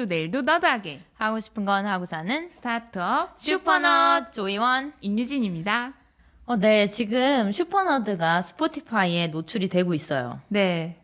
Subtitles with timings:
[0.00, 4.92] 오늘도 내일도 nerd하게 하고 싶은 건 하고 사는 스타트업 슈퍼너드 조희원.
[5.00, 5.92] 임유진입니다.
[6.46, 10.40] 어, 네, 지금 슈퍼너드가 스포티파이에 노출이 되고 있어요.
[10.48, 10.96] 네.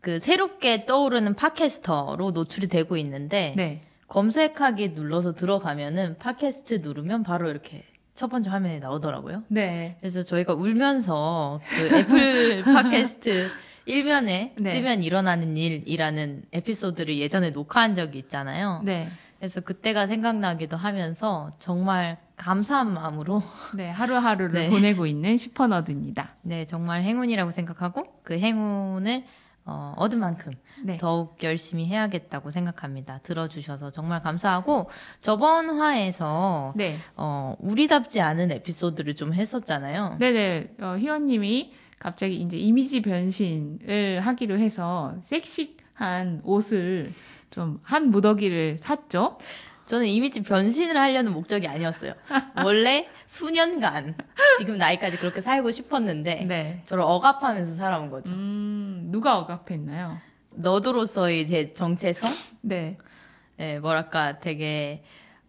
[0.00, 3.82] 그 새롭게 떠오르는 팟캐스터로 노출이 되고 있는데 네.
[4.08, 9.42] 검색하기 눌러서 들어가면은 팟캐스트 누르면 바로 이렇게 첫 번째 화면에 나오더라고요.
[9.48, 9.96] 네.
[10.00, 13.50] 그래서 저희가 울면서 그 애플 팟캐스트
[13.86, 14.74] 1면에 네.
[14.74, 18.82] 뜨면 일어나는 일이라는 에피소드를 예전에 녹화한 적이 있잖아요.
[18.84, 19.08] 네.
[19.38, 23.42] 그래서 그때가 생각나기도 하면서 정말 감사한 마음으로
[23.74, 23.90] 네.
[23.90, 24.70] 하루하루를 네.
[24.70, 26.30] 보내고 있는 슈퍼너드입니다.
[26.42, 29.24] 네 정말 행운이라고 생각하고 그 행운을
[29.68, 30.52] 어, 얻은 만큼
[30.84, 30.96] 네.
[30.96, 33.18] 더욱 열심히 해야겠다고 생각합니다.
[33.24, 34.88] 들어주셔서 정말 감사하고
[35.20, 36.96] 저번 화에서 네.
[37.16, 40.18] 어, 우리답지 않은 에피소드를 좀 했었잖아요.
[40.20, 40.74] 네네.
[40.80, 47.10] 어, 희원님이 갑자기 이제 이미지 변신을 하기로 해서 섹시한 옷을
[47.50, 49.38] 좀 한 무더기를 샀죠.
[49.86, 52.12] 저는 이미지 변신을 하려는 목적이 아니었어요.
[52.64, 54.16] 원래 수년간
[54.58, 56.82] 지금 나이까지 그렇게 살고 싶었는데 네.
[56.84, 58.32] 저를 억압하면서 살아온 거죠.
[58.32, 60.18] 음, 누가 억압했나요?
[60.50, 62.30] 너드로서의 제 정체성?
[62.62, 62.98] 네.
[63.58, 65.02] 예, 뭐랄까 되게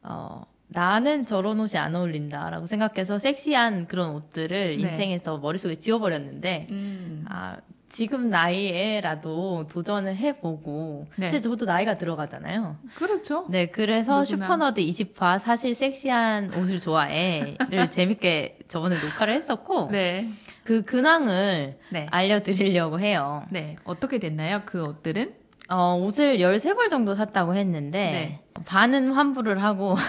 [0.04, 4.74] 어 나는 저런 옷이 안 어울린다라고 생각해서 섹시한 그런 옷들을 네.
[4.74, 7.26] 인생에서 머릿속에 지워버렸는데 음.
[7.30, 7.58] 아
[7.90, 11.28] 지금 나이에라도 도전을 해보고 네.
[11.28, 12.76] 사실 저도 나이가 들어가잖아요.
[12.96, 13.46] 그렇죠.
[13.50, 14.26] 네, 그래서.
[14.26, 17.58] 슈퍼너드 20화 사실 섹시한 옷을 좋아해를
[17.90, 20.28] 재밌게 저번에 녹화를 했었고 네.
[20.66, 22.08] 그 근황을 네.
[22.12, 23.46] 알려드리려고 해요.
[23.52, 23.78] 네.
[23.86, 24.64] 어떻게 됐나요?
[24.66, 25.34] 그 옷들은?
[25.70, 28.64] 어, 옷을 13벌 정도 샀다고 했는데 네.
[28.66, 29.96] 반은 환불을 하고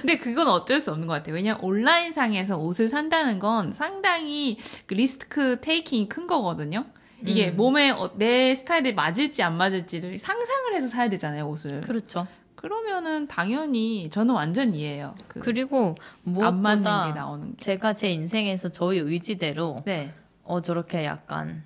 [0.00, 1.34] 근데 그건 어쩔 수 없는 것 같아요.
[1.34, 6.84] 왜냐면 온라인상에서 옷을 산다는 건 상당히 그 리스크 테이킹이 큰 거거든요.
[7.24, 7.56] 이게 음.
[7.56, 11.80] 몸에 어- 내 스타일에 맞을지 안 맞을지를 상상을 해서 사야 되잖아요, 옷을.
[11.82, 12.26] 그렇죠.
[12.54, 15.14] 그러면은 당연히 저는 완전 이해해요.
[15.28, 15.94] 그 그리고
[16.26, 17.56] 안 맞는 게 무엇보다 나오는 게.
[17.64, 20.12] 제가 제 인생에서 저희 의지대로 네.
[20.42, 21.62] 어 저렇게 약간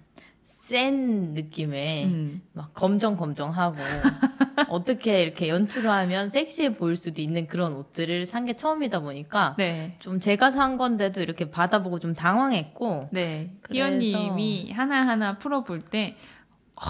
[0.68, 2.42] 센 느낌의 음.
[2.52, 3.76] 막 검정 검정하고
[4.68, 9.96] 어떻게 이렇게 연출을 하면 섹시해 보일 수도 있는 그런 옷들을 산 게 처음이다 보니까 네.
[9.98, 13.50] 좀 제가 산 건데도 이렇게 받아보고 좀 당황했고 네.
[13.70, 16.16] 희연님이 하나 하나 풀어볼 때,
[16.76, 16.80] 어,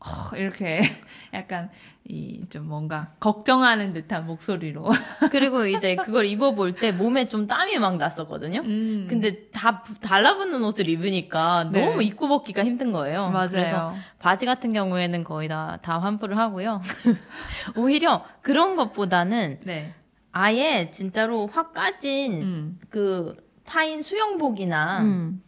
[0.00, 0.80] 어, 이렇게
[1.32, 1.70] 약간
[2.08, 4.90] 이 좀 뭔가 걱정하는 듯한 목소리로.
[5.30, 8.60] 그리고 이제 그걸 입어볼 때 몸에 좀 땀이 막 났었거든요.
[8.60, 9.06] 음.
[9.08, 11.86] 근데 다 부- 달라붙는 옷을 입으니까 네.
[11.86, 13.30] 너무 입고 벗기가 힘든 거예요.
[13.32, 13.94] 그래서 맞아요.
[14.18, 16.82] 바지 같은 경우에는 거의 다, 다 환불을 하고요.
[17.76, 19.94] 오히려 그런 것보다는 네.
[20.32, 22.78] 아예 진짜로 확 까진 음.
[22.90, 25.42] 그 파인 수영복이나 음.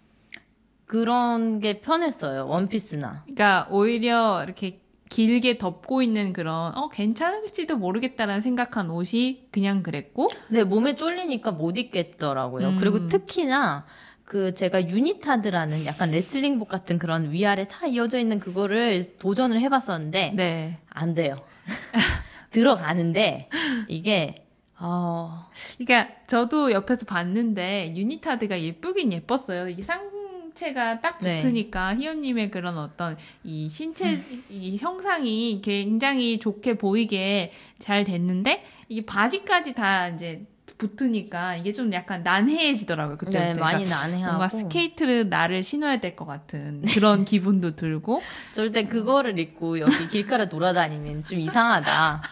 [0.86, 2.46] 그런 게 편했어요.
[2.46, 3.22] 원피스나.
[3.24, 4.80] 그러니까 오히려 이렇게
[5.14, 11.78] 길게 덮고 있는 그런 어 괜찮을지도 모르겠다라는 생각한 옷이 그냥 그랬고 근데 몸에 쫄리니까 못
[11.78, 12.70] 입겠더라고요.
[12.70, 12.76] 음.
[12.80, 13.86] 그리고 특히나
[14.24, 20.78] 그 제가 유니타드라는 약간 레슬링복 같은 그런 위아래 다 이어져 있는 그거를 도전을 해봤었는데 네
[20.90, 21.36] 안 돼요.
[22.50, 23.48] 들어가는데
[23.86, 24.46] 이게
[24.80, 25.46] 어
[25.78, 30.10] 그러니까 저도 옆에서 봤는데 유니타드가 예쁘긴 예뻤어요 이게 상
[30.54, 31.38] 체가 딱 네.
[31.38, 39.74] 붙으니까 희연님의 그런 어떤 이 신체 이 형상이 굉장히 좋게 보이게 잘 됐는데 이게 바지까지
[39.74, 45.62] 다 이제 붙으니까 이게 좀 약간 난해해지더라고요 그때부터 네, 많이 그러니까 난해하고 뭔가 스케이트를 나를
[45.62, 48.20] 신어야 될 것 같은 그런 기분도 들고
[48.54, 52.22] 절대 그거를 입고 여기 길가를 돌아다니면 좀 이상하다.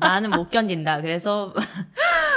[0.00, 1.00] 나는 못 견딘다.
[1.02, 1.52] 그래서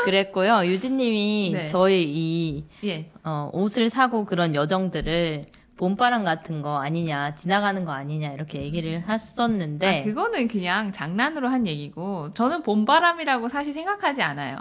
[0.05, 0.65] 그랬고요.
[0.65, 1.67] 유진님이 네.
[1.67, 5.45] 저희 이 예 어, 옷을 사고 그런 여정들을
[5.77, 11.67] 봄바람 같은 거 아니냐, 지나가는 거 아니냐 이렇게 얘기를 했었는데 아, 그거는 그냥 장난으로 한
[11.67, 14.57] 얘기고 저는 봄바람이라고 사실 생각하지 않아요.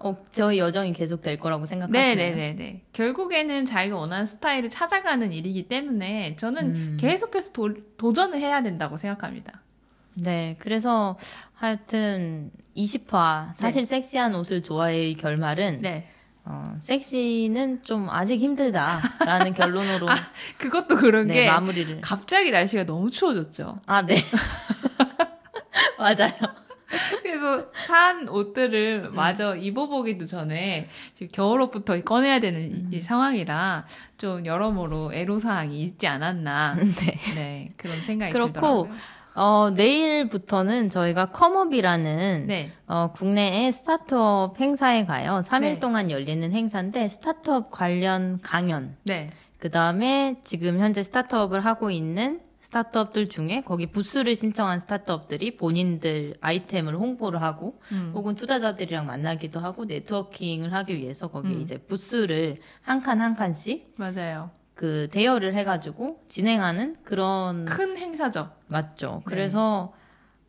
[0.00, 2.14] 어, 저희 여정이 계속 될 거라고 생각하시나요?
[2.14, 2.82] 네네네네.
[2.92, 6.96] 결국에는 자기가 원하는 스타일을 찾아가는 일이기 때문에 저는 음.
[7.00, 9.62] 계속해서 도, 도전을 해야 된다고 생각합니다.
[10.14, 11.16] 네, 그래서
[11.54, 12.50] 하여튼
[12.82, 16.08] 20화 사실 섹시한 옷을 좋아해의 결말은 네.
[16.44, 20.06] 어, 섹시는 좀 아직 힘들다라는 결론으로
[20.58, 22.00] 그것도 그런 네, 게 마무리를.
[22.00, 23.80] 갑자기 날씨가 너무 추워졌죠.
[23.86, 24.16] 아, 네.
[25.98, 26.32] 맞아요.
[27.22, 28.28] 그래서 산 음.
[28.32, 32.88] 옷들을 마저 입어보기도 전에 지금 겨울옷부터 꺼내야 되는 음.
[32.92, 33.84] 이- 이 상황이라
[34.16, 36.76] 좀 여러모로 애로사항이 있지 않았나.
[36.80, 37.20] 네.
[37.34, 37.72] 네.
[37.76, 38.90] 그런 생각이 그렇고, 들더라고요.
[39.38, 42.72] 어, 내일부터는 저희가 컴업이라는 네.
[42.88, 45.40] 어, 국내의 스타트업 행사에 가요.
[45.44, 45.80] 3일 네.
[45.80, 49.30] 동안 열리는 행사인데 스타트업 관련 강연, 네.
[49.58, 56.96] 그 다음에 지금 현재 스타트업을 하고 있는 스타트업들 중에 거기 부스를 신청한 스타트업들이 본인들 아이템을
[56.96, 58.10] 홍보를 하고 음.
[58.14, 61.60] 혹은 투자자들이랑 만나기도 하고 네트워킹을 하기 위해서 거기 음.
[61.60, 64.50] 이제 부스를 한 칸 한 칸씩 맞아요.
[64.78, 68.50] 그 대여를 해가지고 진행하는 그런 큰 행사죠.
[68.68, 69.14] 맞죠.
[69.16, 69.22] 네.
[69.24, 69.92] 그래서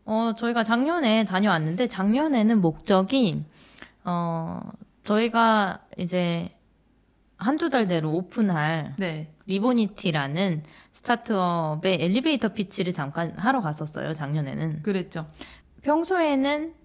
[0.06, 3.44] 어 저희가 작년에 다녀왔는데 작년에는 목적이
[4.04, 4.60] 어
[5.02, 6.48] 저희가 이제
[7.38, 9.34] 한두 달 내로 오픈할 네.
[9.48, 10.62] 리보니티라는
[10.94, 14.14] 스타트업의 엘리베이터 피치를 잠깐 하러 갔었어요.
[14.14, 15.26] 작년에는 그랬죠.
[15.82, 16.76] 평소에는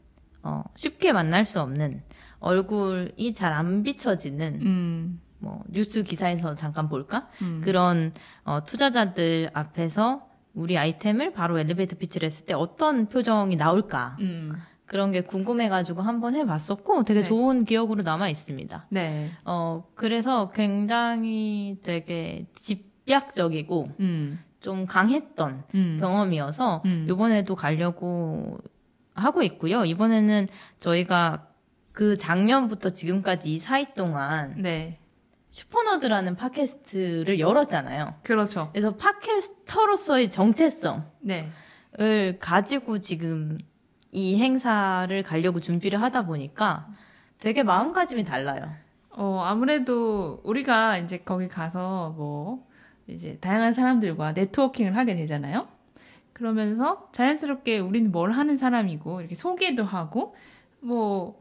[0.44, 2.02] 어 쉽게 만날 수 없는
[2.38, 5.20] 얼굴이 잘 안 비춰지는 음.
[5.38, 7.60] 뭐 뉴스 기사에서 잠깐 볼까 음.
[7.62, 8.12] 그런
[8.44, 14.54] 어, 투자자들 앞에서 우리 아이템을 바로 엘리베이터 피치를 했을 때 어떤 표정이 나올까 음.
[14.86, 17.26] 그런 게 궁금해가지고 한번 해봤었고 되게 네.
[17.26, 18.86] 좋은 기억으로 남아 있습니다.
[18.90, 19.30] 네.
[19.44, 24.38] 어 그래서 굉장히 되게 집약적이고 음.
[24.60, 25.98] 좀 강했던 음.
[26.00, 27.06] 경험이어서 음.
[27.10, 28.58] 이번에도 가려고
[29.14, 29.84] 하고 있고요.
[29.84, 30.48] 이번에는
[30.80, 31.48] 저희가
[31.92, 34.98] 그 작년부터 지금까지 이 사이 동안 네.
[35.54, 38.14] 슈퍼너드라는 팟캐스트를 열었잖아요.
[38.24, 38.70] 그렇죠.
[38.72, 41.48] 그래서 팟캐스터로서의 정체성을 네.
[42.40, 43.58] 가지고 지금
[44.10, 46.88] 이 행사를 가려고 준비를 하다 보니까
[47.38, 48.68] 되게 마음가짐이 달라요.
[49.10, 52.66] 어, 아무래도 우리가 이제 거기 가서 뭐,
[53.06, 55.68] 이제 다양한 사람들과 네트워킹을 하게 되잖아요.
[56.32, 60.34] 그러면서 자연스럽게 우리는 뭘 하는 사람이고, 이렇게 소개도 하고,
[60.80, 61.40] 뭐,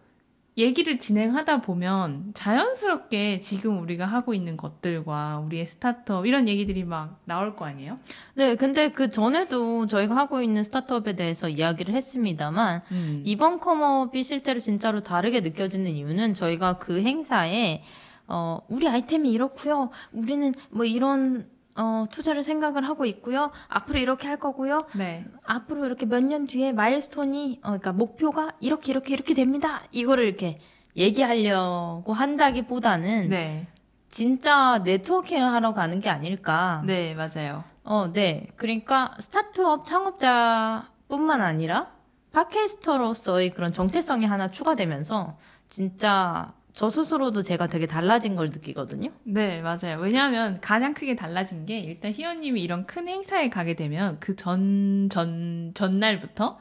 [0.58, 7.56] 얘기를 진행하다 보면 자연스럽게 지금 우리가 하고 있는 것들과 우리의 스타트업, 이런 얘기들이 막 나올
[7.56, 7.98] 거 아니에요?
[8.36, 13.22] 네, 근데 그 전에도 저희가 하고 있는 스타트업에 대해서 이야기를 했습니다만 음.
[13.26, 17.84] 이번 컴업이 실제로 진짜로 다르게 느껴지는 이유는 저희가 그 행사에
[18.28, 19.90] 어, 우리 아이템이 이렇고요.
[20.12, 23.52] 우리는 뭐 이런 어, 투자를 생각을 하고 있고요.
[23.68, 24.86] 앞으로 이렇게 할 거고요.
[24.94, 25.26] 네.
[25.46, 29.84] 앞으로 이렇게 몇 년 뒤에 마일스톤이 어, 그러니까 목표가 이렇게 이렇게 이렇게 됩니다.
[29.92, 30.60] 이거를 이렇게
[30.96, 33.68] 얘기하려고 한다기보다는 네.
[34.10, 36.84] 진짜 네트워킹을 하러 가는 게 아닐까.
[36.86, 37.64] 네, 맞아요.
[37.84, 38.48] 어, 네.
[38.56, 41.92] 그러니까 스타트업 창업자뿐만 아니라
[42.32, 45.38] 팟캐스터로서의 그런 정체성이 하나 추가되면서
[45.70, 49.12] 진짜 저 스스로도 제가 되게 달라진 걸 느끼거든요.
[49.24, 50.00] 네, 맞아요.
[50.00, 55.72] 왜냐하면 가장 크게 달라진 게 일단 희원님이 이런 큰 행사에 가게 되면 그 전, 전,
[55.76, 56.60] 전날부터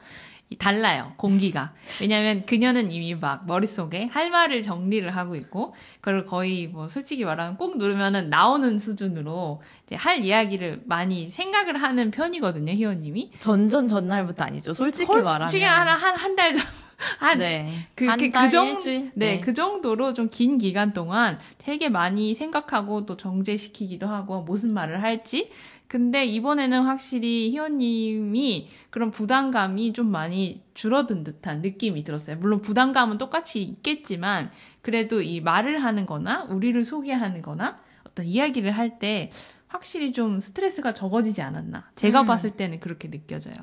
[0.51, 1.13] 이 달라요.
[1.17, 1.73] 공기가.
[1.99, 7.57] 왜냐하면 그녀는 이미 막 머릿속에 할 말을 정리를 하고 있고 그걸 거의 뭐 솔직히 말하면
[7.57, 13.31] 꼭 누르면은 나오는 수준으로 이제 할 이야기를 많이 생각을 하는 편이거든요, 희원님이.
[13.39, 14.75] 전전 전날부터 아니죠.
[14.75, 15.47] 솔직히 말하면.
[15.47, 16.61] 솔직히 한한달 전.
[17.19, 17.87] 한 네.
[17.95, 19.11] 그, 한 그, 달, 그 정, 일주일?
[19.15, 19.39] 네, 네.
[19.41, 25.49] 그 정도로 좀 긴 기간 동안 되게 많이 생각하고 또 정제시키기도 하고 무슨 말을 할지.
[25.87, 32.37] 근데 이번에는 확실히 희원님이 그런 부담감이 좀 많이 줄어든 듯한 느낌이 들었어요.
[32.37, 34.49] 물론 부담감은 똑같이 있겠지만
[34.81, 39.29] 그래도 이 말을 하는 거나 우리를 소개하는 거나 어떤 이야기를 할 때
[39.67, 41.83] 확실히 좀 스트레스가 적어지지 않았나.
[41.95, 42.25] 제가 음.
[42.27, 43.55] 봤을 때는 그렇게 느껴져요.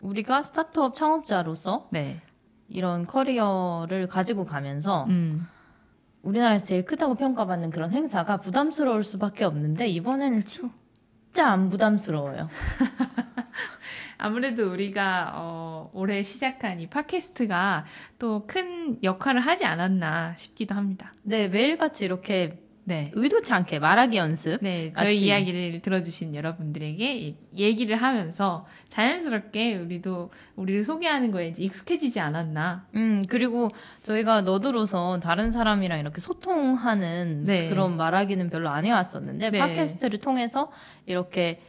[0.00, 2.20] 우리가 스타트업 창업자로서 네.
[2.68, 5.46] 이런 커리어를 가지고 가면서 음.
[6.22, 12.48] 우리나라에서 제일 크다고 평가받는 그런 행사가 부담스러울 수밖에 없는데 이번에는 진짜 안 부담스러워요.
[14.18, 17.84] 아무래도 우리가 어, 올해 시작한 이 팟캐스트가
[18.18, 21.12] 또 큰 역할을 하지 않았나 싶기도 합니다.
[21.22, 23.10] 네, 매일같이 이렇게 네.
[23.12, 24.58] 의도치 않게 말하기 연습.
[24.62, 25.26] 네, 저희 같이.
[25.26, 32.86] 이야기를 들어주신 여러분들에게 이- 얘기를 하면서 자연스럽게 우리도 우리를 소개하는 거에 익숙해지지 않았나.
[32.94, 33.68] 음, 그리고
[34.02, 37.68] 저희가 너드로서 다른 사람이랑 이렇게 소통하는 네.
[37.68, 39.58] 그런 말하기는 별로 안 해왔었는데, 네.
[39.58, 40.72] 팟캐스트를 통해서
[41.04, 41.60] 이렇게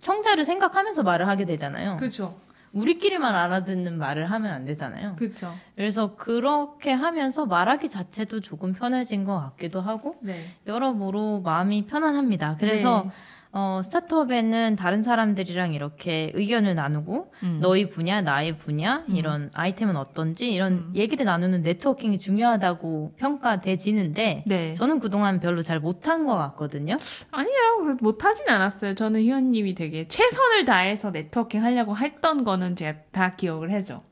[0.00, 1.96] 청자를 생각하면서 말을 하게 되잖아요.
[1.98, 2.36] 그렇죠.
[2.72, 5.16] 우리끼리만 알아듣는 말을 하면 안 되잖아요.
[5.16, 5.54] 그렇죠.
[5.74, 10.38] 그래서 그렇게 하면서 말하기 자체도 조금 편해진 것 같기도 하고, 네.
[10.66, 12.56] 여러모로 마음이 편안합니다.
[12.58, 13.10] 그래서 네.
[13.58, 17.58] 어, 스타트업에는 다른 사람들이랑 이렇게 의견을 나누고 음.
[17.62, 20.92] 너희 분야, 나의 분야, 이런 아이템은 어떤지 이런 음.
[20.94, 24.74] 얘기를 나누는 네트워킹이 중요하다고 평가돼지는데 네.
[24.74, 26.98] 저는 그동안 별로 잘 못한 것 같거든요.
[27.30, 27.96] 아니에요.
[28.02, 28.94] 못하진 않았어요.
[28.94, 34.02] 저는 희원님이 되게 최선을 다해서 네트워킹 하려고 했던 거는 제가 다 기억을 해죠.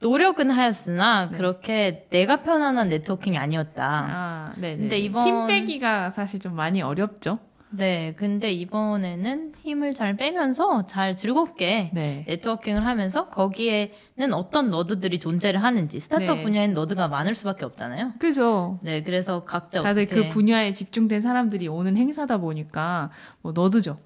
[0.00, 1.36] 노력은 하였으나 네.
[1.36, 4.06] 그렇게 내가 편안한 네트워킹이 아니었다.
[4.08, 4.78] 아, 네.
[4.78, 7.38] 근데 이번- 힘 빼기가 사실 좀 많이 어렵죠.
[7.70, 12.24] 네, 근데 이번에는 힘을 잘 빼면서 잘 즐겁게 네.
[12.28, 16.42] 네트워킹을 하면서 거기에는 어떤 너드들이 존재를 하는지 스타트업 네.
[16.42, 18.14] 분야엔 너드가 많을 수밖에 없잖아요.
[18.18, 18.78] 그죠.
[18.82, 23.10] 네, 그래서 각자 다들 그 분야에 집중된 사람들이 오는 행사다 보니까
[23.42, 23.96] 뭐 너드죠.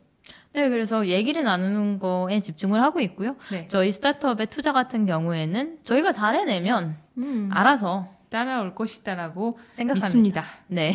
[0.52, 3.36] 네, 그래서 얘기를 나누는 거에 집중을 하고 있고요.
[3.52, 3.68] 네.
[3.68, 10.06] 저희 스타트업의 투자 같은 경우에는 저희가 잘 해내면 음, 알아서 따라올 것이다라고 생각합니다.
[10.06, 10.44] 믿습니다.
[10.66, 10.92] 네.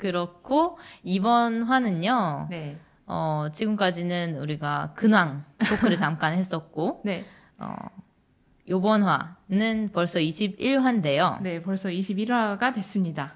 [0.00, 2.48] 그렇고 이번 화는요.
[2.50, 2.78] 네.
[3.06, 7.24] 어, 지금까지는 우리가 근황 토크를 잠깐 했었고 네.
[7.60, 7.74] 어,
[8.68, 11.42] 요번 화는 벌써 21화인데요.
[11.42, 13.34] 네, 벌써 21화가 됐습니다.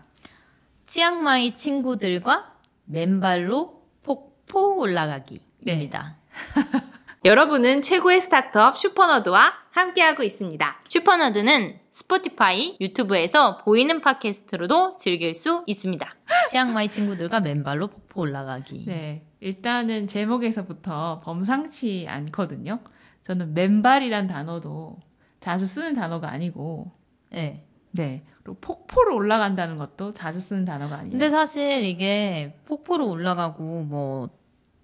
[0.87, 2.55] 치앙마이 친구들과
[2.87, 6.17] 맨발로 폭포 올라가기입니다.
[7.25, 10.81] 여러분은 최고의 스타트업 슈퍼너드와 함께하고 있습니다.
[10.87, 16.07] 슈퍼너드는 스포티파이, 유튜브에서 보이는 팟캐스트로도 즐길 수 있습니다.
[16.51, 18.85] 치앙마이 친구들과 맨발로 폭포 올라가기.
[18.85, 19.25] 네.
[19.41, 22.81] 일단은 제목에서부터 범상치 않거든요.
[23.23, 24.99] 저는 맨발이란 단어도
[25.41, 26.93] 자주 쓰는 단어가 아니고,
[27.31, 27.65] 네.
[27.93, 28.23] 네.
[28.43, 31.13] 그리고 폭포로 올라간다는 것도 자주 쓰는 단어가 아니에요.
[31.13, 34.29] 근데 사실 이게 폭포로 올라가고 뭐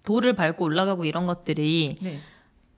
[0.03, 2.17] 돌을 밟고 올라가고 이런 것들이 네.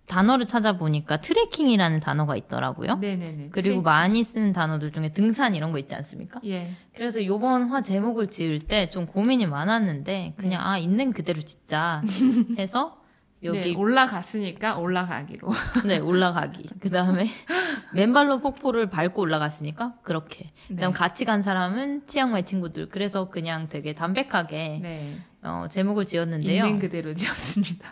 [0.05, 2.98] 단어를 찾아보니까 트레킹이라는 단어가 있더라고요.
[2.98, 3.36] 네네네.
[3.51, 3.83] 그리고 트레이닝.
[3.83, 6.39] 많이 쓰는 단어들 중에 등산 이런 거 있지 않습니까?
[6.45, 6.72] 예.
[6.95, 12.01] 그래서 요번 화 제목을 지을 때 좀 고민이 많았는데 그냥 아 있는 그대로 짓자
[12.60, 13.00] 해서
[13.43, 15.50] 여기 네, 올라갔으니까 올라가기로.
[15.86, 16.69] 네, 올라가기.
[16.79, 17.27] 그 다음에
[17.93, 20.51] 맨발로 폭포를 밟고 올라갔으니까 그렇게.
[20.69, 20.98] 그 다음 네.
[20.98, 22.88] 같이 간 사람은 치앙마이 친구들.
[22.89, 25.17] 그래서 그냥 되게 담백하게 네.
[25.41, 26.65] 어, 제목을 지었는데요.
[26.65, 27.89] 있는 그대로 지었습니다.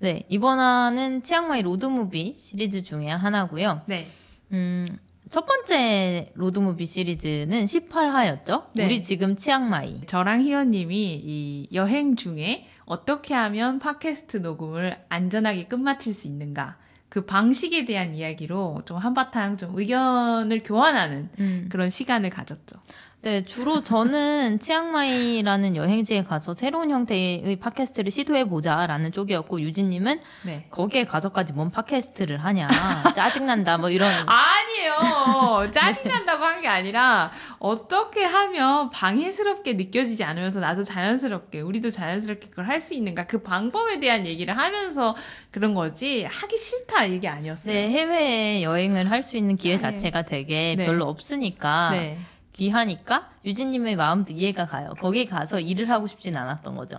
[0.00, 3.82] 네, 이번 화는 치앙마이 로드무비 시리즈 중에 하나고요.
[3.84, 4.06] 네.
[4.50, 4.88] 음,
[5.28, 8.68] 첫 번째 로드무비 시리즈는 18화였죠?
[8.76, 8.86] 네.
[8.86, 10.06] 우리 지금 치앙마이.
[10.06, 16.78] 저랑 희원님이 이 여행 중에 어떻게 하면 팟캐스트 녹음을 안전하게 끝마칠 수 있는가.
[17.10, 21.68] 그 방식에 대한 이야기로 좀 한바탕 좀 의견을 교환하는 음.
[21.70, 22.76] 그런 시간을 가졌죠.
[23.22, 30.66] 네, 주로 저는 치앙마이라는 여행지에 가서 새로운 형태의 팟캐스트를 시도해보자라는 쪽이었고, 유진님은 네.
[30.70, 32.68] 거기에 가서까지 뭔 팟캐스트를 하냐.
[33.14, 34.08] 짜증난다, 뭐 이런.
[34.26, 35.70] 아니에요.
[35.70, 42.80] 짜증난다고 한 게 아니라 어떻게 하면 방해스럽게 느껴지지 않으면서 나도 자연스럽게 우리도 자연스럽게 그걸 할
[42.80, 45.14] 수 있는가 그 방법에 대한 얘기를 하면서
[45.50, 47.74] 그런 거지 하기 싫다 이게 아니었어요.
[47.74, 49.92] 네, 해외 여행을 할 수 있는 기회 아니에요.
[49.92, 50.86] 자체가 되게 네.
[50.86, 51.90] 별로 없으니까.
[51.92, 52.18] 네.
[52.52, 54.90] 귀하니까 유진님의 마음도 이해가 가요.
[55.00, 56.98] 거기 가서 일을 하고 싶진 않았던 거죠.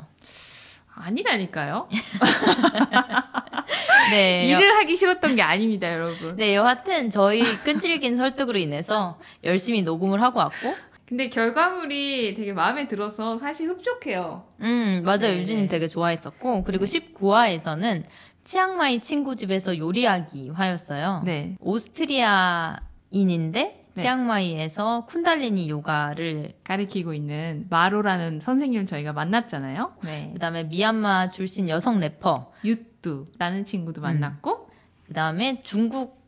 [0.94, 1.88] 아니라니까요.
[4.12, 4.48] 네.
[4.52, 6.36] 일을 하기 싫었던 게 아닙니다, 여러분.
[6.36, 13.38] 네, 여하튼 저희 끈질긴 설득으로 인해서 열심히 녹음을 하고 왔고, 근데 결과물이 되게 마음에 들어서
[13.38, 14.46] 사실 흡족해요.
[14.62, 15.34] 음, 맞아요.
[15.34, 15.70] 네, 유진님 네.
[15.70, 18.04] 되게 좋아했었고, 그리고 19화에서는
[18.44, 21.22] 치앙마이 친구 집에서 요리하기 화였어요.
[21.26, 21.56] 네.
[21.60, 24.02] 오스트리아인인데, 네.
[24.02, 29.94] 치앙마이에서 쿤달리니 요가를, 가리키고 있는 마로라는 선생님 저희가 만났잖아요.
[30.04, 30.30] 네.
[30.34, 34.70] 그 다음에 미얀마 출신 여성 래퍼, 유뚜라는 친구도 만났고,
[35.08, 36.22] 그 다음에 중국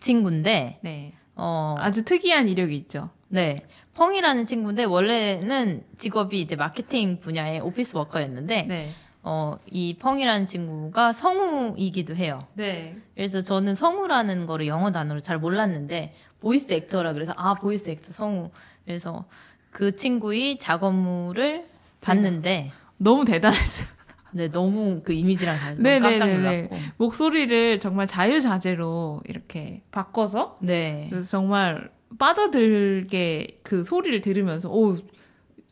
[0.00, 1.12] 친구인데, 네.
[1.36, 3.10] 어, 아주 특이한 이력이 있죠.
[3.28, 3.64] 네.
[3.94, 8.90] 펑이라는 친구인데 원래는 직업이 이제 마케팅 분야의 office worker였는데 네.
[9.22, 12.40] 어, 이 펑이라는 친구가 성우이기도 해요.
[12.54, 12.96] 네.
[13.14, 18.50] 그래서 저는 성우라는 거를 영어 단어로 잘 몰랐는데 voice actor라 그래서 아 voice actor 성우.
[18.84, 19.24] 그래서
[19.70, 21.64] 그 친구의 작업물을
[22.00, 23.86] 봤는데 너무 대단했어요.
[24.32, 26.26] 네, 너무 그 이미지랑 네, 깜짝.
[26.26, 26.76] 놀랐고.
[26.96, 31.06] 목소리를 정말 자유자재로 이렇게 바꿔서 네.
[31.10, 34.96] 그래서 정말 빠져들게 그 소리를 들으면서 오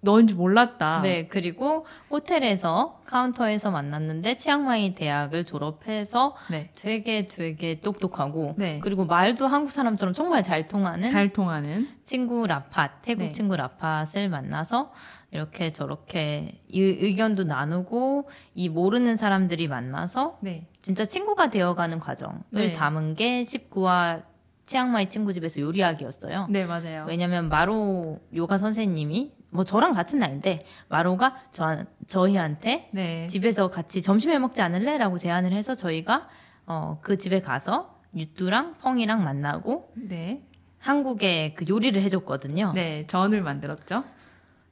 [0.02, 1.02] 너인지 몰랐다.
[1.02, 6.69] 네, 그리고 호텔에서 카운터에서 만났는데 치앙마이 대학을 졸업해서 네.
[6.75, 8.80] 되게 되게 똑똑하고 네.
[8.83, 13.33] 그리고 말도 한국 사람처럼 정말 잘 통하는 잘 통하는 친구 라팟 태국 네.
[13.33, 14.92] 친구 라팟을 만나서
[15.33, 20.66] 이렇게 저렇게 이 의견도 나누고 이 모르는 사람들이 만나서 네.
[20.83, 22.73] 진짜 친구가 되어가는 과정을 네.
[22.73, 24.23] 담은 게 19화
[24.66, 26.47] 치앙마이 친구 집에서 요리하기였어요.
[26.49, 27.04] 네, 맞아요.
[27.09, 33.26] 왜냐면 마로 요가 선생님이 뭐 저랑 같은 나이인데 마로가 저 저희한테 네.
[33.26, 36.28] 집에서 같이 점심에 먹지 않을래라고 제안을 해서 저희가
[36.66, 40.42] 어 그 집에 가서 유뚜랑 펑이랑 만나고 네.
[40.78, 42.73] 한국에 그 요리를 해줬거든요.
[42.75, 44.04] 네, 전을 만들었죠.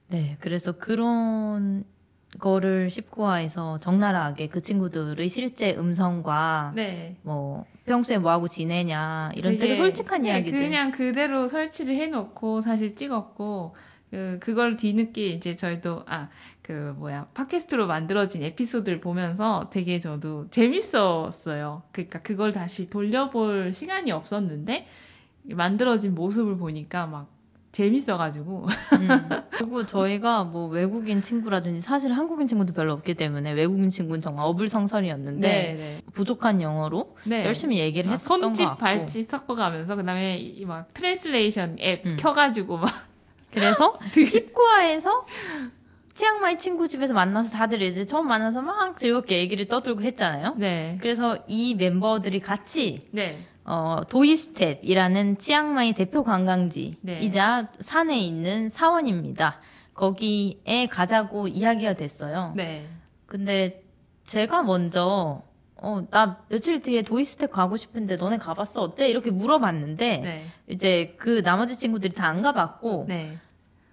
[0.09, 1.85] 네, 그래서 그런
[2.39, 7.17] 거를 19화에서 적나라하게 그 친구들의 실제 음성과 네.
[7.23, 10.59] 뭐 평소에 뭐 하고 지내냐 이런 되게 되게 솔직한 네, 이야기들.
[10.59, 13.75] 그냥 그대로 설치를 해놓고 사실 찍었고
[14.11, 16.29] 그 그걸 뒤늦게 이제 저희도 아
[16.69, 21.83] 그 뭐야 팟캐스트로 만들어진 에피소드를 보면서 되게 저도 재밌었어요.
[21.93, 24.87] 그러니까 그걸 다시 돌려볼 시간이 없었는데
[25.45, 27.31] 만들어진 모습을 보니까 막
[27.73, 28.67] 재밌어가지고.
[29.00, 29.29] 음.
[29.53, 35.49] 그리고 저희가 뭐 외국인 친구라든지 사실 한국인 친구도 별로 없기 때문에 외국인 친구는 정말 어불성설이었는데
[35.49, 36.03] 네.
[36.12, 37.47] 부족한 영어로 네.
[37.47, 42.17] 열심히 얘기를 막 했었던 것 손짓 갖고 발짓 섞어가면서 그다음에 이막 translation 앱 음.
[42.21, 42.91] 켜가지고 막
[43.52, 45.25] 그래서 19화에서
[46.14, 50.55] 치앙마이 친구 집에서 만나서 다들 이제 처음 만나서 막 즐겁게 얘기를 떠들고 했잖아요.
[50.57, 50.99] 네.
[51.00, 53.47] 그래서 이 멤버들이 같이 네.
[53.64, 59.61] 어, 도이수텝이라는 치앙마이 대표 관광지이자 산에 있는 사원입니다.
[59.95, 62.52] 거기에 가자고 이야기가 됐어요.
[62.57, 62.88] 네.
[63.26, 63.83] 근데
[64.25, 65.43] 제가 먼저
[65.81, 68.81] 어, 나 며칠 뒤에 도이스텝 가고 싶은데 너네 가봤어?
[68.81, 69.09] 어때?
[69.09, 70.45] 이렇게 물어봤는데 네.
[70.69, 73.39] 이제 그 나머지 친구들이 다 안 가봤고 네.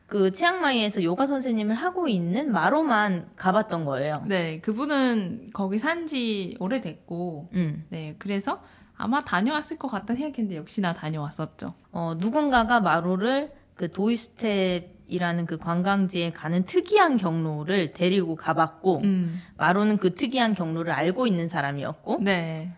[0.08, 4.24] 그 치앙마이에서 요가 선생님을 하고 있는 마로만 가봤던 거예요.
[4.28, 4.60] 네.
[4.62, 7.86] 그분은 거기 산 지 오래됐고, 음.
[7.90, 8.16] 네.
[8.20, 8.62] 그래서
[8.98, 11.74] 아마 다녀왔을 것 같다 생각했는데 역시나 다녀왔었죠.
[11.92, 19.42] 어, 누군가가 마로를 그 도이스텝 이라는 그 관광지에 가는 특이한 경로를 데리고 가봤고, 음.
[19.58, 22.72] 마로는 그 특이한 경로를 알고 있는 사람이었고, 네.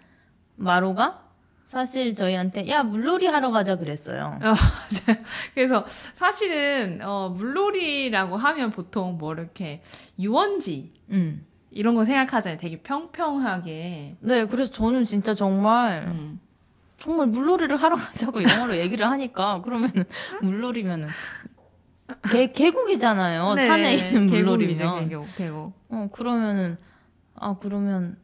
[0.55, 1.27] 마로가
[1.67, 4.39] 사실 저희한테, 야, 물놀이 하러 가자 그랬어요.
[5.53, 9.81] 그래서 사실은 어, 물놀이라고 하면 보통 뭐 이렇게
[10.17, 11.45] 유원지 음.
[11.71, 12.57] 이런 거 생각하잖아요.
[12.57, 14.17] 되게 평평하게.
[14.21, 16.39] 네, 그래서 저는 진짜 정말, 음.
[16.97, 20.05] 정말 물놀이를 하러 가자고 영어로 얘기를 하니까, 그러면은,
[20.41, 21.09] 물놀이면은,
[22.31, 23.55] 계, 계곡이잖아요.
[23.55, 25.09] 네, 산에 있는 물놀이면.
[25.09, 25.73] 계곡, 계곡.
[25.89, 26.77] 어, 그러면은,
[27.35, 28.17] 아, 그러면,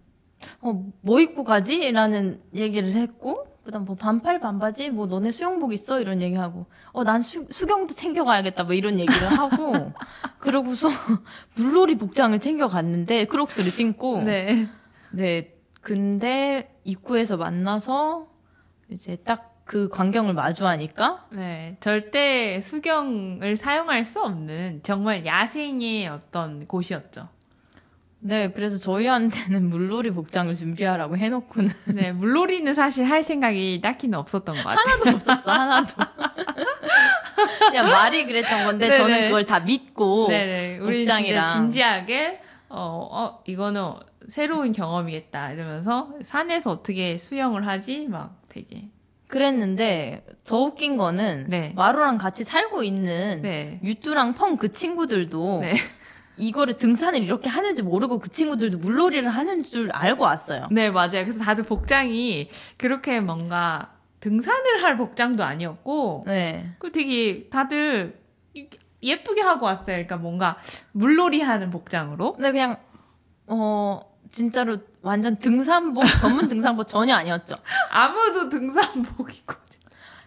[0.62, 1.92] 어, 뭐 입고 가지?
[1.92, 4.90] 라는 얘기를 했고, 그 다음 뭐 반팔, 반바지?
[4.90, 6.02] 뭐 너네 수영복 있어?
[6.02, 8.64] 이런 얘기하고, 어, 난 수, 수경도 챙겨가야겠다.
[8.66, 9.92] 뭐 이런 얘기를 하고,
[10.40, 10.90] 그러고서
[11.56, 14.68] 물놀이 복장을 챙겨갔는데, 크록스를 신고, 네.
[15.12, 18.28] 네, 근데 입구에서 만나서,
[18.90, 21.78] 이제 딱 그 광경을 마주하니까, 네.
[21.80, 27.30] 절대 수경을 사용할 수 없는 정말 야생의 어떤 곳이었죠.
[28.20, 32.12] 네, 그래서 저희한테는 물놀이 복장을 준비하라고 해놓고는 네.
[32.14, 34.78] 물놀이는 사실 할 생각이 딱히는 없었던 것 같아요.
[34.78, 35.94] 하나도 없었어, 하나도.
[37.70, 38.98] 그냥 말이 그랬던 건데 네네.
[38.98, 40.80] 저는 그걸 다 믿고 네네.
[40.80, 41.46] 우리 복장이랑.
[41.48, 43.94] 진지하게, 어, 어, 이거는
[44.28, 45.52] 새로운 경험이겠다.
[45.52, 48.08] 이러면서 산에서 어떻게 수영을 하지?
[48.08, 48.90] 막 되게.
[49.34, 51.74] 그랬는데 더 웃긴 거는 네.
[51.76, 53.80] 마루랑 같이 살고 있는 네.
[53.84, 55.74] 유뚜랑 펑 그 친구들도 네.
[56.38, 60.68] 이거를 등산을 이렇게 하는지 모르고 그 친구들도 물놀이를 하는 줄 알고 왔어요.
[60.70, 61.26] 네, 맞아요.
[61.26, 66.76] 그래서 다들 복장이 그렇게 뭔가 등산을 할 복장도 아니었고, 네.
[66.78, 68.20] 그 되게 다들
[69.02, 69.96] 예쁘게 하고 왔어요.
[69.96, 70.58] 그러니까 뭔가
[70.92, 72.34] 물놀이 하는 복장으로.
[72.34, 72.78] 근데 그냥
[73.48, 74.00] 어
[74.32, 77.56] 진짜로 완전 등산복 전문 등산복 전혀 아니었죠.
[77.92, 79.64] 아무도 등산복 입고.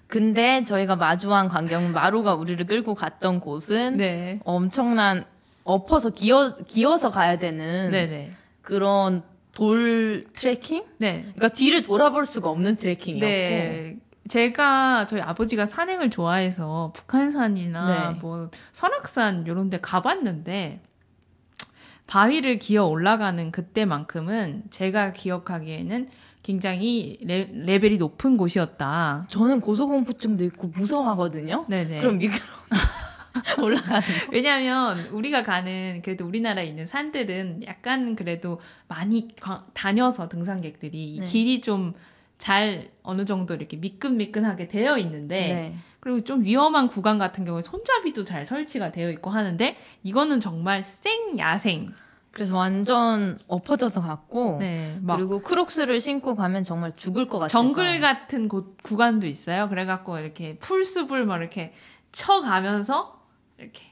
[0.07, 4.39] 근데 저희가 마주한 광경은 마루가 우리를 끌고 갔던 곳은 네.
[4.45, 5.25] 엄청난
[5.65, 8.31] 엎어서 기어 기어서 가야 되는 네네.
[8.63, 10.85] 그런 돌 트레킹?
[10.99, 11.23] 네.
[11.23, 13.27] 그러니까 뒤를 돌아볼 수가 없는 트레킹이었고.
[13.27, 13.97] 네.
[14.29, 18.19] 제가 저희 아버지가 산행을 좋아해서 북한산이나 네.
[18.21, 20.83] 뭐 설악산 이런 데 가봤는데
[22.07, 26.09] 바위를 기어 올라가는 그때만큼은 제가 기억하기에는
[26.43, 29.27] 굉장히 레, 레벨이 높은 곳이었다.
[29.29, 31.67] 저는 고소공포증도 있고 무서워하거든요.
[31.69, 32.01] 네네.
[32.01, 32.45] 그럼 미끄러
[33.63, 34.27] 올라가는 거.
[34.33, 41.27] 왜냐하면 우리가 가는 그래도 우리나라에 있는 산들은 약간 그래도 많이 가- 다녀서 등산객들이 이 네.
[41.27, 41.95] 길이 좀
[42.39, 45.75] 잘 어느 정도 이렇게 미끈미끈하게 되어 있는데 네.
[46.07, 51.37] 그리고 좀 위험한 구간 같은 경우에 손잡이도 잘 설치가 되어 있고 하는데 이거는 정말 생
[51.41, 51.93] 야생.
[52.31, 55.01] 그래서 완전 엎어져서 갔고 네.
[55.03, 59.69] 막 그리고 크록스를 신고 가면 정말 죽을 것 같아서 정글 같은 곳 구간도 있어요.
[59.69, 61.75] 그래갖고 이렇게 풀숲을 막 이렇게
[62.13, 63.21] 쳐가면서
[63.59, 63.83] 이렇게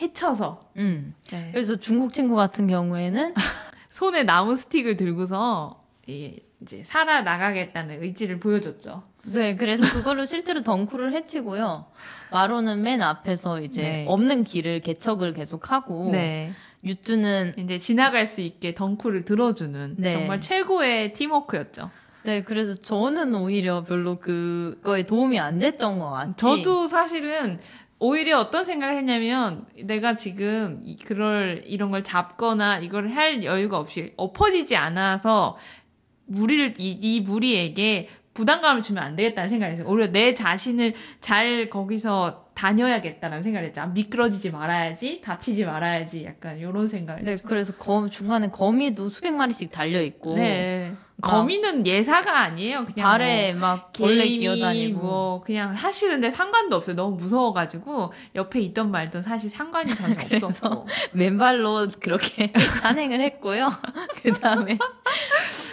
[0.00, 1.16] 헤쳐서 음.
[1.32, 1.50] 네.
[1.50, 3.34] 그래서 중국 친구 같은 경우에는
[3.90, 9.02] 손에 나무 스틱을 들고서 이- 이제 살아 나가겠다는 의지를 보여줬죠.
[9.32, 11.86] 네, 그래서 그걸로 실제로 덩크를 해치고요.
[12.30, 14.04] 마로는 맨 앞에서 이제 네.
[14.08, 16.52] 없는 길을 개척을 계속하고 네.
[16.84, 20.12] 유뚜는 이제 지나갈 수 있게 덩크를 들어주는 네.
[20.12, 21.90] 정말 최고의 팀워크였죠.
[22.24, 26.34] 네, 그래서 저는 오히려 별로 그거에 도움이 안 됐던 것 같아요.
[26.36, 27.60] 저도 사실은
[28.00, 34.12] 오히려 어떤 생각을 했냐면 내가 지금 이- 그럴 이런 걸 잡거나 이걸 할 여유가 없이
[34.16, 35.56] 엎어지지 않아서
[36.26, 38.08] 무리를 이, 이 무리에게
[38.38, 39.88] 부담감을 주면 안 되겠다는 생각을 했어요.
[39.88, 43.82] 오히려 내 자신을 잘 거기서 다녀야겠다는 생각을 했죠.
[43.82, 47.46] 아, 미끄러지지 말아야지, 다치지 말아야지, 약간 이런 생각을 네, 했죠.
[47.46, 50.92] 그래서 검, 중간에 거미도 수백 마리씩 달려 있고 네.
[51.20, 52.84] 거미는 예사가 아니에요.
[52.84, 56.94] 그냥 발에 뭐 막 벌레 기어다니고 뭐 그냥 사실 근데 상관도 없어요.
[56.94, 60.86] 너무 무서워가지고 옆에 있던 말든 사실 상관이 전혀 그래서 없었고.
[61.12, 63.68] 맨발로 그렇게 산행을 했고요.
[64.22, 64.78] 그 다음에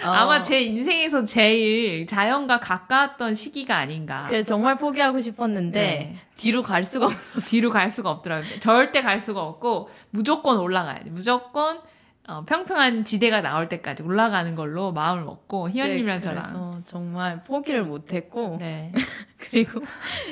[0.03, 4.25] 어, 아마 제 인생에서 제일 자연과 가까웠던 시기가 아닌가.
[4.27, 6.17] 그래서 정말 포기하고 싶었는데 네.
[6.35, 7.39] 뒤로 갈 수가 없어.
[7.47, 8.59] 뒤로 갈 수가 없더라고요.
[8.59, 11.09] 절대 갈 수가 없고 무조건 올라가야 돼.
[11.09, 11.79] 무조건
[12.27, 16.43] 어, 평평한 지대가 나올 때까지 올라가는 걸로 마음을 먹고 희연님이랑 네, 저랑.
[16.43, 18.91] 그래서 정말 포기를 못했고 네.
[19.37, 19.81] 그리고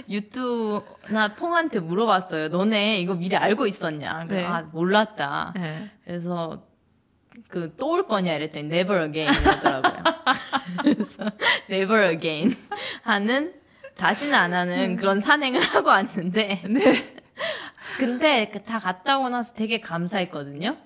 [0.09, 2.49] 유튜나 퐁한테 물어봤어요.
[2.49, 4.25] 너네 이거 미리 알고 있었냐?
[4.27, 4.43] 네.
[4.43, 5.53] 아 몰랐다.
[5.55, 5.89] 네.
[6.03, 6.63] 그래서
[7.47, 10.03] 그 또 올 거냐 이랬더니 never again 이러더라고요.
[10.81, 11.25] 그래서
[11.69, 12.55] never again
[13.03, 13.53] 하는
[13.95, 17.15] 다시는 안 하는 그런 산행을 하고 왔는데 네.
[17.97, 20.77] 근데 그다 갔다 오고 나서 되게 감사했거든요.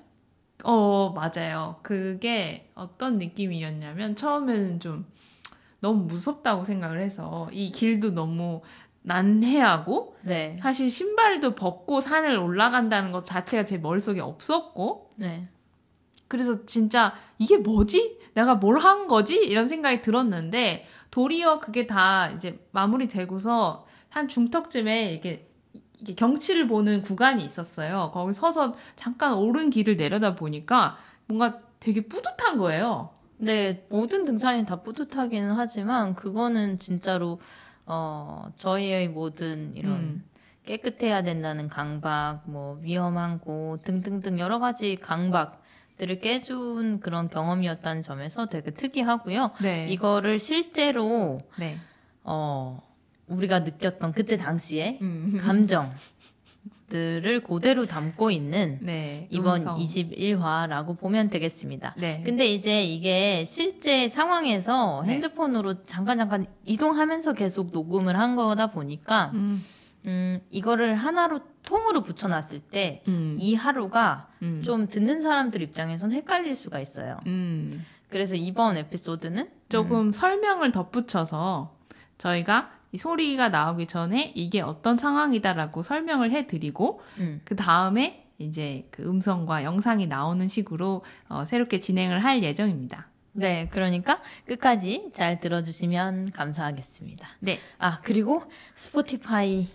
[0.63, 1.77] 어, 맞아요.
[1.83, 5.05] 그게 어떤 느낌이었냐면 처음에는 좀
[5.79, 8.61] 너무 무섭다고 생각을 해서 이 길도 너무
[9.03, 10.57] 난해하고 네.
[10.61, 15.45] 사실 신발도 벗고 산을 올라간다는 것 자체가 제 머릿속에 없었고 네.
[16.27, 18.17] 그래서 진짜 이게 뭐지?
[18.33, 19.37] 내가 뭘 한 거지?
[19.37, 25.47] 이런 생각이 들었는데 도리어 그게 다 이제 마무리되고서 한 중턱쯤에 이렇게
[25.99, 28.11] 이게 경치를 보는 구간이 있었어요.
[28.13, 33.09] 거기 서서 잠깐 오른 길을 내려다 보니까 뭔가 되게 뿌듯한 거예요.
[33.37, 37.39] 네, 모든 등산이 다 뿌듯하기는 하지만 그거는 진짜로
[37.85, 40.23] 어 저희의 모든 이런 음.
[40.65, 45.56] 깨끗해야 된다는 강박, 뭐 위험한 곳 등등등 여러 가지 강박
[45.97, 49.51] 들을 깨준 그런 경험이었다는 점에서 되게 특이하고요.
[49.61, 49.87] 네.
[49.89, 51.77] 이거를 실제로 네.
[52.23, 52.81] 어
[53.27, 55.37] 우리가 느꼈던 그때 당시에 음.
[55.41, 55.91] 감정
[56.89, 59.27] 들을 그대로 담고 있는 네.
[59.29, 59.77] 이번 음성.
[59.77, 61.95] 21화라고 보면 되겠습니다.
[61.97, 62.21] 네.
[62.25, 65.13] 근데 이제 이게 실제 상황에서 네.
[65.13, 69.65] 핸드폰으로 잠깐 잠깐 이동하면서 계속 녹음을 한 거다 보니까 음.
[70.07, 73.55] 음 이거를 하나로 통으로 붙여놨을 때이 음.
[73.57, 74.61] 하루가 음.
[74.63, 77.17] 좀 듣는 사람들 입장에선 헷갈릴 수가 있어요.
[77.27, 77.85] 음.
[78.09, 81.75] 그래서 이번 에피소드는 조금 설명을 덧붙여서
[82.17, 89.03] 저희가 이 소리가 나오기 전에 이게 어떤 상황이다라고 설명을 해드리고 음, 그 다음에 이제 그
[89.03, 93.09] 음성과 영상이 나오는 식으로 어, 새롭게 진행을 할 예정입니다.
[93.33, 97.27] 네 그러니까 끝까지 잘 들어주시면 감사하겠습니다.
[97.39, 98.41] 네, 아 그리고
[98.75, 99.67] 스포티파이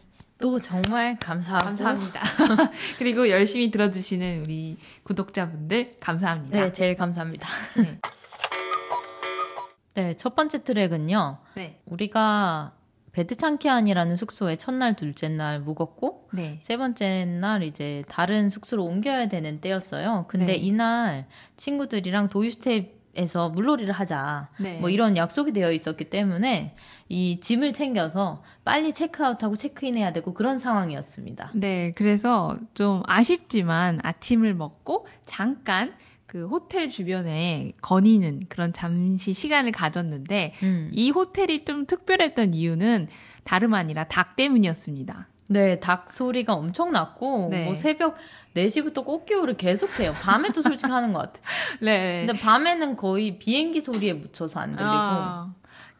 [0.42, 2.20] 도 정말 감사하고 감사합니다.
[2.98, 6.60] 그리고 열심히 들어주시는 우리 구독자분들 감사합니다.
[6.60, 7.48] 네 제일 감사합니다.
[7.76, 8.00] 네.
[9.94, 11.38] 네 첫 번째 트랙은요.
[11.54, 12.72] 네, 우리가
[13.12, 19.60] 베트창키안이라는 숙소에 첫날, 둘째 날 묵었고 네, 세 번째 날 이제 다른 숙소로 옮겨야 되는
[19.60, 20.24] 때였어요.
[20.26, 20.54] 근데 네.
[20.54, 21.26] 이날
[21.56, 24.48] 친구들이랑 도유스텝 에서 물놀이를 하자.
[24.58, 24.80] 네.
[24.80, 26.74] 뭐 이런 약속이 되어 있었기 때문에
[27.10, 31.52] 이 짐을 챙겨서 빨리 체크아웃하고 체크인해야 되고 그런 상황이었습니다.
[31.54, 35.94] 네, 그래서 좀 아쉽지만 아침을 먹고 잠깐
[36.26, 40.90] 그 호텔 주변에 거니는 그런 잠시 시간을 가졌는데 음.
[40.90, 43.08] 이 호텔이 좀 특별했던 이유는
[43.44, 45.28] 다름 아니라 닭 때문이었습니다.
[45.52, 47.64] 네, 닭 소리가 엄청 났고 네.
[47.64, 48.16] 뭐 새벽
[48.56, 50.12] 4시부터 꽃기호를 계속해요.
[50.22, 51.42] 밤에도 솔직히 하는 것 같아요.
[51.80, 52.24] 네.
[52.26, 55.54] 근데 밤에는 거의 비행기 소리에 묻혀서 안 들리고 아,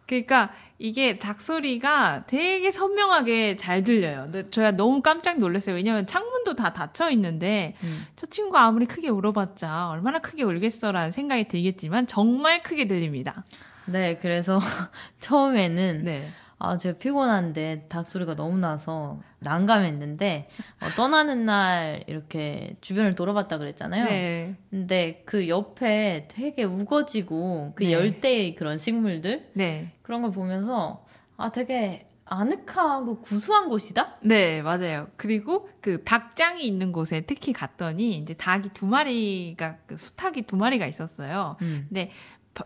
[0.07, 4.25] 그러니까 이게 닭 소리가 되게 선명하게 잘 들려요.
[4.25, 5.77] 근데 저야 너무 깜짝 놀랐어요.
[5.77, 8.07] 왜냐면 창문도 다 닫혀 있는데 음.
[8.17, 13.45] 저 친구 아무리 크게 울어봤자 얼마나 크게 울겠어라는 생각이 들겠지만 정말 크게 들립니다.
[13.87, 14.59] 네, 그래서
[15.21, 16.29] 처음에는 네.
[16.65, 20.49] 아, 제가 피곤한데 닭 소리가 너무 나서 난감했는데
[20.81, 24.05] 어, 떠나는 날 이렇게 주변을 돌아봤다 그랬잖아요.
[24.05, 24.55] 네.
[24.71, 27.93] 근데 그 옆에 되게 우거지고 그 네.
[27.93, 29.93] 열대의 그런 식물들 네.
[30.03, 31.05] 그런 걸 보면서
[31.37, 34.19] 아, 되게 아늑하고 구수한 곳이다?
[34.23, 35.09] 네, 맞아요.
[35.17, 40.87] 그리고 그 닭장이 있는 곳에 특히 갔더니 이제 닭이 두 마리가 그 수탉이 두 마리가
[40.87, 41.57] 있었어요.
[41.63, 41.89] 음.
[41.93, 42.07] 바-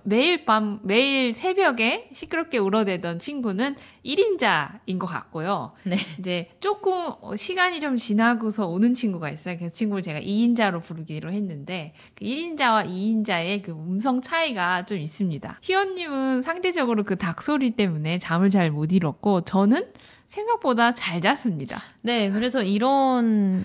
[0.02, 5.72] 매일 밤 매일 새벽에 시끄럽게 울어대던 친구는 1인자인 것 같고요.
[5.84, 5.96] 네.
[6.18, 9.56] 이제 조금 어, 시간이 좀 지나고서 오는 친구가 있어요.
[9.58, 15.60] 그 친구를 제가 2인자로 부르기로 했는데 그 1인자와 2인자의 그 음성 차이가 좀 있습니다.
[15.62, 19.86] 희원님은 상대적으로 그 닭소리 때문에 잠을 잘 못 이뤘고 저는
[20.26, 21.80] 생각보다 잘 잤습니다.
[22.02, 23.64] 네, 그래서 이런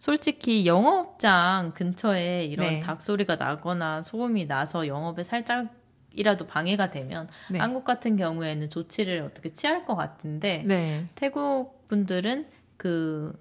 [0.00, 2.80] 솔직히 영업장 근처에 이런 네.
[2.80, 5.68] 닭 소리가 나거나 소음이 나서 영업에 살짝
[6.14, 7.58] 이라도 방해가 되면 네.
[7.58, 11.06] 한국 같은 경우에는 조치를 어떻게 취할 것 같은데 네.
[11.14, 12.46] 태국 분들은
[12.78, 13.38] 그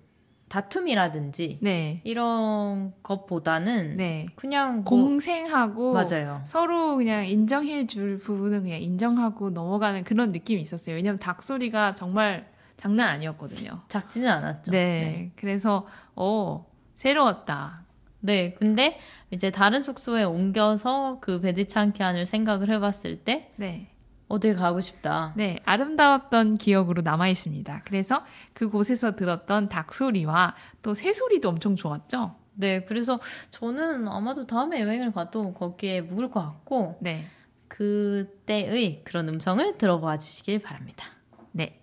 [0.49, 2.01] 다툼이라든지 네.
[2.03, 4.27] 이런 것보다는 네.
[4.35, 6.41] 그냥 뭐- 공생하고 맞아요.
[6.45, 10.95] 서로 그냥 인정해 줄 부분은 그냥 인정하고 넘어가는 그런 느낌이 있었어요.
[10.95, 13.81] 왜냐면 닭 소리가 정말 장난 아니었거든요.
[13.89, 14.71] 작지는 않았죠.
[14.71, 15.31] 네.
[15.35, 15.85] 그래서
[16.19, 16.65] 어,
[16.97, 17.85] 새로웠다.
[18.19, 18.99] 네, 근데
[19.31, 23.89] 이제 다른 숙소에 옮겨서 그 베지창키안을 생각을 해봤을 때 네.
[24.27, 25.33] 어딜 가고 싶다.
[25.37, 27.83] 네, 아름다웠던 기억으로 남아 있습니다.
[27.85, 32.35] 그래서 그곳에서 들었던 닭 소리와 또 새 소리도 엄청 좋았죠.
[32.55, 33.17] 네, 그래서
[33.49, 37.25] 저는 아마도 다음에 여행을 가도 거기에 묵을 것 같고 네.
[37.69, 41.05] 그때의 그런 음성을 들어봐 주시길 바랍니다.
[41.53, 41.79] 네.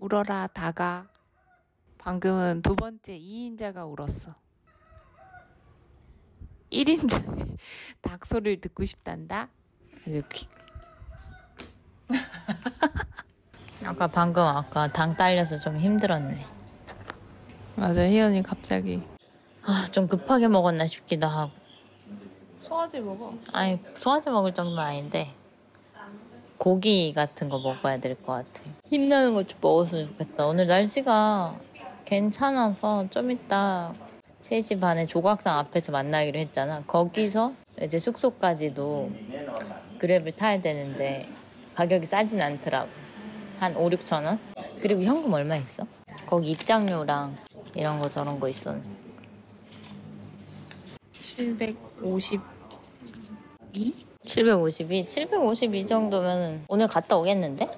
[0.00, 1.08] 울어라 다가.
[1.98, 4.32] 방금은 두 번째 2인자가 울었어.
[6.70, 7.56] 1인자의
[8.00, 9.48] 닭 소리를 듣고 싶단다?
[10.06, 10.46] 이렇게
[13.84, 16.44] 아까 방금 아까 당 딸려서 좀 힘들었네.
[17.74, 19.04] 맞아 희연이 갑자기.
[19.62, 21.52] 아, 좀 급하게 먹었나 싶기도 하고.
[22.56, 23.34] 소화제 먹어.
[23.52, 25.34] 아니, 소화제 먹을 정도는 아닌데
[26.58, 28.70] 고기 같은 거 먹어야 될 것 같아.
[28.88, 30.46] 힘나는 것 좀 먹었으면 좋겠다.
[30.46, 31.56] 오늘 날씨가
[32.04, 33.94] 괜찮아서 좀 이따
[34.42, 36.82] 3시 반에 조각상 앞에서 만나기로 했잖아.
[36.86, 39.10] 거기서 이제 숙소까지도
[40.00, 41.28] 그랩을 타야 되는데
[41.74, 42.88] 가격이 싸진 않더라고.
[43.60, 44.38] 한 5, 6천 원?
[44.80, 45.84] 그리고 현금 얼마 있어?
[46.26, 47.36] 거기 입장료랑
[47.74, 48.88] 이런 거 저런 거 있었는데.
[51.12, 52.40] 750
[54.28, 55.04] 752?
[55.04, 57.68] 752 정도면 오늘 갔다 오겠는데?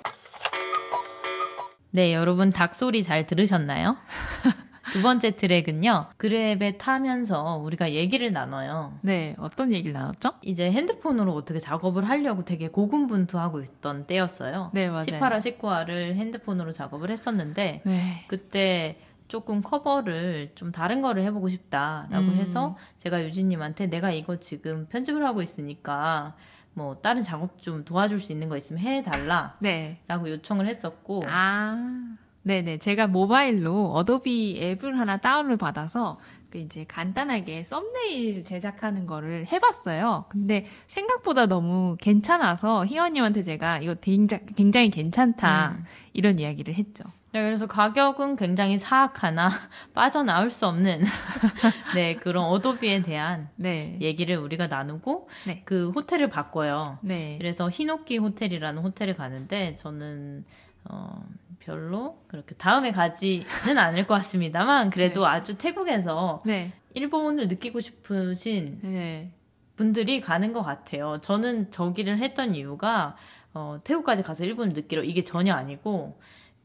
[1.92, 3.96] 네, 여러분 닭소리 잘 들으셨나요?
[4.92, 6.06] 두 번째 트랙은요.
[6.18, 8.92] 그랩에 타면서 우리가 얘기를 나눠요.
[9.02, 10.32] 네, 어떤 얘기를 나눴죠?
[10.42, 14.70] 이제 핸드폰으로 어떻게 작업을 하려고 되게 고군분투하고 있던 때였어요.
[14.74, 15.04] 네, 맞아요.
[15.04, 18.24] 18화, 19화를 핸드폰으로 작업을 했었는데 네.
[18.26, 18.96] 그때
[19.30, 22.34] 조금 커버를 좀 다른 거를 해보고 싶다라고 음.
[22.34, 26.34] 해서 제가 유진님한테 내가 이거 지금 편집을 하고 있으니까
[26.74, 30.00] 뭐 다른 작업 좀 도와줄 수 있는 거 있으면 해달라라고 네.
[30.08, 32.16] 요청을 했었고 아.
[32.42, 32.78] 네네.
[32.78, 40.24] 제가 모바일로 어도비 앱을 하나 다운을 받아서 그 이제 간단하게 썸네일 제작하는 거를 해봤어요.
[40.28, 45.76] 근데 생각보다 너무 괜찮아서 희원님한테 제가 이거 굉장히, 굉장히 괜찮다.
[45.78, 45.84] 음.
[46.14, 47.04] 이런 이야기를 했죠.
[47.32, 49.50] 네, 그래서 가격은 굉장히 사악하나
[49.94, 51.02] 빠져나올 수 없는
[51.94, 53.96] 네 그런 어도비에 대한 네.
[54.00, 55.62] 얘기를 우리가 나누고 네.
[55.64, 56.98] 그 호텔을 바꿔요.
[57.02, 57.36] 네.
[57.38, 60.44] 그래서 히노키 호텔이라는 호텔을 가는데 저는
[60.84, 61.24] 어,
[61.60, 65.26] 별로 그렇게 다음에 가지는 않을 것 같습니다만 그래도 네.
[65.28, 66.72] 아주 태국에서 네.
[66.94, 69.30] 일본을 느끼고 싶으신 네.
[69.76, 71.18] 분들이 가는 것 같아요.
[71.20, 73.16] 저는 저기를 했던 이유가
[73.54, 76.18] 어, 태국까지 가서 일본을 느끼러 이게 전혀 아니고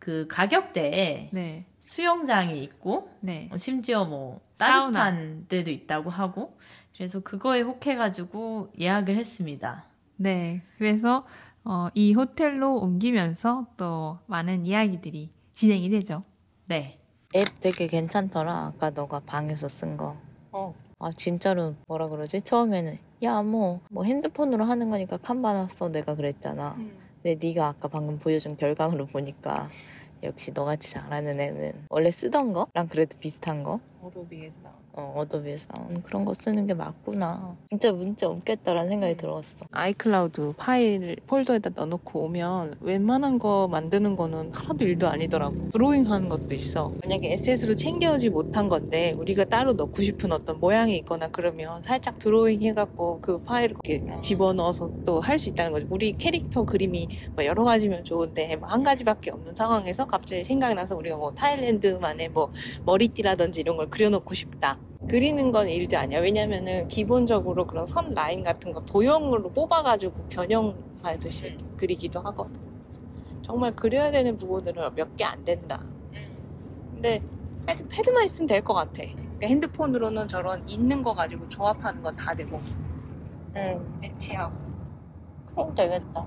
[0.05, 1.65] 그 가격대에 네.
[1.79, 3.49] 수영장이 있고 네.
[3.51, 5.05] 어, 심지어 뭐 사우나.
[5.05, 6.55] 따뜻한 데도 있다고 하고
[6.95, 9.85] 그래서 그거에 혹해가지고 예약을 했습니다.
[10.17, 10.61] 네.
[10.77, 11.25] 그래서
[11.63, 16.21] 어, 이 호텔로 옮기면서 또 많은 이야기들이 진행이 되죠.
[16.67, 16.99] 네.
[17.35, 18.73] 앱 되게 괜찮더라.
[18.75, 20.15] 아까 너가 방에서 쓴 거.
[20.51, 20.75] 어.
[20.99, 22.41] 아 진짜로 뭐라 그러지?
[22.41, 26.77] 처음에는 야 뭐뭐 핸드폰으로 하는 거니까 칸 받았어 내가 그랬잖아.
[27.25, 29.67] 근데 네가 아까 방금 보여준 결과물을 보니까
[30.21, 33.79] 역시 너같이 잘하는 애는 원래 쓰던 거랑 그래도 비슷한 거?
[34.03, 37.57] 어도비에서 나온 어 어도비에서 나온 그런 거 쓰는 게 맞구나.
[37.69, 39.65] 진짜 문제 없겠다라는 생각이 들었어.
[39.71, 45.69] 아이클라우드 파일 폴더에다 넣어놓고 오면 웬만한 거 만드는 거는 하나도 일도 아니더라고.
[45.71, 46.93] 드로잉 하는 것도 있어.
[47.03, 52.61] 만약에 asset으로 챙겨오지 못한 건데 우리가 따로 넣고 싶은 어떤 모양이 있거나 그러면 살짝 드로잉
[52.61, 55.85] 해갖고 그 파일을 이렇게 집어넣어서 또 할 수 있다는 거지.
[55.89, 60.95] 우리 캐릭터 그림이 뭐 여러 가지면 좋은데 뭐 한 가지밖에 없는 상황에서 갑자기 생각이 나서
[60.95, 62.51] 우리가 뭐 Thailand만의 뭐
[62.85, 64.77] 머리띠라든지 이런 걸 그려놓고 싶다.
[65.07, 66.19] 그리는 건 일도 아니야.
[66.19, 72.61] 왜냐면은 기본적으로 그런 선 라인 같은 거 도형으로 뽑아가지고 변형하듯이 그리기도 하거든.
[73.41, 75.83] 정말 그려야 되는 부분들은 몇 개 안 된다.
[76.93, 77.21] 근데
[77.67, 79.03] 하여튼 패드만 있으면 될 것 같아.
[79.03, 82.59] 그러니까 핸드폰으로는 저런 있는 거 가지고 조합하는 건 다 되고
[83.55, 83.99] 응.
[84.01, 84.53] 배치하고.
[85.51, 86.25] 그럼 되겠다.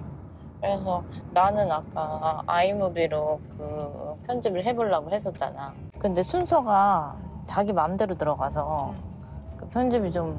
[0.61, 5.72] 그래서 나는 아까 아이무비로 그 편집을 해보려고 했었잖아.
[5.98, 7.16] 근데 순서가
[7.48, 8.94] 자기 마음대로 들어가서
[9.56, 10.38] 그 편집이 좀,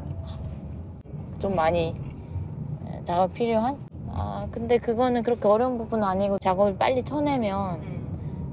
[1.40, 1.96] 좀 많이
[2.88, 3.80] 에, 작업 필요한?
[4.12, 7.82] 아, 근데 그거는 그렇게 어려운 부분은 아니고 작업을 빨리 쳐내면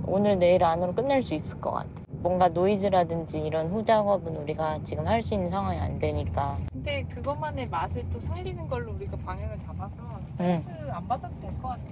[0.06, 1.88] 오늘 내일 안으로 끝낼 수 있을 것 같아.
[2.22, 8.02] 뭔가 노이즈라든지 이런 후작업은 우리가 지금 할 수 있는 상황이 안 되니까 근데 그것만의 맛을
[8.10, 9.92] 또 살리는 걸로 우리가 방향을 잡아서
[10.24, 11.82] 스트레스 안 받아도 될 것 같아.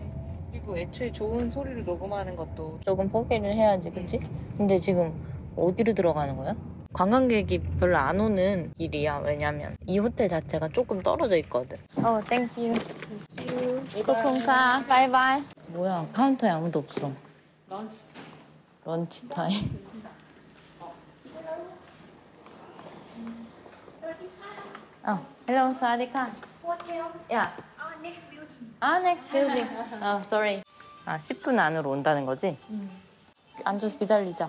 [0.51, 4.19] 그리고 애초에 좋은 소리를 녹음하는 것도 조금 포기를 해야지 그치?
[4.57, 5.13] 근데 지금
[5.57, 6.55] 어디로 들어가는 거야?
[6.93, 9.19] 관광객이 별로 안 오는 길이야.
[9.19, 11.77] 왜냐면 이 호텔 자체가 조금 떨어져 있거든.
[11.97, 16.07] 어 thank you ขอบคุณค่ะ bye bye 뭐야?
[16.13, 17.11] 카운터에 아무도 없어.
[17.69, 18.05] lunch
[18.85, 19.85] lunch time
[25.07, 26.31] 어 헬로 사와디카
[27.33, 27.57] 야
[28.81, 29.69] 아, next building.
[30.01, 30.63] 아, sorry.
[31.07, 32.59] 아, 10분 안으로 온다는 거지?
[33.65, 34.49] 앉아서 기다리자.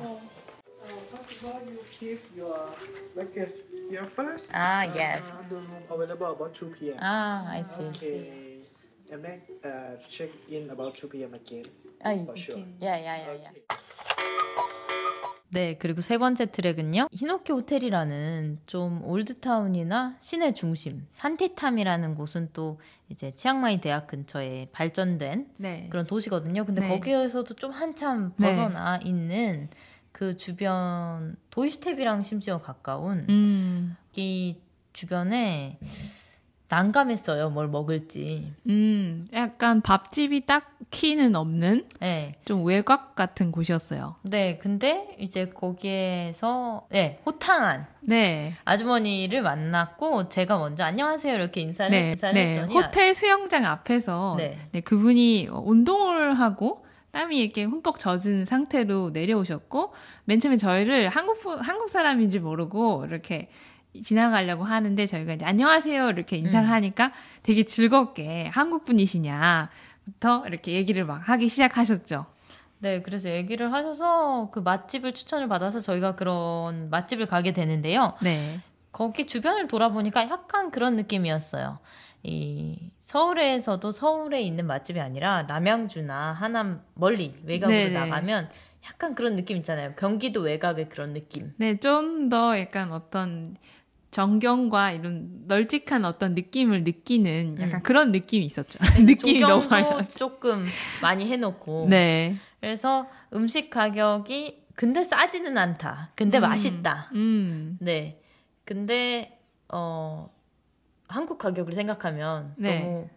[1.28, 2.70] If you are
[3.16, 3.46] like uh,
[3.90, 5.42] here first, 아, yes.
[5.90, 6.98] available about 2 p.m.
[7.00, 7.84] 아, I see.
[7.86, 8.62] Okay,
[9.12, 11.34] and then uh, check in about 2 p.m.
[11.34, 11.66] again
[12.04, 12.64] 아, for sure.
[12.84, 13.50] 야, 야, 야, 야.
[13.50, 13.66] Okay.
[15.50, 17.08] 네, 그리고 세 번째 트랙은요.
[17.12, 25.88] 히노키 호텔이라는 좀 올드타운이나 시내 중심, 산티탐이라는 곳은 또 이제 치앙마이 대학 근처에 발전된 네.
[25.90, 26.66] 그런 도시거든요.
[26.66, 26.90] 근데 네.
[26.90, 28.50] 거기에서도 좀 한참 네.
[28.50, 29.70] 벗어나 있는
[30.16, 34.56] 그 주변 도이스텝이랑 심지어 가까운 음, 이
[34.94, 35.78] 주변에
[36.70, 37.50] 난감했어요.
[37.50, 38.54] 뭘 먹을지.
[38.70, 42.36] 음, 약간 밥집이 딱히는 없는 네.
[42.46, 44.16] 좀 외곽 같은 곳이었어요.
[44.22, 48.54] 네, 근데 이제 거기에서 네, 호탕한 네.
[48.64, 52.60] 아주머니를 만났고 제가 먼저 안녕하세요 이렇게 인사를 네, 인사를 네.
[52.60, 54.58] 했더니 호텔 수영장 앞에서 네.
[54.72, 56.85] 네, 그분이 운동을 하고
[57.16, 59.94] 땀이 이렇게 흠뻑 젖은 상태로 내려오셨고
[60.26, 63.50] 맨 처음에 저희를 한국 분- 한국 사람인지 모르고 이렇게
[64.04, 66.72] 지나가려고 하는데 저희가 이제 안녕하세요 이렇게 인사를 음.
[66.74, 72.26] 하니까 되게 즐겁게 한국 분이시냐부터 이렇게 얘기를 막 하기 시작하셨죠.
[72.80, 78.14] 네, 그래서 얘기를 하셔서 그 맛집을 추천을 받아서 저희가 그런 맛집을 가게 되는데요.
[78.22, 78.60] 네.
[78.92, 81.80] 거기 주변을 돌아보니까 약간 그런 느낌이었어요.
[82.28, 87.92] 이 서울에서도 서울에 있는 맛집이 아니라 남양주나 하남 멀리 외곽으로 네네.
[88.00, 88.50] 나가면
[88.88, 89.94] 약간 그런 느낌 있잖아요.
[89.96, 91.54] 경기도 외곽의 그런 느낌.
[91.58, 93.56] 네, 좀 더 약간 어떤
[94.12, 97.84] 정경과 이런 널찍한 어떤 느낌을 느끼는 약간 음.
[97.84, 98.80] 그런 느낌이 있었죠.
[99.04, 99.88] 느낌이 너무 많이.
[100.16, 100.66] 조금
[101.02, 101.88] 많이 해놓고.
[101.90, 102.36] 네.
[102.60, 106.12] 그래서 음식 가격이 근데 싸지는 않다.
[106.16, 106.42] 근데 음.
[106.42, 107.10] 맛있다.
[107.14, 107.78] 음.
[107.80, 108.20] 네.
[108.64, 109.38] 근데
[109.70, 110.30] 어
[111.08, 112.80] 한국 가격을 생각하면 네.
[112.80, 113.10] 너무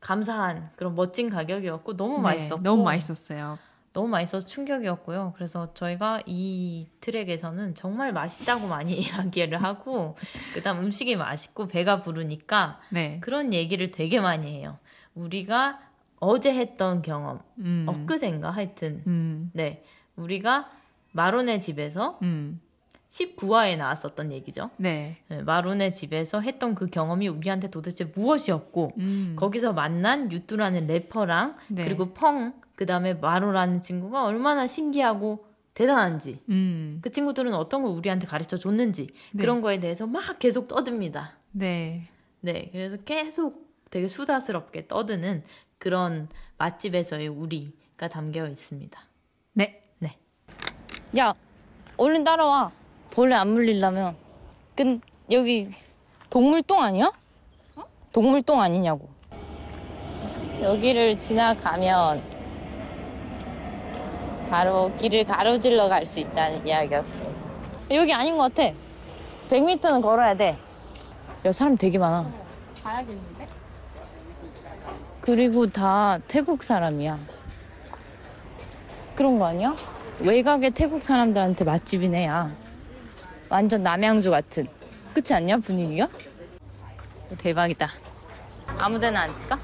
[0.00, 3.58] 감사한 그런 멋진 가격이었고 너무 네, 맛있었고 너무 맛있었어요.
[3.92, 5.32] 너무 맛있어서 충격이었고요.
[5.36, 10.16] 그래서 저희가 이 트랙에서는 정말 맛있다고 많이 이야기를 하고
[10.52, 13.18] 그다음 음식이 맛있고 배가 부르니까 네.
[13.20, 14.78] 그런 얘기를 되게 많이 해요.
[15.14, 15.80] 우리가
[16.20, 17.86] 어제 했던 경험, 음.
[17.88, 19.50] 엊그젠가 하여튼 음.
[19.54, 19.82] 네.
[20.16, 20.70] 우리가
[21.12, 22.60] 마론의 집에서 음.
[23.10, 24.70] 19화에 나왔었던 얘기죠.
[24.76, 25.16] 네.
[25.28, 29.36] 네, 마론의 집에서 했던 그 경험이 우리한테 도대체 무엇이었고 음.
[29.38, 31.84] 거기서 만난 유뚜라는 래퍼랑 네.
[31.84, 36.98] 그리고 펑 그다음에 마로라는 친구가 얼마나 신기하고 대단한지 음.
[37.02, 39.40] 그 친구들은 어떤 걸 우리한테 가르쳐 줬는지 네.
[39.40, 41.36] 그런 거에 대해서 막 계속 떠듭니다.
[41.52, 42.08] 네.
[42.40, 45.42] 네, 그래서 계속 되게 수다스럽게 떠드는
[45.78, 49.00] 그런 맛집에서의 우리가 담겨 있습니다.
[49.52, 49.82] 네.
[51.16, 51.32] 야,
[51.96, 52.72] 얼른 따라와.
[53.16, 54.14] 벌레 안 물리려면.
[54.76, 55.00] 근
[55.30, 55.70] 여기
[56.28, 57.10] 동물동 아니야?
[58.12, 59.08] 동물동 아니냐고.
[60.60, 62.22] 여기를 지나가면
[64.50, 67.08] 바로 길을 가로질러 갈 수 있다는 이야기였어.
[67.92, 68.74] 여기 아닌 것 같아.
[69.48, 70.58] 100m는 걸어야 돼.
[71.46, 72.30] 야, 사람 되게 많아.
[72.84, 73.48] 가야겠는데?
[75.22, 77.18] 그리고 다 태국 사람이야.
[79.14, 79.74] 그런 거 아니야?
[80.18, 82.65] 외곽의 태국 사람들한테 맛집이네, 야.
[83.48, 84.66] 완전 남양주 같은.
[85.12, 86.08] 그렇지 않냐, 분위기가?
[87.38, 87.88] 대박이다.
[88.78, 89.58] 아무 데나 앉을까?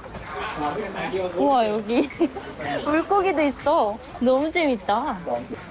[1.37, 2.09] 우와, 여기
[2.85, 3.99] 물고기도 있어.
[4.21, 5.19] 너무 재밌다.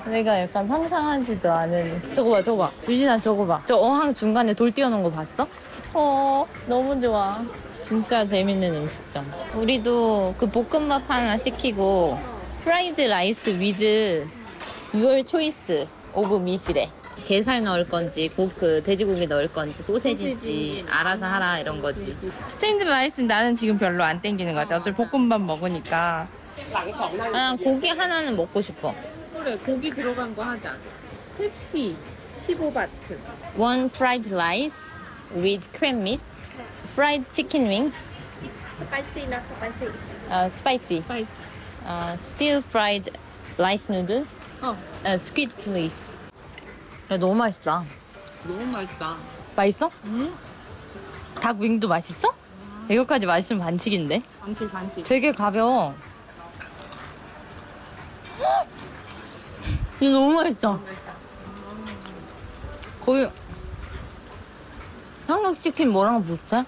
[0.06, 2.14] 내가 약간 상상하지도 않은.
[2.14, 2.72] 저거 봐, 저거 봐.
[2.88, 3.62] 유진아, 저거 봐.
[3.66, 5.48] 저 어항 중간에 돌 띄워놓은 거 봤어?
[5.94, 7.42] 어, 너무 좋아.
[7.82, 9.26] 진짜 재밌는 음식점.
[9.56, 12.20] 우리도 그 볶음밥 하나 시키고
[12.64, 14.28] fried rice with
[14.94, 16.90] your choice of meat이래.
[17.26, 22.16] 게살 넣을 건지 고 그 돼지고기 넣을 건지 소세지인지 알아서 하라 이런 거지.
[22.48, 24.78] steamed rice 나는 지금 별로 안 땡기는 것 같아.
[24.78, 26.28] 어차피 볶음밥 먹으니까.
[27.34, 28.94] 아 고기 하나는 먹고 싶어.
[29.34, 30.76] 그래, 고기 들어간 거 하자.
[31.38, 31.96] 펩시
[32.38, 33.18] 15바트.
[33.58, 34.96] One fried rice
[35.34, 36.22] with cream meat,
[36.94, 38.10] fried chicken wings,
[38.82, 39.92] Spicy, not spicy.
[40.30, 41.38] uh, spicy, 스파이스.
[41.86, 43.12] uh, still fried
[43.58, 44.26] rice noodle,
[44.62, 44.76] 어.
[45.06, 46.12] uh, squid please.
[47.12, 47.84] 야, 너무 맛있다.
[48.46, 49.18] 너무 맛있다.
[49.54, 49.92] 맛있어?
[50.06, 50.34] 응.
[51.42, 52.34] 닭 윙도 맛있어?
[52.90, 54.22] 이거까지 맛있으면 반칙인데?
[54.40, 55.04] 반칙 반칙.
[55.04, 55.94] 되게 가벼워.
[60.00, 60.80] 이거 너무 맛있다.
[63.06, 63.30] 거의
[65.28, 66.64] 한국 치킨 뭐랑 비슷해?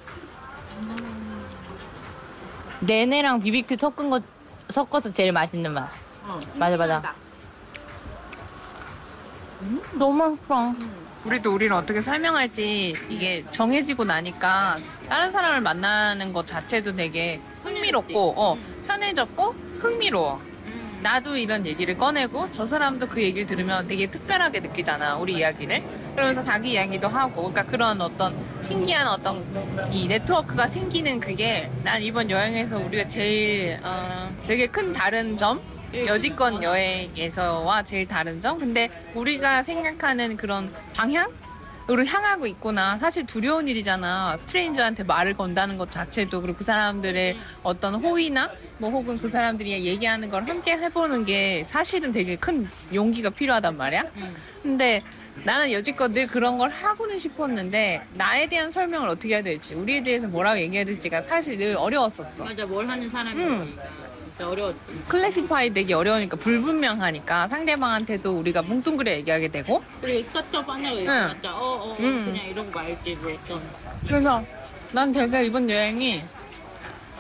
[2.82, 4.20] 내내랑 비비큐 섞은 거
[4.70, 5.90] 섞어서 제일 맛있는 맛.
[6.56, 7.23] 맞아 맞아.
[9.64, 10.74] 음, 너무 맛있어.
[11.26, 18.58] 우리도 우리를 어떻게 설명할지 이게 정해지고 나니까 다른 사람을 만나는 것 자체도 되게 흥미롭고 어,
[18.88, 20.54] 편해졌고 흥미로워.
[21.02, 25.84] 나도 이런 얘기를 꺼내고 저 사람도 그 얘기를 들으면 되게 특별하게 느끼잖아 우리 이야기를
[26.16, 29.44] 그러면서 자기 이야기도 하고 그러니까 그런 어떤 신기한 어떤
[29.92, 35.62] 이 네트워크가 생기는 그게 난 이번 여행에서 우리가 제일 어, 되게 큰 다른 점
[35.94, 41.32] 여지껏 여행에서와 제일 다른 점 근데 우리가 생각하는 그런 방향
[41.90, 42.98] 으로 향하고 있구나.
[42.98, 44.38] 사실 두려운 일이잖아.
[44.38, 50.30] 스트레인저한테 말을 건다는 것 자체도 그리고 그 사람들의 어떤 호의나 뭐 혹은 그 사람들이 얘기하는
[50.30, 54.06] 걸 함께 해보는 게 사실은 되게 큰 용기가 필요하단 말이야.
[54.62, 55.02] 근데
[55.44, 60.26] 나는 여지껏 늘 그런 걸 하고는 싶었는데 나에 대한 설명을 어떻게 해야 될지 우리에 대해서
[60.28, 62.46] 뭐라고 얘기해야 될지가 사실 늘 어려웠었어.
[62.46, 63.78] 맞아 뭘 하는 사람이 음.
[64.36, 64.80] 진짜 어려웠지.
[65.08, 71.56] 클래시파이 되기 어려우니까 불분명하니까 상대방한테도 우리가 뭉뚱그려 얘기하게 되고 그리고 스타트업 하냐고 얘기하자.
[71.56, 72.26] 어어 음.
[72.26, 73.62] 그냥 이런 거 말지 뭐 어떤.
[74.08, 74.44] 그래서
[74.92, 76.22] 난 되게 이번 여행이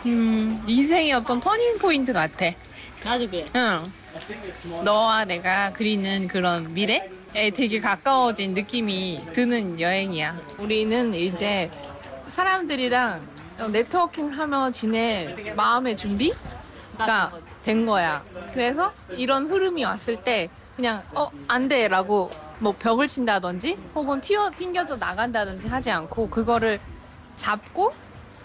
[0.05, 2.51] 음, 인생의 어떤 터닝 포인트 같아.
[3.03, 3.45] 나도 그래.
[3.55, 3.91] 응.
[4.84, 10.39] 너와 내가 그리는 그런 미래에 되게 가까워진 느낌이 드는 여행이야.
[10.57, 11.70] 우리는 이제
[12.28, 13.22] 사람들이랑
[13.72, 16.34] 네트워킹 하며 지낼 마음의 준비
[16.98, 17.32] 가
[17.64, 18.22] 된 거야.
[18.54, 21.88] 그래서 이런 흐름이 왔을 때 그냥 어, 안 돼.
[21.88, 22.30] 라고
[22.60, 26.80] 뭐 벽을 친다든지 혹은 튀어, 튕겨져 나간다든지 하지 않고 그거를
[27.38, 27.91] 잡고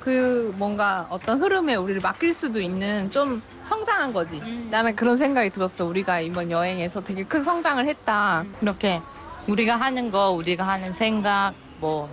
[0.00, 4.40] 그 뭔가 어떤 흐름에 우리를 맡길 수도 있는 좀 성장한 거지.
[4.70, 5.84] 나는 그런 생각이 들었어.
[5.86, 8.44] 우리가 이번 여행에서 되게 큰 성장을 했다.
[8.62, 9.00] 이렇게
[9.48, 12.08] 우리가 하는 거, 우리가 하는 생각, 뭐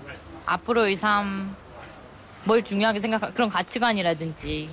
[0.47, 1.55] 앞으로의 삶,
[2.45, 4.69] 뭘 중요하게 생각, 그런 가치관이라든지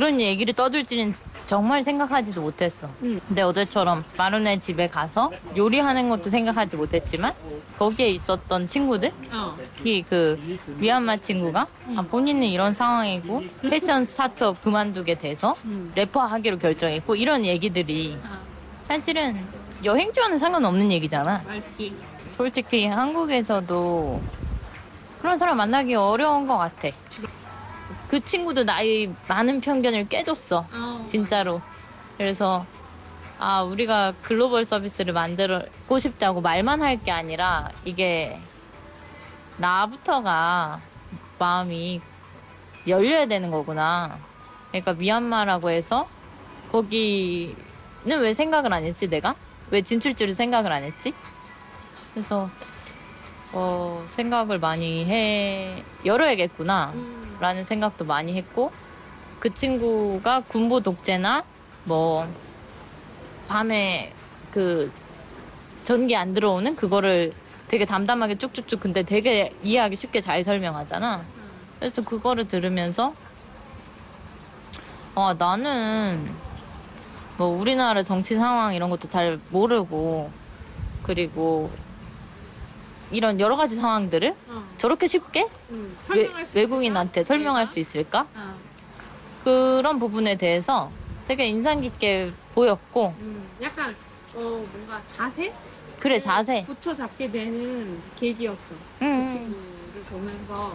[0.00, 1.12] 그런 얘기를 떠들지는
[1.44, 2.88] 정말 생각하지도 못했어.
[3.28, 7.34] 근데 어제처럼 마루네 집에 가서 요리하는 것도 생각하지 못했지만
[7.78, 9.12] 거기에 있었던 친구들,
[9.76, 10.40] 특히 그
[10.78, 11.66] 미얀마 친구가?
[11.98, 15.54] 아, 본인은 이런 상황이고 패션 스타트업 그만두게 돼서
[15.94, 18.16] 래퍼 하기로 결정했고 이런 얘기들이
[18.88, 19.44] 사실은
[19.84, 21.42] 여행 지와는 상관없는 얘기잖아.
[22.30, 24.22] 솔직히 한국에서도
[25.20, 26.88] 그런 사람 만나기 어려운 것 같아.
[28.10, 30.66] 그 친구도 나의 많은 편견을 깨줬어.
[31.06, 31.60] 진짜로.
[32.18, 32.66] 그래서,
[33.38, 38.40] 아, 우리가 글로벌 서비스를 만들고 싶다고 말만 할 게 아니라, 이게,
[39.58, 40.80] 나부터가
[41.38, 42.00] 마음이
[42.88, 44.18] 열려야 되는 거구나.
[44.72, 46.08] 그러니까 미얀마라고 해서,
[46.72, 47.54] 거기는
[48.06, 49.36] 왜 생각을 안 했지, 내가?
[49.70, 51.12] 왜 진출지를 생각을 안 했지?
[52.12, 52.50] 그래서,
[53.52, 56.92] 어, 생각을 많이 해, 열어야겠구나.
[57.40, 58.70] 라는 생각도 많이 했고,
[59.40, 61.42] 그 친구가 군부 독재나,
[61.84, 62.28] 뭐,
[63.48, 64.12] 밤에
[64.52, 64.92] 그,
[65.82, 67.32] 전기 안 들어오는 그거를
[67.66, 71.24] 되게 담담하게 쭉쭉쭉 근데 되게 이해하기 쉽게 잘 설명하잖아.
[71.78, 73.14] 그래서 그거를 들으면서,
[75.14, 76.30] 어, 나는,
[77.38, 80.30] 뭐, 우리나라 정치 상황 이런 것도 잘 모르고,
[81.02, 81.70] 그리고,
[83.10, 84.34] 이런 여러 가지 상황들을
[84.76, 85.46] 저렇게 쉽게
[86.14, 88.26] 외, 외국인한테 설명할 수 있을까?
[89.44, 90.90] 그런 부분에 대해서
[91.26, 93.14] 되게 인상 깊게 보였고,
[93.62, 93.94] 약간
[94.34, 95.52] 어 뭔가 자세
[95.98, 96.64] 그래, 자세.
[96.64, 98.74] 붙여 잡게 되는 계기였어.
[99.02, 99.26] 음.
[99.26, 100.74] 친구를 보면서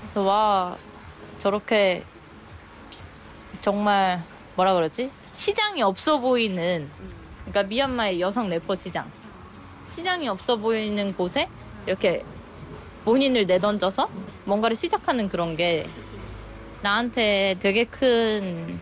[0.00, 0.76] 그래서 와,
[1.38, 2.04] 저렇게
[3.60, 4.22] 정말
[4.56, 5.10] 뭐라 그러지?
[5.32, 6.90] 시장이 없어 보이는,
[7.46, 9.10] 그러니까 미얀마의 여성 래퍼 시장.
[9.88, 11.48] 시장이 없어 보이는 곳에
[11.88, 12.22] 이렇게
[13.06, 14.10] 본인을 내던져서
[14.44, 15.88] 뭔가를 시작하는 그런 게
[16.82, 18.78] 나한테 되게 큰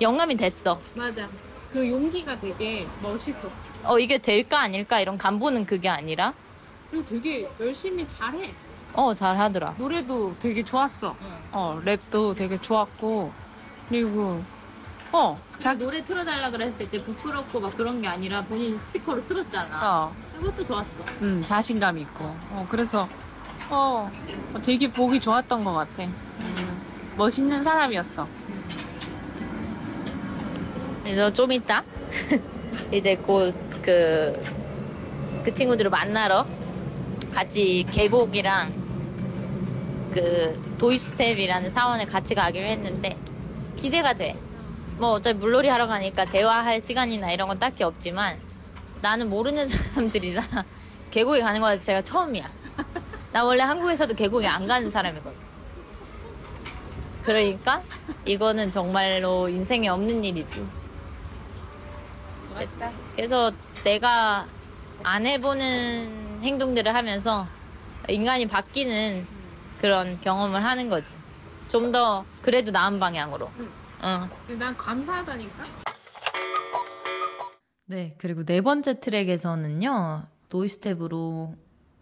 [0.00, 0.78] 영감이 됐어.
[0.94, 1.26] 맞아.
[1.72, 3.48] 그 용기가 되게 멋있었어.
[3.84, 6.34] 어, 이게 될까 아닐까 이런 간보는 그게 아니라,
[6.90, 8.52] 그리고 되게 열심히 잘해.
[8.92, 9.74] 어, 잘 하더라.
[9.78, 11.16] 노래도 되게 좋았어.
[11.52, 13.32] 어, 랩도 되게 좋았고.
[13.88, 14.42] 그리고,
[15.12, 19.80] 어, 자 노래 틀어달라 그랬을 때 부끄럽고 막 그런 게 아니라 본인 스피커로 틀었잖아.
[20.04, 20.90] 어, 이것도 좋았어.
[21.22, 22.24] 음, 자신감 있고.
[22.24, 23.08] 어, 그래서,
[23.70, 24.10] 어,
[24.62, 26.04] 되게 보기 좋았던 것 같아.
[26.04, 26.82] 음,
[27.16, 28.26] 멋있는 사람이었어.
[31.02, 31.82] 그래서 좀 이따
[32.92, 34.68] 이제 곧 그, 그
[35.48, 36.46] 그 친구들을 만나러
[37.32, 38.74] 같이 계곡이랑
[40.12, 43.16] 그 도이스텝이라는 사원에 같이 가기로 했는데
[43.76, 44.36] 기대가 돼.
[44.98, 48.38] 뭐 어차피 물놀이 하러 가니까 대화할 시간이나 이런 건 딱히 없지만
[49.00, 50.42] 나는 모르는 사람들이라
[51.10, 52.48] 계곡에 가는 거 자체가 처음이야.
[53.32, 55.48] 나 원래 한국에서도 계곡에 안 가는 사람이거든.
[57.24, 57.82] 그러니까
[58.24, 60.66] 이거는 정말로 인생에 없는 일이지.
[63.14, 63.52] 그래서
[63.84, 64.46] 내가
[65.04, 67.46] 안 해보는 행동들을 하면서
[68.08, 69.26] 인간이 바뀌는
[69.80, 71.14] 그런 경험을 하는 거지.
[71.68, 73.50] 좀 더 그래도 나은 방향으로.
[74.00, 74.28] 어.
[74.48, 75.87] 난 감사하다니까.
[77.90, 81.54] 네, 그리고 네 번째 트랙에서는요, 도이수텝으로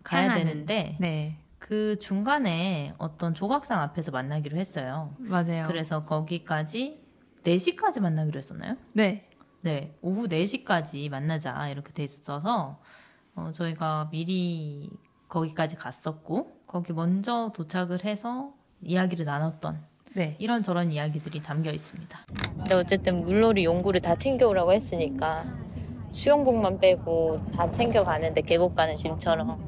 [0.03, 0.45] 가야 향하는.
[0.45, 5.15] 되는데, 네, 그 중간에 어떤 조각상 앞에서 만나기로 했어요.
[5.19, 5.65] 맞아요.
[5.69, 7.01] 그래서 거기까지
[7.45, 8.77] 4시까지 만나기로 했었나요?
[8.95, 9.29] 네,
[9.61, 12.81] 네, 오후 4시까지 만나자 이렇게 돼 있어서
[13.37, 14.91] 어, 저희가 미리
[15.29, 19.85] 거기까지 갔었고 거기 먼저 도착을 해서 이야기를 나눴던
[20.15, 20.35] 네.
[20.41, 22.19] 이런저런 이야기들이 담겨 있습니다.
[22.57, 25.45] 근데 어쨌든 물놀이 용구를 다 챙겨오라고 했으니까
[26.11, 29.59] 수영복만 빼고 다 챙겨가는데 계곡 가는 짐처럼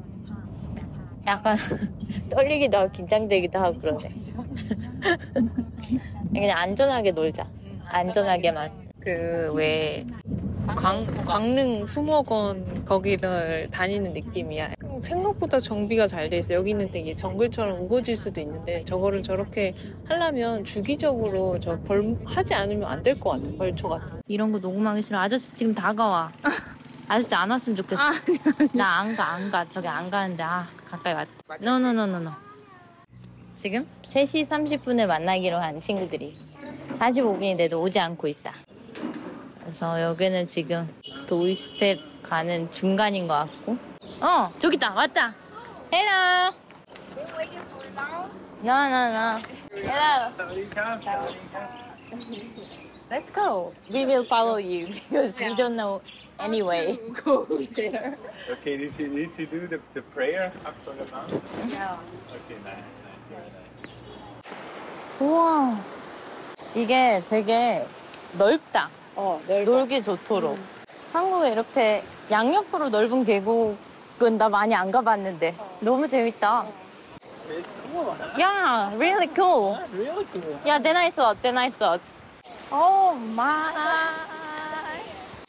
[1.27, 1.55] 약간
[2.29, 4.09] 떨리기도 하고 긴장되기도 하고 그러네.
[6.33, 7.47] 그냥 안전하게 놀자.
[7.85, 8.71] 안전하게만.
[8.99, 10.05] 그 왜
[11.25, 14.71] 광릉 수목원 거기를 다니는 느낌이야.
[15.01, 16.53] 생각보다 정비가 잘 돼 있어.
[16.53, 19.73] 여기는 되게 정글처럼 우거질 수도 있는데 저거를 저렇게
[20.07, 23.43] 하려면 주기적으로 저 벌 하지 않으면 안 될 것 같아.
[23.57, 24.07] 벌초 같은.
[24.07, 24.21] 거.
[24.27, 25.19] 이런 거 녹음하기 싫어.
[25.19, 26.31] 아저씨 지금 다가와.
[27.07, 28.01] 아저씨 안 왔으면 좋겠어.
[28.73, 29.67] 나 안 가, 안 가.
[29.67, 31.27] 저기 안 가는데, 아, 가까이 왔.
[31.61, 32.29] 노노노노노.
[33.55, 36.35] 지금 3시 30분에 만나기로 한 친구들이
[36.99, 38.53] 45분이 돼도 오지 않고 있다.
[39.61, 40.87] 그래서 여기는 지금
[41.27, 43.88] 도이스텝 가는 중간인 것 같고.
[44.21, 44.91] 어, 저기 있다.
[44.93, 45.33] 왔다.
[45.91, 46.53] Hello.
[48.61, 49.37] No, no, no.
[49.73, 50.31] Hello.
[53.09, 53.73] Let's go.
[53.89, 56.01] We will follow you because we don't know
[56.39, 56.97] anyway.
[57.25, 61.41] Okay, did you, did you do the, the prayer up for the mountain?
[61.77, 61.97] No.
[62.35, 63.69] Okay, nice, nice, very nice.
[65.21, 65.77] 우와.
[66.75, 67.85] 이게 되게
[68.37, 68.89] 넓다.
[69.15, 69.71] 어, 넓어.
[69.71, 70.57] 놀기 좋도록.
[71.13, 73.77] 한국에 이렇게 양옆으로 넓은 계곡
[74.21, 76.65] 은나 많이 안 가봤는데 너무 재밌다.
[78.39, 79.77] 야, really cool.
[79.91, 80.67] Really cool.
[80.67, 82.03] 야, then I thought, then I thought.
[82.71, 83.73] Oh my.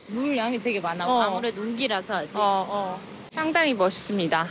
[0.08, 1.06] 물 양이 되게 많아.
[1.06, 1.20] 어.
[1.22, 2.14] 아무래도 우기라서.
[2.14, 2.34] 아직.
[2.36, 3.00] 어, 어.
[3.32, 4.46] 상당히 멋있습니다.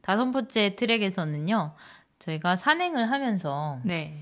[0.00, 1.74] 다섯 번째 트랙에서는요,
[2.18, 4.18] 저희가 산행을 하면서 네.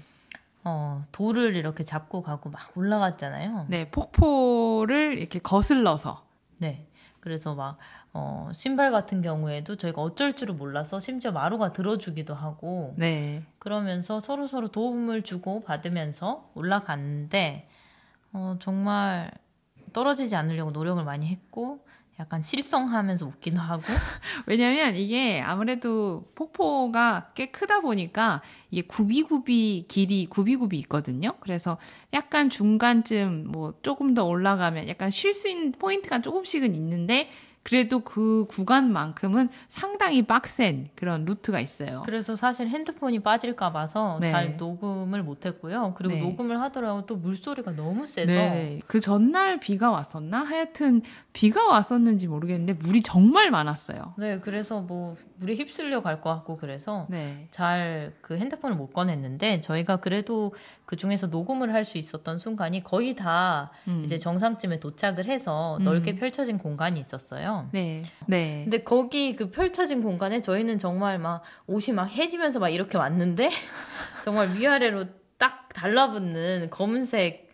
[0.64, 3.66] 어, 돌을 이렇게 잡고 가고 막 올라갔잖아요.
[3.68, 6.24] 네, 폭포를 이렇게 거슬러서.
[6.58, 6.86] 네.
[7.26, 7.76] 그래서 막,
[8.12, 13.42] 어, 신발 같은 경우에도 저희가 어쩔 줄을 몰라서 심지어 마루가 들어주기도 하고, 네.
[13.58, 17.68] 그러면서 서로 서로 도움을 주고 받으면서 올라갔는데,
[18.32, 19.32] 어, 정말
[19.92, 21.84] 떨어지지 않으려고 노력을 많이 했고,
[22.18, 23.82] 약간 실성하면서 웃기도 하고,
[24.46, 31.34] 왜냐면 이게 아무래도 폭포가 꽤 크다 보니까 이게 구비구비 길이 구비구비 있거든요.
[31.40, 31.76] 그래서
[32.14, 37.28] 약간 중간쯤 뭐 조금 더 올라가면 약간 쉴 수 있는 포인트가 조금씩은 있는데
[37.66, 42.04] 그래도 그 구간만큼은 상당히 빡센 그런 루트가 있어요.
[42.06, 44.30] 그래서 사실 핸드폰이 빠질까 봐서 네.
[44.30, 45.94] 잘 녹음을 못 했고요.
[45.96, 46.20] 그리고 네.
[46.20, 48.78] 녹음을 하더라도 또 물소리가 너무 세서 네.
[48.86, 50.44] 그 전날 비가 왔었나?
[50.44, 51.02] 하여튼
[51.36, 54.14] 비가 왔었는지 모르겠는데 물이 정말 많았어요.
[54.16, 57.46] 네, 그래서 뭐 물에 휩쓸려 갈 것 같고 그래서 네.
[57.50, 60.54] 잘그 핸드폰을 못 꺼냈는데 저희가 그래도
[60.86, 64.00] 그 중에서 녹음을 할 수 있었던 순간이 거의 다 음.
[64.02, 65.84] 이제 정상쯤에 도착을 해서 음.
[65.84, 67.68] 넓게 펼쳐진 공간이 있었어요.
[67.72, 68.00] 네.
[68.26, 68.62] 네.
[68.64, 73.50] 근데 거기 그 펼쳐진 공간에 저희는 정말 막 옷이 막 해지면서 막 이렇게 왔는데
[74.24, 75.04] 정말 위아래로
[75.36, 77.50] 딱 달라붙는 검은색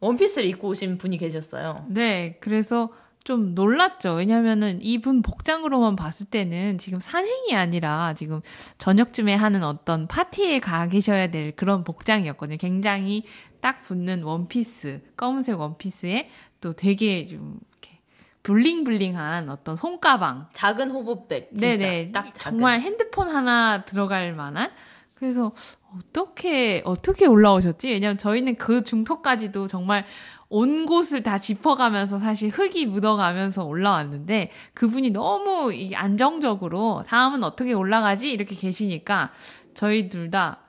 [0.00, 1.84] 원피스를 입고 오신 분이 계셨어요.
[1.88, 2.90] 네, 그래서
[3.28, 4.14] 좀 놀랐죠.
[4.14, 8.40] 왜냐면은 이분 복장으로만 봤을 때는 지금 산행이 아니라 지금
[8.78, 12.56] 저녁쯤에 하는 어떤 파티에 가 계셔야 될 그런 복장이었거든요.
[12.56, 13.24] 굉장히
[13.60, 16.26] 딱 붙는 원피스, 검은색 원피스에
[16.62, 17.98] 또 되게 좀 이렇게
[18.44, 20.48] 블링블링한 어떤 손가방.
[20.54, 22.12] 작은 호보백 진짜 네네.
[22.12, 22.58] 딱 작은.
[22.58, 24.70] 정말 핸드폰 하나 들어갈 만한.
[25.12, 25.52] 그래서
[25.94, 27.90] 어떻게 어떻게 올라오셨지?
[27.90, 30.06] 왜냐면 저희는 그 중턱까지도 정말
[30.50, 38.30] 온 곳을 다 짚어가면서 사실 흙이 묻어가면서 올라왔는데 그분이 너무 이 안정적으로 다음은 어떻게 올라가지?
[38.30, 39.30] 이렇게 계시니까
[39.74, 40.60] 저희 둘 다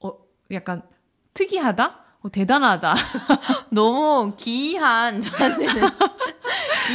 [0.00, 0.12] 어,
[0.52, 0.82] 약간
[1.34, 2.94] 특이하다, 어, 대단하다.
[3.70, 5.74] 너무 기이한 저한테는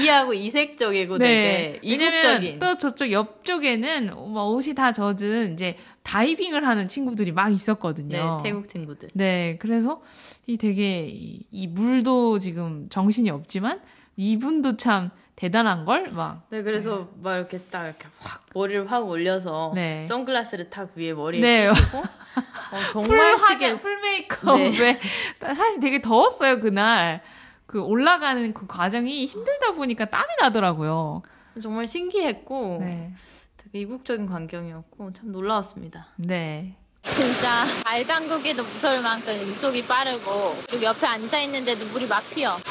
[0.02, 2.60] 비하고 이색적이고 되게 왜냐면 이국적인.
[2.60, 8.40] 또 저쪽 옆쪽에는 뭐 옷이 다 젖은 이제 다이빙을 하는 친구들이 막 네, 있었거든요.
[8.44, 9.10] 태국 친구들.
[9.14, 10.02] 네, 그래서
[10.46, 13.82] 이 되게 이, 이 물도 지금 정신이 없지만
[14.16, 16.48] 이분도 참 대단한 걸 막.
[16.50, 20.06] 네, 그래서 막 이렇게 딱 이렇게 확 머리를 확 올려서 네.
[20.08, 21.70] 선글라스를 딱 위에 머리에 네.
[21.70, 25.00] 끼시고 어, full 정말 화장, 되게 full 메이크업에 네.
[25.54, 27.22] 사실 되게 더웠어요 그날.
[27.68, 31.22] 그 올라가는 그 과정이 힘들다 보니까 땀이 나더라고요.
[31.62, 33.14] 정말 신기했고 네,
[33.58, 36.08] 되게 이국적인 광경이었고 참 놀라웠습니다.
[36.16, 36.76] 네.
[37.04, 42.58] 진짜 발 담그기도 무서울 만큼 유속이 빠르고 그리고 옆에 앉아 있는데도 물이 막 튀어.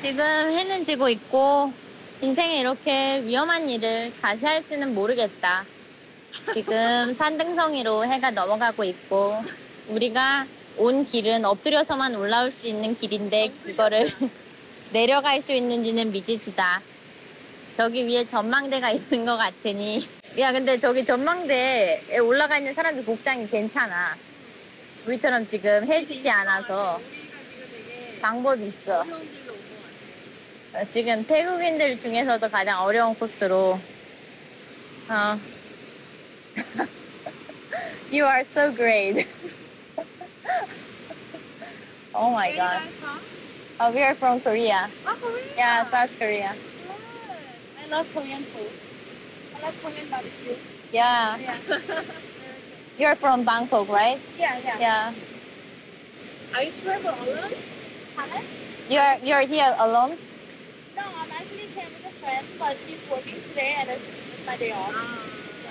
[0.00, 1.72] 지금 해는 지고 있고
[2.20, 5.64] 인생에 이렇게 위험한 일을 다시 할지는 모르겠다.
[6.54, 9.42] 지금 산등성이로 해가 넘어가고 있고
[9.88, 10.46] 우리가
[10.78, 14.10] 온 길은 엎드려서만 올라올 수 있는 길인데 이거를
[14.92, 16.80] 내려갈 수 있는지는 미지수다.
[17.76, 20.08] 저기 위에 전망대가 있는 것 같으니.
[20.38, 24.16] 야 근데 저기 전망대에 올라가 있는 사람들 복장이 괜찮아.
[25.06, 27.00] 우리처럼 지금 해지지 않아서.
[28.20, 29.04] 방법이 있어
[30.74, 33.78] 어, 지금 태국인들 중에서도 가장 어려운 코스로.
[35.08, 35.38] 어.
[38.10, 39.26] You are so great
[42.14, 42.82] Oh my god
[43.80, 46.54] Oh, we are from Korea oh, Yeah, South Korea Yeah.
[47.88, 48.68] I love Korean food.
[49.56, 50.56] I love Korean barbecue.
[50.92, 51.38] Yeah.
[51.38, 51.56] yeah.
[52.98, 54.20] You're from Bangkok, right?
[54.38, 54.78] Yeah, yeah.
[54.78, 55.14] Yeah.
[56.54, 57.52] Are you travel alone?
[58.16, 58.44] Pardon?
[58.90, 60.18] You're you're here alone?
[60.96, 64.56] No, I'm actually came with a friend, but she's working today and it's it's my
[64.56, 64.92] day off.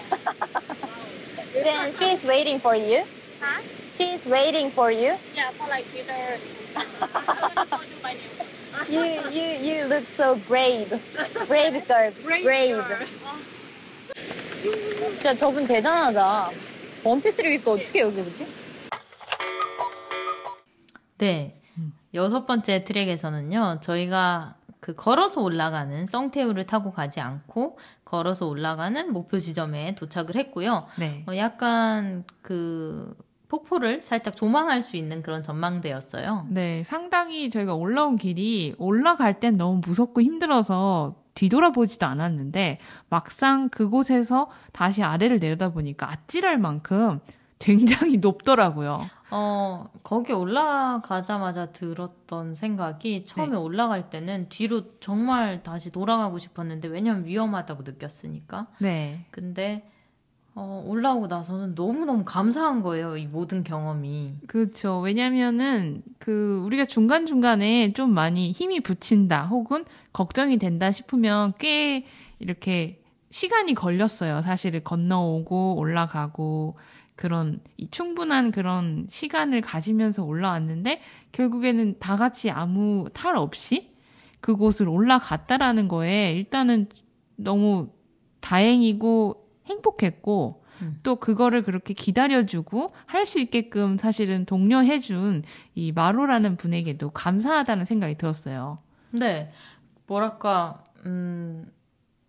[1.54, 3.04] Then she's waiting for you.
[3.42, 3.62] Huh?
[3.98, 5.18] She's waiting for you.
[5.36, 6.38] Yeah, for like dinner.
[8.86, 10.90] Show you You you look so brave.
[11.48, 12.12] Brave girl.
[12.24, 12.84] Brave.
[14.62, 16.52] 진짜 저분 대단하다.
[17.04, 18.48] 원피스를 입고 어떻게 여기 오지?
[21.18, 21.62] 네.
[22.14, 29.96] 여섯 번째 트랙에서는요, 저희가 그 걸어서 올라가는 썽태우를 타고 가지 않고 걸어서 올라가는 목표 지점에
[29.96, 30.88] 도착을 했고요.
[30.98, 31.26] 네.
[31.28, 33.16] 어, 약간 그
[33.50, 36.48] 폭포를 살짝 조망할 수 있는 그런 전망대였어요.
[36.50, 42.80] 네, 상당히 저희가 올라온 길이 올라갈 땐 너무 무섭고 힘들어서 뒤돌아보지도 않았는데
[43.10, 47.20] 막상 그곳에서 다시 아래를 내려다 보니까 아찔할 만큼
[47.60, 49.02] 굉장히 높더라고요.
[49.30, 53.56] 어, 거기 올라가자마자 들었던 생각이 처음에 네.
[53.58, 58.68] 올라갈 때는 뒤로 정말 다시 돌아가고 싶었는데 왜냐면 위험하다고 느꼈으니까.
[58.80, 59.26] 네.
[59.32, 59.90] 근데
[60.60, 63.16] 어, 올라오고 나서는 너무너무 감사한 거예요.
[63.16, 64.34] 이 모든 경험이.
[64.48, 65.00] 그렇죠.
[65.02, 72.06] 왜냐면은 그 우리가 중간중간에 좀 많이 힘이 붙인다 혹은 걱정이 된다 싶으면 꽤
[72.40, 74.42] 이렇게 시간이 걸렸어요.
[74.42, 76.76] 사실은 건너오고 올라가고
[77.16, 81.02] 그런 이 충분한 그런 시간을 가지면서 올라왔는데
[81.34, 83.92] 결국에는 다 같이 아무 탈 없이
[84.42, 86.88] 그곳을 올라갔다라는 거에 일단은
[87.36, 87.90] 너무
[88.42, 91.00] 다행이고 행복했고 음.
[91.04, 95.44] 또 그거를 그렇게 기다려주고 할 수 있게끔 사실은 독려해준
[95.76, 98.78] 이 마로라는 분에게도 감사하다는 생각이 들었어요.
[99.12, 99.52] 근데
[100.06, 101.72] 뭐랄까 음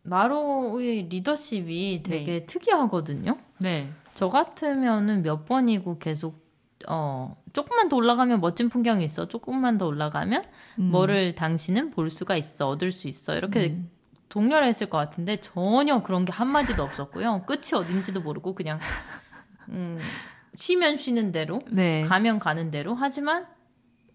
[0.03, 3.37] 마로의 리더십이 되게 특이하거든요.
[3.59, 3.91] 네.
[4.15, 6.49] 저 같으면은 몇 번이고 계속
[6.89, 9.29] 어 조금만 더 올라가면 멋진 풍경이 있어.
[9.29, 10.45] 조금만 더 올라가면
[10.79, 10.91] 음.
[10.91, 12.69] 뭐를 당신은 볼 수가 있어.
[12.69, 13.37] 얻을 수 있어.
[13.37, 13.91] 이렇게 음.
[14.29, 17.45] 독려를 했을 것 같은데 전혀 그런 게 한마디도 없었고요.
[17.47, 18.79] 끝이 어딘지도 모르고 그냥
[19.69, 19.99] 음
[20.55, 22.03] 쉬면 쉬는 대로 네.
[22.03, 23.47] 가면 가는 대로 하지만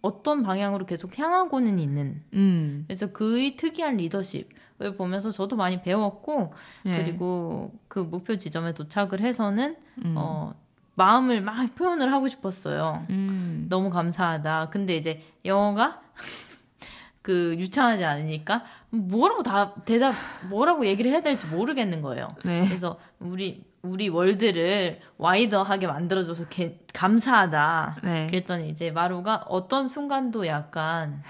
[0.02, 2.84] 어떤 방향으로 계속 향하고는 있는 음.
[2.88, 6.54] 그래서 그의 특이한 리더십을 보면서 저도 많이 배웠고
[6.84, 6.98] 네.
[6.98, 10.16] 그리고 그 목표 지점에 도착을 해서는 음.
[10.18, 10.54] 어
[10.96, 13.06] 마음을 막 표현을 하고 싶었어요.
[13.10, 13.66] 음.
[13.70, 14.70] 너무 감사하다.
[14.70, 16.02] 근데 이제 영어가
[17.24, 20.14] 그 유창하지 않으니까 뭐라고 다 대답
[20.50, 22.28] 뭐라고 얘기를 해야 될지 모르겠는 거예요.
[22.46, 22.66] 네.
[22.68, 27.98] 그래서 우리 우리 월드를 와이더하게 만들어줘서 개- 감사하다.
[28.04, 28.28] 네.
[28.28, 31.22] 그랬더니 이제 마루가 어떤 순간도 약간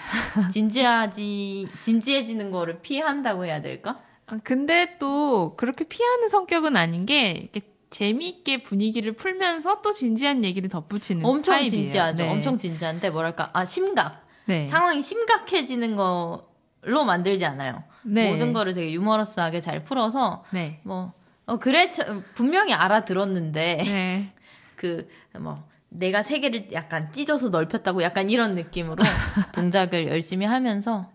[0.52, 4.00] 진지하지 진지해지는 거를 피한다고 해야 될까?
[4.28, 7.50] 아, 근데 또 그렇게 피하는 성격은 아닌 게
[7.89, 11.70] 재미있게 분위기를 풀면서 또 진지한 얘기를 덧붙이는 엄청 타입이에요.
[11.70, 12.24] 진지하죠.
[12.24, 12.30] 네.
[12.32, 14.66] 엄청 진지한데 뭐랄까 아 심각 네.
[14.68, 17.84] 상황이 심각해지는 걸로 만들지 않아요.
[18.04, 18.32] 네.
[18.32, 20.82] 모든 거를 되게 유머러스하게 잘 풀어서 네.
[20.84, 21.14] 뭐
[21.46, 24.24] 어, 그래 저- 분명히 알아들었는데 네.
[24.76, 29.04] 그뭐 내가 세계를 약간 찢어서 넓혔다고 약간 이런 느낌으로
[29.54, 31.12] 동작을 열심히 하면서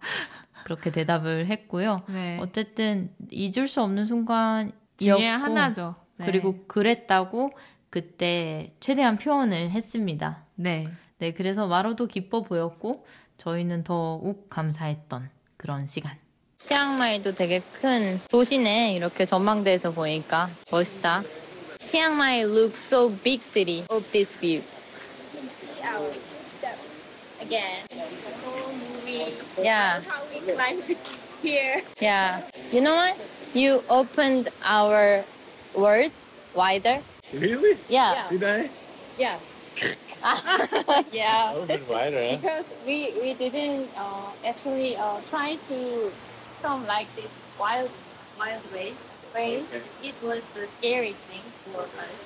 [0.65, 2.03] 그렇게 대답을 했고요.
[2.09, 2.39] 네.
[2.41, 5.95] 어쨌든 잊을 수 없는 순간이었고 하나죠.
[6.17, 6.27] 네.
[6.27, 7.53] 그리고 그랬다고
[7.91, 10.45] 그때 최대한 표현을 했습니다.
[10.55, 10.89] 네.
[11.19, 13.05] 네, 그래서 마로도 기뻐 보였고
[13.39, 16.17] 저희는 더욱 감사했던 그런 시간.
[16.59, 18.95] 치앙마이도 되게 큰 도시네.
[18.95, 21.23] 이렇게 전망대에서 보니까 멋있다.
[21.85, 24.63] 치앙마이 looks so big city of this view.
[25.49, 26.13] see our
[26.59, 26.79] step
[27.41, 27.87] again.
[27.89, 28.05] The
[28.45, 29.35] whole movie.
[29.63, 30.01] Yeah.
[30.07, 30.85] How we climbed
[31.43, 31.83] here.
[32.01, 32.43] Yeah.
[32.73, 33.17] You know what?
[33.55, 35.25] You opened our
[35.75, 36.13] world
[36.55, 37.01] wider.
[37.33, 37.77] Really?
[37.89, 38.29] Yeah.
[38.31, 38.71] Did I?
[39.19, 39.39] Yeah.
[41.13, 41.53] yeah.
[41.55, 42.37] Open wider, huh?
[42.37, 46.11] Because we we didn't uh, actually uh, try to
[46.63, 47.91] come like this wild
[48.39, 48.93] wild way.
[49.35, 49.63] Way.
[49.69, 49.83] Okay.
[50.03, 51.85] It was the scary thing for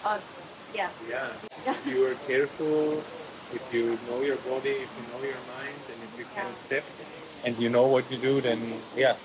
[0.08, 0.22] us.
[0.74, 0.88] Yeah.
[1.10, 1.28] Yeah.
[1.66, 3.02] If you are careful,
[3.52, 6.84] if you know your body, if you know your mind, and if you can step
[7.44, 8.58] and you know what you do, then
[8.96, 9.16] yeah,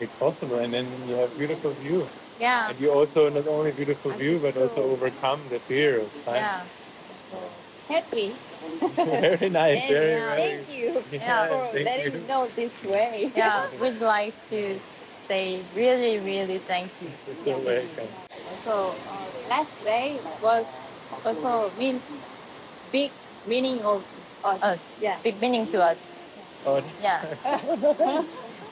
[0.00, 0.58] it's possible.
[0.58, 2.08] And then you have beautiful view.
[2.40, 2.70] Yeah.
[2.70, 6.36] And you also not only beautiful view, but also overcome the fear of time.
[6.36, 6.60] Yeah.
[7.88, 8.32] Happy.
[8.96, 9.80] very nice.
[9.80, 10.42] And, Very, uh, very.
[10.42, 12.20] thank you Yeah, for thank letting you.
[12.20, 13.32] me know this way.
[13.34, 13.66] Yeah.
[13.80, 14.78] We'd like to
[15.26, 17.08] say really, really thank you.
[17.46, 18.08] You're welcome.
[18.64, 20.66] So uh, last day was
[21.24, 22.00] also mean
[22.92, 23.10] big
[23.46, 24.04] meaning of
[24.44, 24.62] us.
[24.62, 24.80] Us.
[25.00, 25.16] Yeah.
[25.24, 25.96] Big meaning to us.
[26.66, 27.24] Oh, Yeah.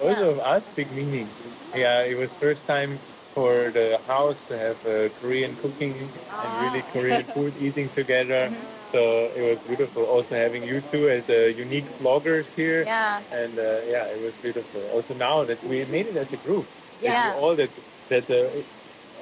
[0.03, 1.29] also of us, big meaning.
[1.75, 2.99] Yeah, it was first time
[3.37, 8.51] for the house to have uh, Korean cooking and really Korean food eating together.
[8.93, 10.05] So it was beautiful.
[10.07, 12.82] Also having you two as uh, unique vloggers here.
[12.84, 13.20] Yeah.
[13.30, 14.80] And uh, yeah, it was beautiful.
[14.95, 16.64] Also now that we made it as a group.
[17.03, 17.34] Yeah.
[17.34, 17.68] we all that
[18.09, 18.49] that the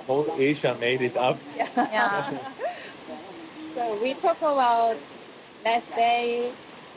[0.06, 1.36] whole Asia made it up.
[1.76, 2.30] Yeah.
[3.74, 4.94] So we talk about
[5.64, 6.52] last day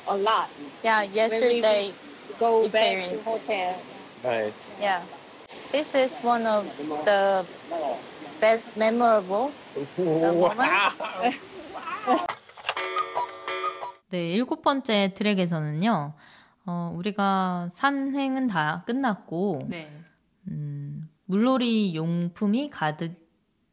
[0.08, 0.50] a lot.
[0.84, 1.02] Yeah.
[1.02, 1.94] Yesterday.
[2.38, 3.14] Go Experience.
[3.14, 3.82] back to hotel.
[4.24, 4.54] Nice.
[4.80, 5.02] Yeah.
[5.72, 6.66] This is one of
[7.06, 7.46] the
[8.40, 9.52] best memorable
[9.98, 10.72] moment.
[14.10, 16.14] 네, 일곱 번째 트랙에서는요,
[16.66, 19.92] 어, 우리가 산행은 다 끝났고, 네.
[20.48, 23.14] 음, 물놀이 용품이 가득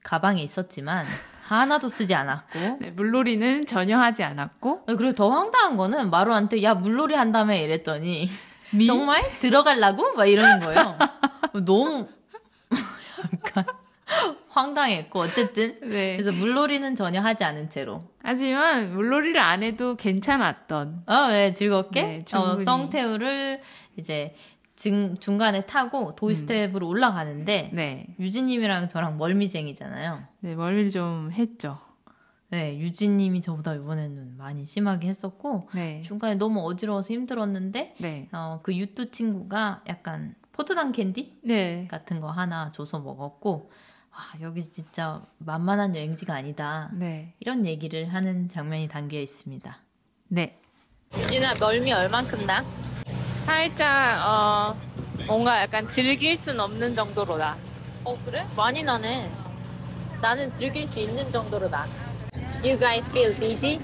[0.02, 1.06] 가방에 있었지만,
[1.44, 7.14] 하나도 쓰지 않았고, 네, 물놀이는 전혀 하지 않았고 그리고 더 황당한 거는 마루한테, 야, 물놀이
[7.14, 8.28] 한다며 이랬더니, 미
[8.86, 9.22] 정말?
[9.40, 10.12] 들어가려고?
[10.14, 10.98] 막 이러는 거예요.
[11.64, 12.08] 너무,
[13.34, 13.64] 약간,
[14.48, 15.78] 황당했고, 어쨌든.
[15.80, 16.16] 네.
[16.16, 18.02] 그래서 물놀이는 전혀 하지 않은 채로.
[18.22, 22.02] 하지만 물놀이를 안 해도 괜찮았던 어, 네, 즐겁게.
[22.02, 22.56] 네, 어.
[22.64, 23.60] 썽태우를
[23.96, 24.34] 이제
[24.76, 28.06] 중, 중간에 타고 도이수텝으로 올라가는데, 네.
[28.18, 30.22] 유진님이랑 저랑 멀미쟁이잖아요.
[30.40, 31.78] 네, 멀미를 좀 했죠.
[32.50, 36.02] 네, 유진님이 저보다 이번에는 많이 심하게 했었고, 네.
[36.02, 38.28] 중간에 너무 어지러워서 힘들었는데, 네.
[38.32, 41.88] 어, 그 유뚜 친구가 약간 포도당 캔디 네.
[41.90, 43.70] 같은 거 하나 줘서 먹었고,
[44.10, 46.90] 아, 여기 진짜 만만한 여행지가 아니다.
[46.94, 47.34] 네.
[47.40, 49.76] 이런 얘기를 하는 장면이 담겨 있습니다.
[50.28, 50.60] 네.
[51.18, 52.64] 유진아 멀미 얼만큼 나?
[53.44, 54.76] 살짝 어
[55.26, 57.56] 뭔가 약간 즐길 순 없는 정도로다.
[58.04, 58.46] 어 그래?
[58.56, 59.30] 많이 나네.
[60.22, 61.86] 나는 즐길 수 있는 정도로 나.
[62.64, 63.78] You guys feel dizzy?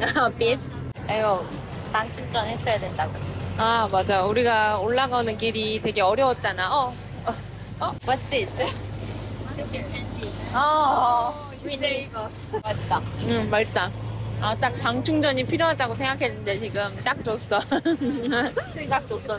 [0.00, 0.58] A bit.
[1.04, 1.44] 이거
[1.92, 3.12] 난 충전 했어야 된다고.
[3.58, 4.24] 아 맞아.
[4.24, 6.74] 우리가 올라가는 길이 되게 어려웠잖아.
[6.74, 6.94] 어.
[8.06, 8.50] What's this?
[10.54, 11.34] 어,
[12.62, 13.02] 맛있다.
[13.28, 13.90] 응 맛있다.
[14.40, 17.60] 아딱당 충전이 필요하다고 생각했는데 지금 딱 줬어.
[18.74, 19.38] 생각도 없어.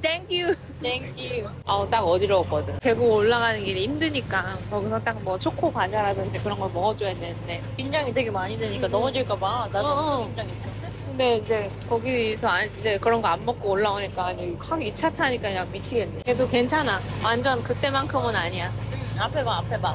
[0.00, 0.54] Thank you.
[0.82, 1.48] Thank you.
[1.64, 2.78] 어딱 어지러웠거든.
[2.80, 7.60] 계곡 올라가는 길이 힘드니까 거기서 딱 뭐 초코 과자라든지 그런 걸 먹어줘야 되는데.
[7.76, 10.24] 긴장이 되게 많이 되니까 넘어질까봐 나도 어, 어.
[10.26, 10.70] 긴장했어.
[11.06, 15.70] 근데 이제 거기서 안, 이제 그런 거 안 먹고 올라오니까 아니 확 2차 타니까 그냥
[15.72, 16.22] 미치겠네.
[16.22, 17.00] 그래도 괜찮아.
[17.22, 18.72] 완전 그때만큼은 아니야.
[19.18, 19.94] 앞에 봐, 앞에 봐.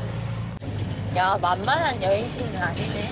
[1.16, 3.10] 야, 만만한 여행지는 아니네.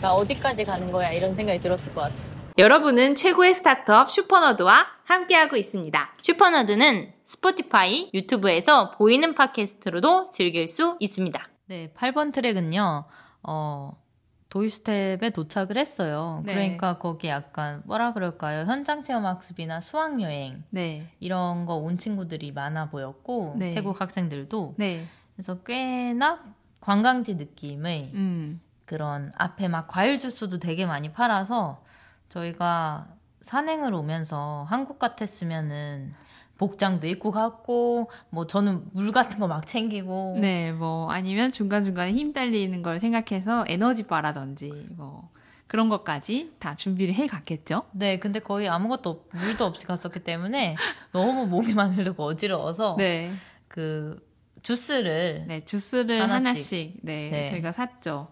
[0.00, 1.10] 나 어디까지 가는 거야?
[1.12, 2.14] 이런 생각이 들었을 것 같아.
[2.56, 6.13] 여러분은 최고의 스타트업 슈퍼너드와 함께하고 있습니다.
[6.28, 11.38] 슈퍼너드는 스포티파이, 유튜브에서 보이는 팟캐스트로도 즐길 수 있습니다.
[11.66, 13.04] 네, 8번 트랙은요,
[13.42, 14.02] 어,
[14.48, 16.42] 도이스텝에 도착을 했어요.
[16.46, 16.54] 네.
[16.54, 18.64] 그러니까 거기 약간 뭐라 그럴까요?
[18.64, 21.06] 현장 체험 학습이나 수학 여행 네.
[21.20, 23.74] 이런 거 온 친구들이 많아 보였고 네.
[23.74, 25.04] 태국 학생들도 네.
[25.36, 26.42] 그래서 꽤나
[26.80, 28.62] 관광지 느낌의 음.
[28.86, 31.82] 그런 앞에 막 과일 주스도 되게 많이 팔아서
[32.30, 33.08] 저희가
[33.48, 36.14] 산행을 오면서 한국 같았으면은
[36.56, 42.12] 복장도 입고 갔고 뭐 저는 물 같은 거 막 챙기고 네, 뭐 아니면 중간 중간에
[42.12, 45.28] 힘 딸리는 걸 생각해서 에너지 바라든지 뭐
[45.66, 47.82] 그런 것까지 다 준비를 해 갔겠죠.
[47.92, 50.76] 네, 근데 거의 아무것도 없- 물도 없이 갔었기 때문에
[51.12, 53.30] 너무 목이만 흐르고 어지러워서 네.
[53.68, 54.16] 그
[54.62, 56.46] 주스를 네, 주스를 하나씩.
[56.46, 57.46] 하나씩, 네, 네.
[57.50, 58.28] 저희가 샀죠.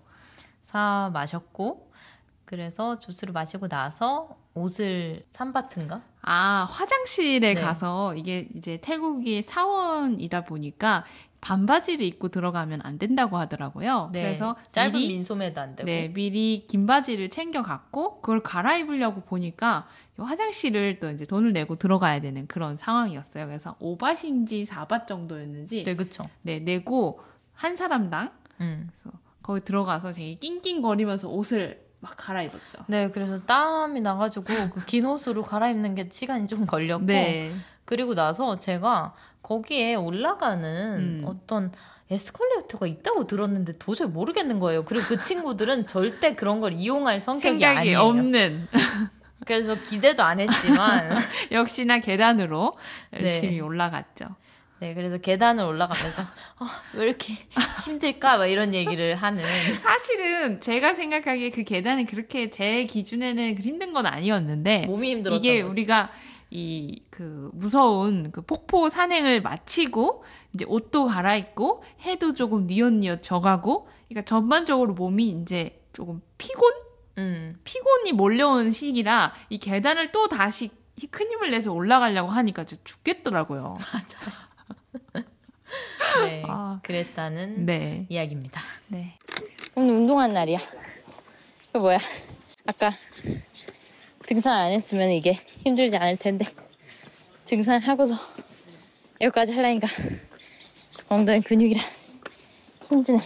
[0.63, 1.91] 사 마셨고
[2.47, 6.03] 그래서 주스를 마시고 나서 옷을 산바트인가?
[6.23, 7.61] 아, 화장실에 네.
[7.61, 11.05] 가서 이게 이제 태국이 사원이다 보니까
[11.43, 14.11] 반바지를 입고 들어가면 안 된다고 하더라고요.
[14.13, 19.23] 네, 그래서 짧은 미리 민소매도 안 되고 네, 미리 긴 바지를 챙겨 갔고 그걸 갈아입으려고
[19.23, 19.89] 보니까
[20.19, 23.47] 이 화장실을 또 이제 돈을 내고 들어가야 되는 그런 상황이었어요.
[23.47, 26.29] 그래서 5바신지 4바 정도였는지 네, 그쵸.
[26.43, 27.21] 네, 내고
[27.55, 28.31] 한 사람당
[28.61, 28.89] 음.
[28.93, 32.85] 그래서 거기 들어가서 되게 낑낑거리면서 옷을 막 갈아입었죠.
[32.89, 37.53] 네, 그래서 땀이 나가지고 그긴 옷으로 갈아입는 게 시간이 좀 걸렸고 네.
[37.85, 41.23] 그리고 나서 제가 거기에 올라가는 음.
[41.25, 41.73] 어떤
[42.11, 44.85] 에스컬레이터가 있다고 들었는데 도저히 모르겠는 거예요.
[44.85, 48.01] 그리고 그 친구들은 절대 그런 걸 이용할 성격이 아니에요.
[48.01, 48.67] 없는
[49.47, 51.17] 그래서 기대도 안 했지만
[51.53, 52.77] 역시나 계단으로
[53.13, 53.21] 네.
[53.21, 54.27] 열심히 올라갔죠.
[54.83, 56.23] 네, 그래서 계단을 올라가면서
[56.59, 57.35] 아, 왜 이렇게
[57.85, 58.39] 힘들까?
[58.39, 59.45] 막 이런 얘기를 하는
[59.81, 65.63] 사실은 제가 생각하기에 그 계단은 그렇게 제 기준에는 그 힘든 건 아니었는데 몸이 힘들었던 이게
[65.63, 65.71] 거지.
[65.71, 66.11] 우리가
[66.51, 70.25] 이 그 무서운 그 폭포 산행을 마치고
[70.55, 76.73] 이제 옷도 갈아입고 해도 조금 니엇니엇 져가고 그러니까 전반적으로 몸이 이제 조금 피곤
[77.19, 80.71] 음, 피곤이 몰려온 시기라 이 계단을 또 다시
[81.11, 83.77] 큰 힘을 내서 올라가려고 하니까 저 죽겠더라고요.
[86.25, 86.81] 네, 아.
[86.83, 88.07] 그랬다는 네.
[88.09, 88.61] 이야기입니다.
[88.89, 89.15] 네.
[89.75, 90.59] 오늘 운동한 날이야.
[91.73, 91.99] 그 뭐야?
[92.67, 92.93] 아까
[94.27, 96.47] 등산 안 했으면 이게 힘들지 않을 텐데
[97.47, 98.15] 등산을 하고서
[99.21, 99.89] 여기까지 하려니까
[101.09, 101.85] 엉덩이 근육이랑
[102.89, 103.19] 힘드네.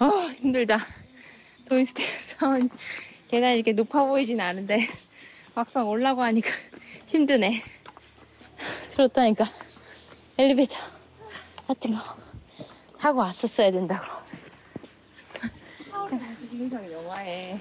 [0.00, 0.78] 어 힘들다.
[1.68, 2.70] 도인스테이션
[3.28, 4.86] 계단 이렇게 높아 보이진 않은데
[5.54, 6.50] 막상 올라고 하니까
[7.06, 7.62] 힘드네.
[8.92, 9.44] 그렇다니까
[10.38, 10.76] 엘리베이터
[11.66, 12.00] 같은 거
[12.98, 14.04] 타고 왔었어야 된다고.
[16.50, 17.58] 김인성 영화에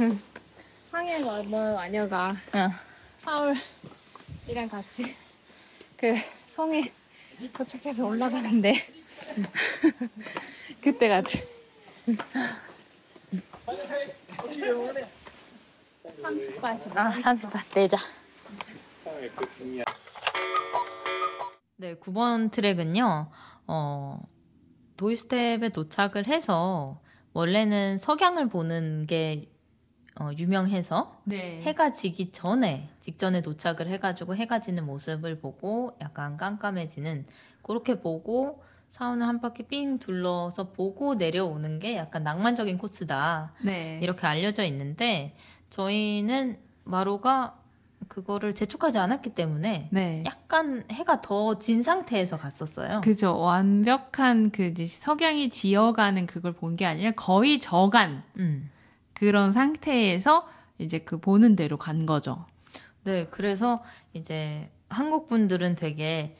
[0.92, 2.70] 상해 언어 마녀가 응.
[3.16, 5.06] 사울이랑 같이
[5.98, 6.14] 그
[6.48, 6.92] 성에
[7.54, 8.74] 도착해서 올라가는데
[10.82, 11.30] 그때 같아.
[16.22, 16.96] 30바시.
[16.98, 17.98] 아, 30분 내자.
[21.78, 23.30] 네, 9번 트랙은요,
[23.68, 24.20] 어,
[24.96, 27.02] 도이스텝에 도착을 해서,
[27.34, 29.52] 원래는 석양을 보는 게,
[30.18, 31.62] 어, 유명해서, 네.
[31.64, 37.26] 해가 지기 전에, 직전에 도착을 해가지고 해가 지는 모습을 보고, 약간 깜깜해지는,
[37.62, 43.52] 그렇게 보고, 사원을 한 바퀴 삥 둘러서 보고 내려오는 게 약간 낭만적인 코스다.
[43.66, 44.00] 네.
[44.02, 45.36] 이렇게 알려져 있는데,
[45.72, 47.60] 저희는 마로가
[48.08, 50.24] 그거를 재촉하지 않았기 때문에, 네.
[50.26, 53.02] 약간 해가 더 진 상태에서 갔었어요.
[53.02, 53.38] 그죠.
[53.40, 58.70] 완벽한 그 이제 석양이 지어가는 그걸 본 게 아니라 거의 저간 음.
[59.14, 60.48] 그런 상태에서
[60.78, 62.46] 이제 그 보는 대로 간 거죠.
[63.04, 63.82] 네, 그래서
[64.14, 66.36] 이제 한국 분들은 되게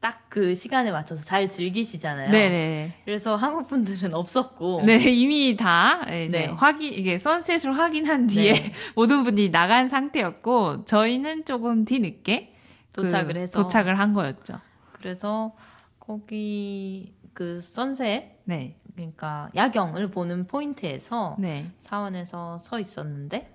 [0.00, 2.30] 딱 그 시간에 맞춰서 잘 즐기시잖아요.
[2.30, 3.00] 네네.
[3.04, 6.46] 그래서 한국 분들은 없었고, 네, 이미 다 이제 네.
[6.46, 8.72] 확인 이게 선셋을 확인한 뒤에 네.
[8.94, 12.52] 모든 분들이 나간 상태였고 저희는 조금 뒤늦게
[12.92, 14.60] 그 도착을 해서 도착을 한 거였죠.
[14.92, 15.52] 그래서
[15.98, 23.52] 거기 그 선셋 네, 그러니까 야경을 보는 포인트에서 네, 사원에서 서 있었는데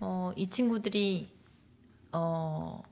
[0.00, 1.28] 어, 이 친구들이
[2.12, 2.82] 어,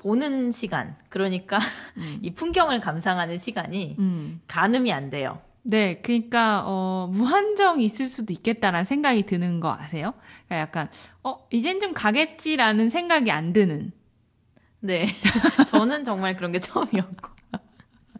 [0.00, 1.58] 보는 시간 그러니까
[1.98, 2.18] 음.
[2.22, 4.40] 이 풍경을 감상하는 시간이 음.
[4.48, 5.40] 가늠이 안 돼요.
[5.62, 10.14] 네, 그러니까 어, 무한정 있을 수도 있겠다라는 생각이 드는 거 아세요?
[10.46, 10.88] 그러니까 약간
[11.22, 13.92] 어 이젠 좀 가겠지라는 생각이 안 드는.
[14.80, 15.06] 네,
[15.68, 17.28] 저는 정말 그런 게 처음이었고.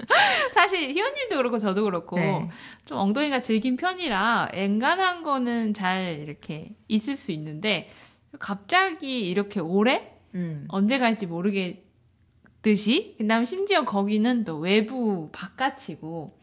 [0.54, 2.48] 사실 희원님도 그렇고 저도 그렇고 네.
[2.84, 7.90] 좀 엉덩이가 질긴 편이라 엔간한 거는 잘 이렇게 있을 수 있는데
[8.38, 10.66] 갑자기 이렇게 오래 음.
[10.68, 16.38] 언제 갈지 모르겠듯이 그다음 심지어 거기는 또 외부 바깥이고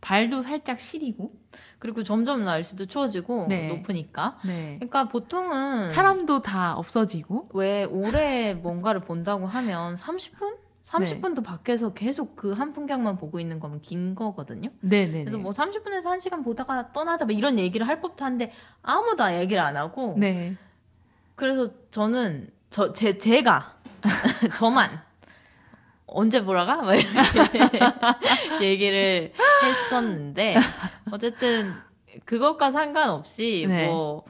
[0.00, 1.30] 발도 살짝 시리고
[1.78, 3.68] 그리고 점점 날씨도 추워지고 네.
[3.68, 4.38] 높으니까.
[4.44, 4.76] 네.
[4.78, 10.56] 그러니까 보통은 사람도 다 없어지고 왜 오래 뭔가를 본다고 하면 30분?
[10.84, 14.70] 30분도 밖에서 계속 그 한 풍경만 보고 있는 거면 긴 거거든요.
[14.80, 18.50] 네네 그래서 뭐 30분에서 1시간 보다가 떠나자 뭐 이런 얘기를 할 법도 한데
[18.82, 20.56] 아무도 얘기를 안 하고 네.
[21.36, 23.76] 그래서 저는 저 제 제가
[24.56, 24.90] 저만
[26.06, 26.76] 언제 보러 가?
[26.78, 27.78] 막 이렇게
[28.66, 30.56] 얘기를 했었는데
[31.10, 31.74] 어쨌든
[32.24, 33.86] 그것과 상관없이 네.
[33.86, 34.24] 뭐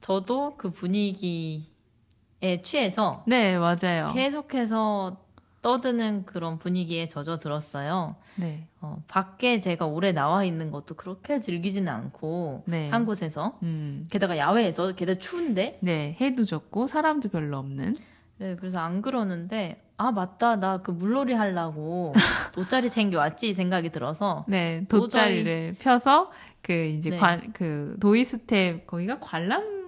[0.00, 4.12] 저도 그 분위기에 취해서 네, 맞아요.
[4.14, 5.16] 계속해서
[5.62, 8.16] 떠드는 그런 분위기에 젖어들었어요.
[8.36, 8.66] 네.
[8.80, 12.88] 어, 밖에 제가 오래 나와 있는 것도 그렇게 즐기지는 않고 네.
[12.88, 14.06] 한 곳에서 음.
[14.10, 17.96] 게다가 야외에서 게다가 추운데 네, 해도 좋고 사람도 별로 없는.
[18.38, 22.14] 네, 그래서 안 그러는데 아 맞다 나 그 물놀이 하려고
[22.54, 26.30] 돗자리 챙겨 왔지 이 생각이 들어서 네, 돗자리를 펴서
[26.62, 27.16] 그 이제 네.
[27.18, 29.79] 관, 그 도이스텝 거기가 관람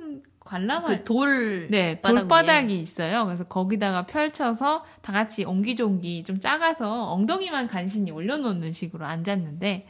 [0.53, 3.24] 관람 그돌 네, 바닥 돌바닥이 있어요.
[3.24, 9.86] 그래서 거기다가 펼쳐서 다 같이 옹기종기 좀 작아서 엉덩이만 간신히 올려놓는 식으로 앉았는데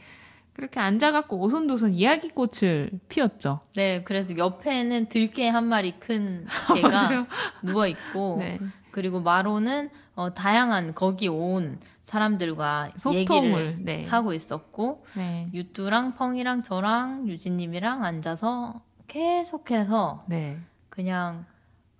[0.53, 3.59] 그렇게 앉아갖고 오손도손 이야기꽃을 피웠죠.
[3.75, 7.27] 네 그래서 옆에는 들개 한 마리 큰 개가.
[7.61, 8.57] 누워 있고 네,
[8.91, 16.63] 그리고 마로는 어, 다양한 거기 온 사람들과 얘기를 소통을 네, 하고 있었고 네, 유뚜랑 펑이랑
[16.63, 18.81] 저랑 유진님이랑 앉아서
[19.13, 20.59] 계속해서 네,
[20.89, 21.45] 그냥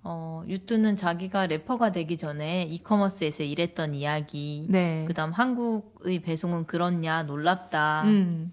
[0.01, 8.01] 어, 유뚜는 자기가 래퍼가 되기 전에 이커머스에서 일했던 이야기 네, 그다음 한국의 배송은 그렇냐 놀랍다.
[8.05, 8.49] 음,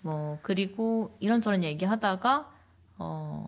[0.00, 2.50] 뭐 그리고 이런저런 얘기하다가
[2.98, 3.46] 어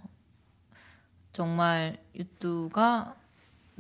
[1.32, 3.16] 정말 유뚜가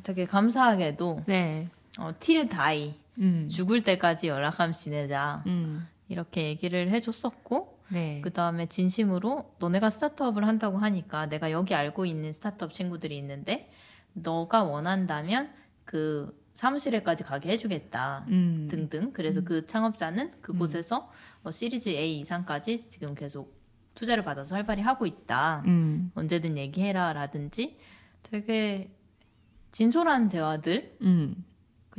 [0.02, 1.68] 되게 감사하게도 네,
[1.98, 5.42] 어, 틸 다이 음, 죽을 때까지 연락함 지내자.
[5.46, 12.06] 음, 이렇게 얘기를 해줬었고 네, 그 다음에 진심으로 너네가 스타트업을 한다고 하니까 내가 여기 알고
[12.06, 13.70] 있는 스타트업 친구들이 있는데
[14.12, 15.50] 너가 원한다면
[15.84, 18.26] 그 사무실에까지 가게 해주겠다.
[18.28, 19.12] 음, 등등.
[19.12, 21.10] 그래서 그 창업자는 그곳에서
[21.42, 23.58] 어, 시리즈 A 이상까지 지금 계속
[23.94, 25.62] 투자를 받아서 활발히 하고 있다.
[25.66, 27.78] 음, 언제든 얘기해라 라든지
[28.22, 28.90] 되게
[29.72, 31.44] 진솔한 대화들 음,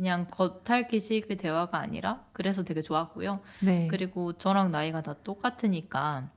[0.01, 6.29] 그냥 겉핥기식 그 대화가 아니라 그래서 되게 좋았고요 네, 그리고 저랑 나이가 다 똑같으니까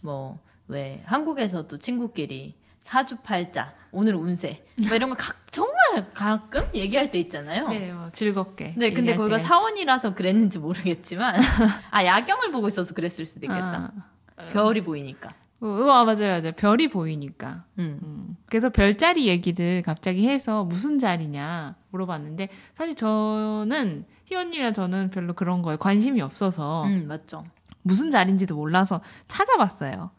[0.00, 0.38] 뭐
[0.68, 7.68] 왜 한국에서도 친구끼리 사주팔자 오늘 운세 뭐 이런 거 가, 정말 가끔 얘기할 때 있잖아요.
[7.68, 8.74] 네, 뭐 즐겁게.
[8.76, 11.36] 네, 근데 거기가 사원이라서 그랬는지 모르겠지만
[11.90, 13.92] 아 야경을 보고 있어서 그랬을 수도 있겠다.
[14.36, 15.30] 아, 별이 보이니까.
[15.64, 16.52] 어, 어, 맞아요, 맞아요.
[16.52, 17.64] 별이 보이니까.
[17.78, 17.98] 음.
[18.02, 18.36] 음.
[18.46, 25.76] 그래서 별자리 얘기를 갑자기 해서 무슨 자리냐 물어봤는데 사실 저는 희원님이랑 저는 별로 그런 거에
[25.76, 27.44] 관심이 없어서 음, 맞죠.
[27.82, 30.10] 무슨 자리인지도 몰라서 찾아봤어요.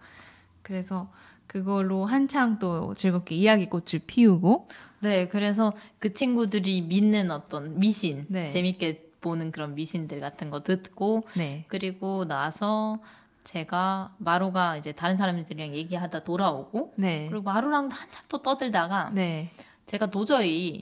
[0.64, 1.12] 그래서
[1.46, 4.68] 그걸로 한창 또 즐겁게 이야기꽃을 피우고
[5.00, 8.50] 네, 그래서 그 친구들이 믿는 어떤 미신, 네.
[8.50, 13.00] 재밌게 보는 그런 미신들 같은 거 듣고 네, 그리고 나서
[13.46, 19.52] 제가 마루가 이제 다른 사람들이랑 얘기하다 돌아오고 네, 그리고 마루랑도 한참 또 떠들다가 네,
[19.86, 20.82] 제가 도저히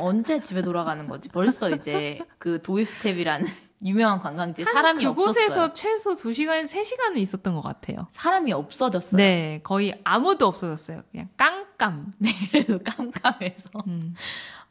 [0.00, 1.28] 언제 집에 돌아가는 거지?
[1.28, 3.46] 벌써 이제 그 도이스텝이라는
[3.84, 5.72] 유명한 관광지 사람이 그곳에서 없었어요.
[5.74, 8.08] 최소 2시간에서 3시간은 있었던 것 같아요.
[8.10, 9.16] 사람이 없어졌어요.
[9.16, 11.02] 네, 거의 아무도 없어졌어요.
[11.12, 12.14] 그냥 깜깜.
[12.50, 14.14] 그래서 깜깜해서 음.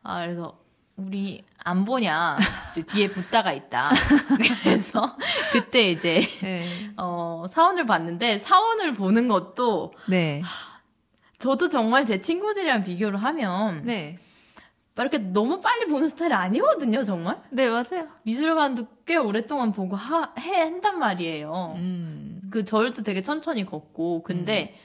[0.04, 0.60] 아 그래서
[1.06, 2.38] 우리 안 보냐
[2.86, 3.92] 뒤에 붙다가 있다.
[4.64, 5.16] 그래서
[5.52, 6.66] 그때 이제 네,
[6.98, 10.42] 어, 사원을 봤는데 사원을 보는 것도 네,
[11.38, 14.20] 저도 정말 제 친구들이랑 비교를 하면 네,
[14.96, 17.42] 막 이렇게 너무 빨리 보는 스타일이 아니거든요, 정말.
[17.50, 18.08] 네, 맞아요.
[18.24, 21.74] 미술관도 꽤 오랫동안 보고 하, 해 한단 말이에요.
[21.78, 22.42] 음.
[22.52, 24.76] 그 저울도 되게 천천히 걷고 근데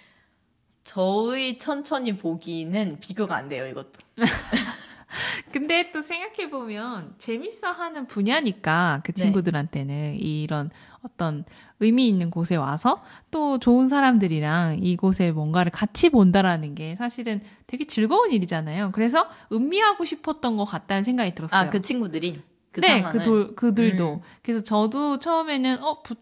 [0.85, 3.93] 저의 천천히 보기는 비교가 안 돼요, 이것도.
[5.53, 9.19] 근데 또 생각해보면 재밌어 하는 분야니까 그 네.
[9.23, 10.71] 친구들한테는 이런
[11.03, 11.45] 어떤
[11.81, 18.31] 의미 있는 곳에 와서 또 좋은 사람들이랑 이곳에 뭔가를 같이 본다라는 게 사실은 되게 즐거운
[18.33, 18.91] 일이잖아요.
[18.93, 21.69] 그래서 음미하고 싶었던 것 같다는 생각이 들었어요.
[21.69, 22.43] 아, 그 친구들이
[22.73, 24.15] 그 네, 상황을 그 돌, 그들도.
[24.15, 24.21] 음.
[24.43, 26.17] 그래서 저도 처음에는, 어, 부-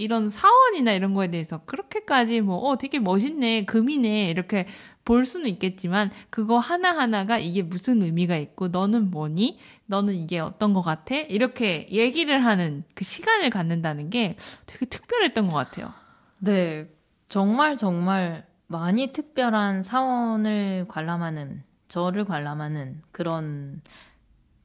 [0.00, 4.66] 이런 사원이나 이런 거에 대해서 그렇게까지 뭐, 어, 되게 멋있네, 금이네, 이렇게
[5.04, 9.58] 볼 수는 있겠지만, 그거 하나하나가 이게 무슨 의미가 있고, 너는 뭐니?
[9.84, 11.16] 너는 이게 어떤 것 같아?
[11.16, 15.92] 이렇게 얘기를 하는 그 시간을 갖는다는 게 되게 특별했던 것 같아요.
[16.38, 16.88] 네,
[17.28, 23.82] 정말 정말 많이 특별한 사원을 관람하는 저를 관람하는 그런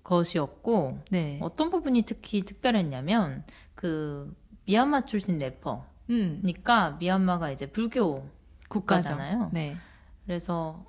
[0.04, 1.40] 것이었고 네.
[1.42, 4.34] 어떤 부분이 특히 특별했냐면 그
[4.66, 8.28] 미얀마 출신 래퍼니까 음, 미얀마가 이제 불교.
[8.68, 9.52] 국가잖아요.
[9.54, 9.78] 네.
[10.26, 10.86] 그래서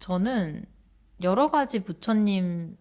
[0.00, 0.66] 저는
[1.22, 2.76] 여러 가지 부처님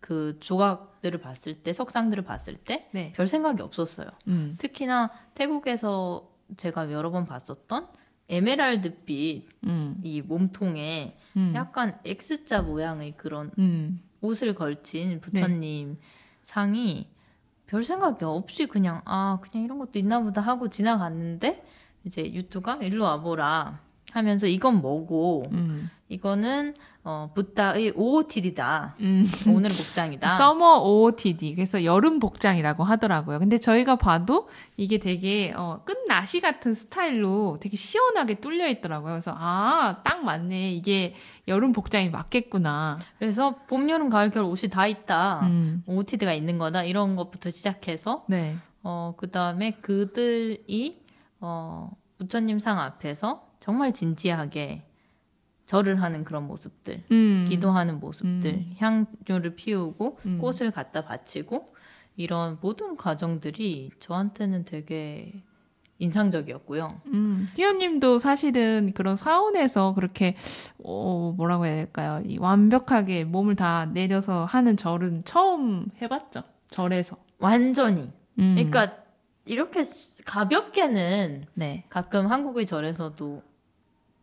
[0.00, 3.26] 그 조각들을 봤을 때 석상들을 봤을 때별 네.
[3.26, 4.08] 생각이 없었어요.
[4.28, 7.88] 음, 특히나 태국에서 제가 여러 번 봤었던
[8.28, 10.00] 에메랄드빛 음.
[10.02, 11.52] 이 몸통에 음.
[11.54, 14.00] 약간 X자 모양의 그런 음.
[14.20, 15.98] 옷을 걸친 부처님
[16.42, 17.08] 상이
[17.66, 21.64] 별 생각이 없이 그냥 아 그냥 이런 것도 있나 보다 하고 지나갔는데
[22.04, 23.80] 이제 유튜가 일로 와보라
[24.12, 25.90] 하면서 이건 뭐고 음.
[26.08, 26.74] 이거는
[27.08, 29.24] 어 부다의 OOTD다 음.
[29.48, 33.38] 오늘은 복장이다 서머 OOTD 그래서 여름 복장이라고 하더라고요.
[33.38, 39.12] 근데 저희가 봐도 이게 되게 어, 끝나시 같은 스타일로 되게 시원하게 뚫려 있더라고요.
[39.12, 41.14] 그래서 아 딱 맞네 이게
[41.46, 42.98] 여름 복장이 맞겠구나.
[43.20, 45.84] 그래서 봄 여름 가을 겨울 옷이 다 있다 음.
[45.86, 48.56] OOTD가 있는 거다 이런 것부터 시작해서 네.
[48.82, 51.00] 어, 그 다음에 그들이,
[51.40, 54.82] 어, 부처님 상 앞에서 정말 진지하게
[55.66, 57.46] 절을 하는 그런 모습들, 음.
[57.48, 58.74] 기도하는 모습들, 음.
[58.78, 60.38] 향료를 피우고 음.
[60.38, 61.74] 꽃을 갖다 바치고
[62.16, 65.42] 이런 모든 과정들이 저한테는 되게
[65.98, 67.00] 인상적이었고요.
[67.06, 70.36] 음, 희연님도 사실은 그런 사원에서 그렇게
[70.84, 72.22] 어, 뭐라고 해야 될까요?
[72.26, 76.42] 이 완벽하게 몸을 다 내려서 하는 절은 처음 해봤죠.
[76.68, 77.16] 절에서.
[77.38, 78.10] 완전히.
[78.38, 78.54] 음.
[78.56, 78.96] 그러니까
[79.46, 79.82] 이렇게
[80.26, 81.84] 가볍게는 네.
[81.88, 83.42] 가끔 한국의 절에서도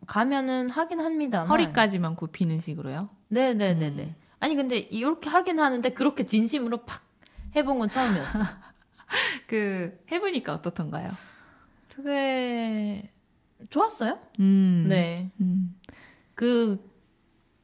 [0.06, 3.08] 가면은 하긴 합니다만 허리까지만 굽히는 식으로요.
[3.28, 4.02] 네네네네.
[4.02, 4.14] 음.
[4.40, 7.02] 아니 근데 이렇게 하긴 하는데 그렇게 진심으로 팍
[7.56, 8.38] 해본 건 처음이었어.
[9.46, 11.10] 그 해보니까 어떻던가요?
[11.88, 13.10] 되게
[13.70, 14.18] 좋았어요.
[14.40, 14.86] 음.
[14.88, 15.30] 네.
[15.40, 15.78] 음.
[16.34, 16.92] 그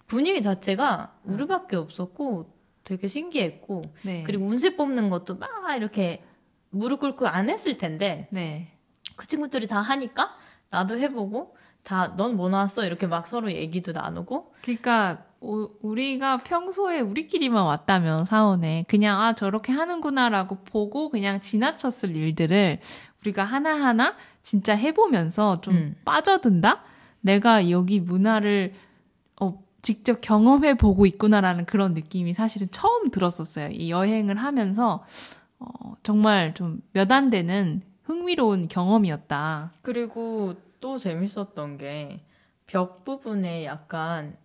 [0.07, 2.53] 분위기 자체가 우리밖에 없었고
[2.85, 4.23] 되게 신기했고 네.
[4.25, 6.25] 그리고 운세 뽑는 것도 막 이렇게
[6.71, 8.73] 무릎 꿇고 안 했을 텐데 네.
[9.17, 10.37] 그 친구들이 다 하니까
[10.71, 17.01] 나도 해보고 다 넌 뭐 나왔어 이렇게 막 서로 얘기도 나누고 그러니까 오- 우리가 평소에
[17.01, 22.79] 우리끼리만 왔다면 사원에 그냥 아 저렇게 하는구나라고 보고 그냥 지나쳤을 일들을
[23.23, 25.97] 우리가 하나하나 진짜 해보면서 좀 음.
[26.05, 26.83] 빠져든다.
[27.23, 28.73] 내가 여기 문화를
[29.41, 33.69] 어, 직접 경험해 보고 있구나라는 그런 느낌이 사실은 처음 들었었어요.
[33.73, 35.05] 이 여행을 하면서
[35.59, 35.67] 어,
[36.03, 39.73] 정말 좀 몇 안 되는 흥미로운 경험이었다.
[39.83, 42.21] 그리고 또 재밌었던 게
[42.71, 44.37] 벽 부분에 약간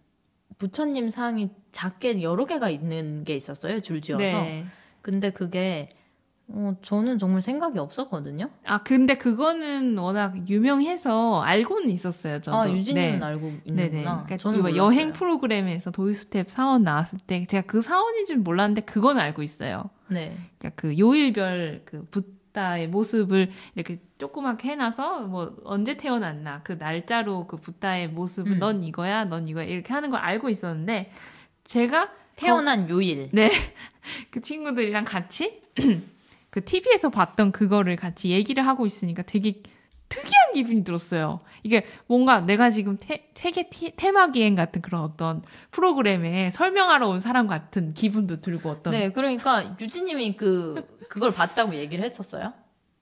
[0.58, 4.66] 부처님 상이 작게 여러 개가 있는 게 있었어요 줄지어서 네.
[5.04, 5.90] 근데 그게
[6.48, 8.50] 어, 저는 정말 생각이 없었거든요.
[8.66, 12.40] 아 근데 그거는 워낙 유명해서 알고는 있었어요.
[12.42, 12.58] 저도.
[12.58, 13.26] 아 유진님은 네.
[13.26, 13.60] 알고 네네.
[13.66, 14.12] 있는구나.
[14.26, 14.84] 그러니까 저는 몰랐어요.
[14.84, 19.90] 여행 프로그램에서 도이스텝 사원 나왔을 때 제가 그 사원인지는 몰랐는데 그건 알고 있어요.
[20.08, 20.38] 네.
[20.60, 22.06] 그러니까 그 요일별 그
[22.56, 28.60] 붓다의 모습을 이렇게 조그맣게 해놔서 뭐 언제 태어났나 그 날짜로 그 붓다의 모습은 음.
[28.60, 31.12] 넌 이거야, 넌 이거야 이렇게 하는 걸 알고 있었는데
[31.66, 33.30] 제가 태어난 요일.
[33.34, 33.52] 네.
[34.32, 35.62] 그 친구들이랑 같이
[36.50, 39.62] 그 TV에서 봤던 그거를 같이 얘기를 하고 있으니까 되게
[40.10, 41.40] 특이한 기분이 들었어요.
[41.64, 45.42] 이게 뭔가 내가 지금 태- 세계 티- 테마 기행 같은 그런 어떤
[45.72, 52.04] 프로그램에 설명하러 온 사람 같은 기분도 들고 어떤 네, 그러니까 유진님이 그 그걸 봤다고 얘기를
[52.06, 52.54] 했었어요.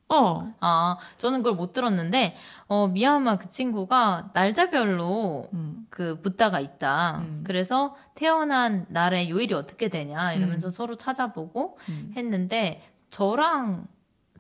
[0.09, 0.53] 어.
[0.59, 2.35] 아, 저는 그걸 못 들었는데
[2.67, 5.87] 어 미얀마 그 친구가 날짜별로 음.
[5.89, 7.19] 그 붓다가 있다.
[7.19, 7.43] 음.
[7.45, 10.69] 그래서 태어난 날의 요일이 어떻게 되냐 이러면서 음.
[10.69, 12.13] 서로 찾아보고 음.
[12.15, 13.87] 했는데 저랑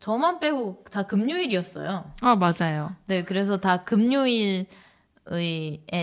[0.03, 2.03] 저만 빼고 다 금요일이었어요.
[2.19, 2.93] 아, 맞아요.
[3.05, 4.65] 네, 그래서 다 금요일에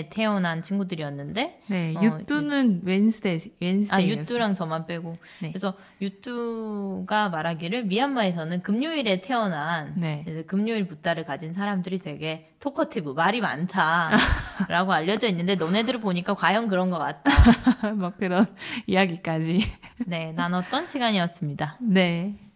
[0.08, 1.94] 태어난 친구들이었는데 네.
[1.94, 3.90] 어, 유뚜는 Wednesday, Wednesday.
[3.90, 5.50] 아 유뚜랑 저만 빼고 네.
[5.50, 10.22] 그래서 유뚜가 말하기를 미얀마에서는 금요일에 태어난 네.
[10.24, 16.88] 그래서 금요일 붓다를 가진 사람들이 되게 talkative 말이 많다라고 알려져 있는데 너네들을 보니까 과연 그런
[16.88, 17.30] 것 같다.
[17.96, 18.46] 막 그런
[18.86, 19.60] 이야기까지.
[20.06, 21.76] 네, 나눴던 시간이었습니다.
[21.82, 22.49] 네.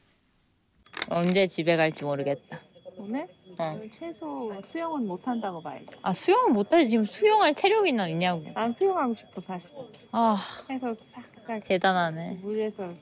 [1.11, 2.59] 언제 집에 갈지 모르겠다.
[2.97, 3.27] 오늘
[3.59, 3.81] 어.
[3.93, 5.87] 최소 수영은 못 한다고 봐야지.
[6.03, 8.43] 아 수영을 못하지 지금 수영할 체력이 나 있냐고.
[8.55, 9.77] 난 수영하고 싶어 사실.
[10.13, 10.37] 아
[10.71, 12.39] 해서 싹싹 대단하네.
[12.43, 12.93] 물에서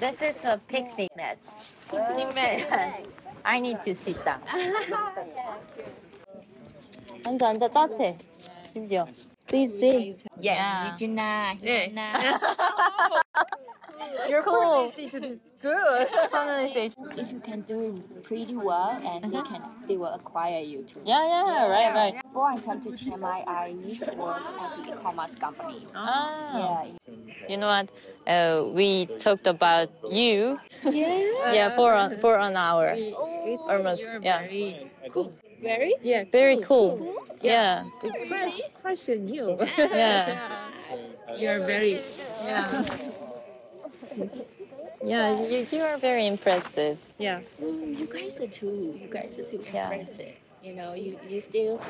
[0.00, 1.38] This is a picnic mat.
[1.90, 3.08] Picnic mat.
[3.42, 4.40] I need to sit down.
[7.24, 8.18] 앉아 앉아 따뜻해.
[8.70, 9.06] 심지어.
[9.48, 10.24] Sit sit.
[10.40, 10.88] Yes.
[10.88, 12.12] Regina, Hina.
[14.28, 14.92] You're cool.
[15.62, 16.08] Good.
[16.30, 17.06] Pronunciation.
[17.16, 21.00] If you can do pretty well, and they can, they will acquire you too.
[21.04, 22.22] Yeah yeah right right.
[22.22, 25.86] Before I come to Chiang Mai, I used to work at the e-commerce company.
[25.94, 26.82] Ah.
[26.82, 27.14] Yeah.
[27.48, 27.90] You know what?
[28.26, 30.58] Uh, we talked about you.
[30.84, 31.52] Yeah.
[31.52, 32.96] Yeah, for an, for an hour.
[33.70, 34.08] Almost.
[34.20, 34.42] Yeah.
[35.62, 35.94] Very?
[36.02, 36.24] Yeah.
[36.32, 37.14] Very cool.
[37.40, 37.84] Yeah.
[38.26, 39.56] crush crush on you.
[39.78, 40.66] Yeah.
[41.38, 42.00] You're very
[42.44, 42.84] Yeah.
[45.04, 46.98] Yeah, you, you are very impressive.
[47.18, 47.40] yeah.
[47.60, 48.98] Mm, you guys are too.
[49.00, 49.90] You guys are too Yeah.
[49.90, 50.34] impressive.
[50.62, 51.80] you know, you you still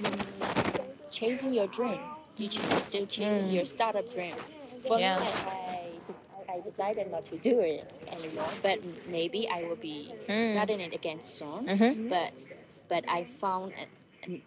[0.00, 0.20] mm,
[1.10, 2.00] chasing your dream.
[2.38, 4.56] You ch- still chasing your startup dreams.
[4.86, 5.18] For Yeah.
[5.20, 5.82] me, I,
[6.48, 8.48] I, I decided not to do it anymore.
[8.62, 8.78] But
[9.08, 10.52] maybe I will be Mm.
[10.52, 11.66] starting it again soon.
[11.68, 12.08] Mhm.
[12.08, 12.32] But
[12.88, 13.84] but I found a,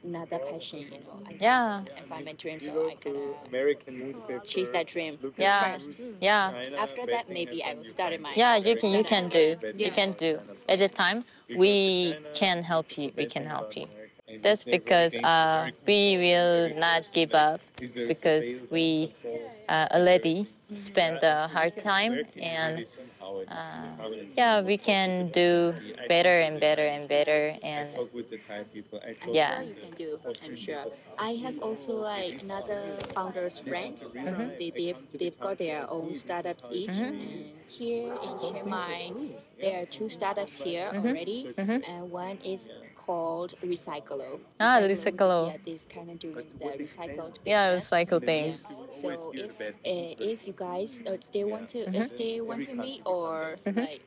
[0.03, 0.79] another passion.
[0.79, 1.83] You know, I, Yeah.
[1.97, 4.39] I find my dream, so I to gotta American newspaper.
[4.45, 5.73] chase that dream Yeah.
[5.73, 5.91] first.
[6.19, 6.51] Yeah.
[6.51, 7.79] China, After that, maybe I happened.
[7.79, 8.33] will start my.
[8.35, 9.55] Yeah, you can you can do.
[9.61, 10.39] Bad You can do.
[10.69, 11.25] At the time,
[11.55, 13.11] we can help you.
[13.17, 13.87] We can help you.
[14.41, 17.59] That's because uh, we will not give up
[18.07, 19.13] because we
[19.67, 22.83] uh, already spent a hard time and
[23.47, 23.95] uh,
[24.37, 25.73] yeah, we can do
[26.07, 28.99] better and better and better and talk with the Thai people.
[29.31, 29.61] Yeah.
[29.61, 30.19] you can do.
[30.43, 30.85] I'm sure.
[31.17, 34.13] I have also like another founders friends.
[34.25, 34.57] Mhm.
[34.57, 36.89] They they've, they've got their own startups each.
[36.89, 37.09] Mhm.
[37.09, 39.11] And here in Chiang Mai,
[39.61, 41.05] there are two startups here Mhm.
[41.05, 41.83] already, Mhm.
[41.87, 42.69] and one is
[43.05, 44.39] called Recyclo.
[44.59, 44.89] Ah, Recyclo.
[44.89, 45.47] Recyclo.
[45.51, 47.35] Yeah, this kind of doing the recycled.
[47.45, 48.65] yeah, recycle things.
[48.89, 52.05] So if uh, if you guys uh, still want to uh, Mhm.
[52.05, 53.77] still want to meet or Mhm.
[53.89, 54.01] like.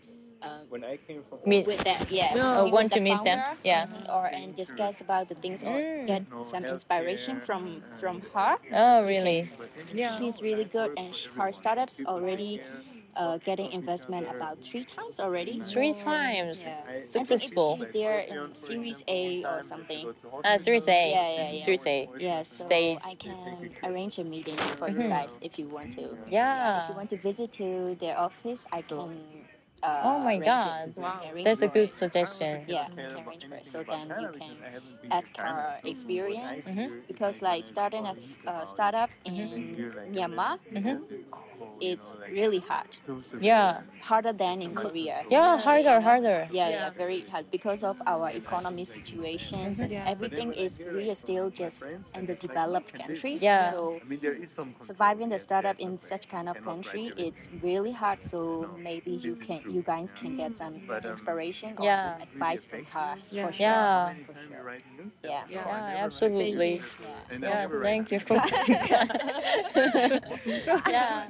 [0.44, 1.64] Um, When I came from Meet.
[1.66, 2.28] with that, yeah.
[2.36, 3.40] Oh, want to the meet them?
[3.40, 3.86] founder, Yeah.
[4.12, 6.06] Or and discuss about the things or Mm.
[6.06, 8.60] get some inspiration from from her.
[8.72, 9.48] Oh, really?
[9.94, 12.60] Yeah, She's really good, and sh- her startups already
[13.16, 15.60] uh, getting investment about three times already.
[15.60, 16.64] Three times.
[16.66, 16.74] Yeah.
[17.04, 17.72] Successful.
[17.74, 20.08] I think it's they're in Series A or something.
[20.44, 21.10] Uh, Series A.
[21.10, 21.56] Yeah, yeah, yeah.
[21.60, 22.08] Series A.
[22.18, 22.98] Yeah, so Stage.
[23.04, 25.08] I can arrange a meeting for you Mhm.
[25.10, 26.16] guys if you want to.
[26.28, 26.82] Yeah.
[26.84, 29.20] If you want to visit to their office, I can.
[29.82, 30.96] Uh, Oh my God.
[30.96, 30.98] It.
[30.98, 31.92] I can arrange That's a good it.
[31.92, 32.64] suggestion.
[32.66, 33.66] Yeah, you can arrange for it.
[33.66, 34.56] So then you can
[35.10, 36.90] ask our experience Mhm.
[37.06, 38.16] because like starting a
[38.48, 39.76] uh, startup in
[40.12, 41.00] Myanmar, Mhm.
[41.80, 42.98] It's really hard,
[43.40, 43.82] Yeah.
[44.00, 45.24] harder than in Korea.
[45.30, 46.48] Yeah, harder, harder.
[46.50, 49.92] Yeah, yeah, very hard because of our economy situations mm-hmm.
[49.92, 53.34] and everything is we are still just in the developed country.
[53.34, 53.70] Yeah.
[53.70, 54.00] So
[54.80, 58.22] surviving the startup in such kind of country it's really hard.
[58.22, 60.74] So maybe you can you guys can get some
[61.04, 62.02] inspiration or Yeah.
[62.02, 63.50] some advice from her for sure.
[63.58, 64.14] Yeah.
[64.26, 64.76] For sure.
[65.22, 65.42] Yeah.
[65.48, 66.80] Yeah, absolutely.
[67.40, 67.40] Yeah.
[67.40, 68.34] Yeah, thank you for
[70.88, 71.26] Yeah.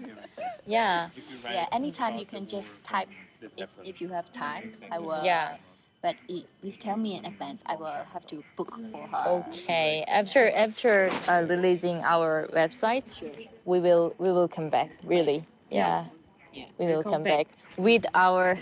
[0.66, 1.08] Yeah.
[1.44, 1.66] Yeah.
[1.72, 3.08] Anytime you can just type
[3.56, 4.72] if, if you have time.
[4.90, 5.22] I will.
[5.24, 5.56] Yeah.
[6.02, 7.62] But i- please tell me in advance.
[7.66, 9.28] I will have to book for her.
[9.48, 10.04] Okay.
[10.08, 13.30] After after uh, releasing our website, Sure.
[13.64, 14.90] we will we will come back.
[15.04, 15.44] Really.
[15.70, 16.04] Yeah.
[16.52, 16.66] Yeah.
[16.78, 17.46] We will come back
[17.76, 18.58] with our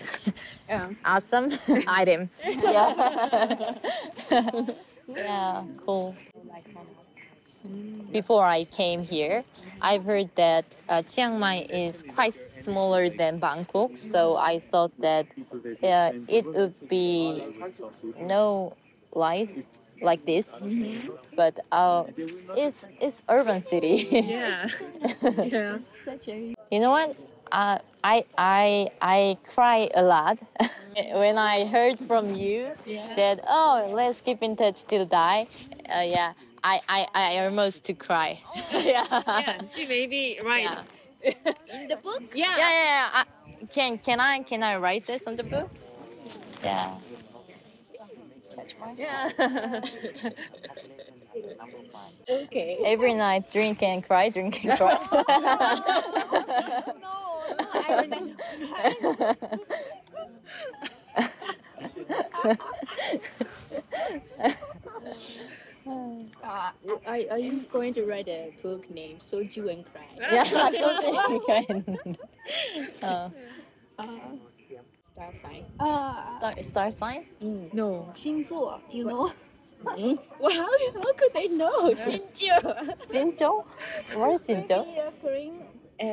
[1.05, 1.53] awesome
[1.89, 2.31] item.
[2.47, 3.74] Yeah.
[5.09, 5.65] yeah.
[5.85, 6.15] Cool.
[8.10, 9.44] Before I came here,
[9.80, 15.26] I've heard that uh, Chiang Mai is quite smaller than Bangkok, so I thought that
[15.82, 17.44] uh, it would be
[18.20, 18.74] no
[19.14, 19.55] life
[20.01, 20.62] like this,
[21.36, 22.05] but uh,
[22.55, 24.09] it's it's urban city.
[24.28, 24.68] Yeah.
[25.22, 25.78] yeah.
[26.05, 27.16] Such a You know what?
[27.51, 30.39] Uh, I I I cry a lot
[31.14, 32.74] when I heard from you
[33.16, 35.47] that oh let's keep in touch till die.
[35.94, 36.32] Uh, yeah,
[36.64, 38.39] I, I I almost to cry.
[38.55, 39.05] Oh, yeah.
[39.10, 40.64] Yeah, she may be right.
[40.64, 40.82] Yeah.
[41.72, 42.22] in the book.
[42.34, 43.09] Yeah, yeah, yeah.
[43.14, 43.24] I,
[43.72, 45.70] can can I can I write this on the book?
[46.62, 46.94] Yeah.
[48.97, 49.30] Yeah.
[52.30, 52.78] okay.
[52.84, 54.98] Every night, drink and cry, drink and cry.
[65.87, 66.73] Uh, are,
[67.07, 70.07] are you going to write a book named Soju and Cry?
[70.19, 72.19] yeah, Soju and
[73.03, 73.29] uh,
[73.99, 74.07] uh,
[75.03, 75.65] star sign.
[75.81, 77.27] Uh, star, star sign?
[77.43, 77.75] Mm.
[77.75, 78.09] No.
[78.15, 79.33] 星座, you know?
[79.85, 80.19] Mm?
[80.41, 81.91] Well, how, could they know?
[81.91, 82.97] Jinjo.
[83.09, 83.65] Jinjo?
[84.15, 84.87] What is Jinjo?
[85.21, 85.59] Korean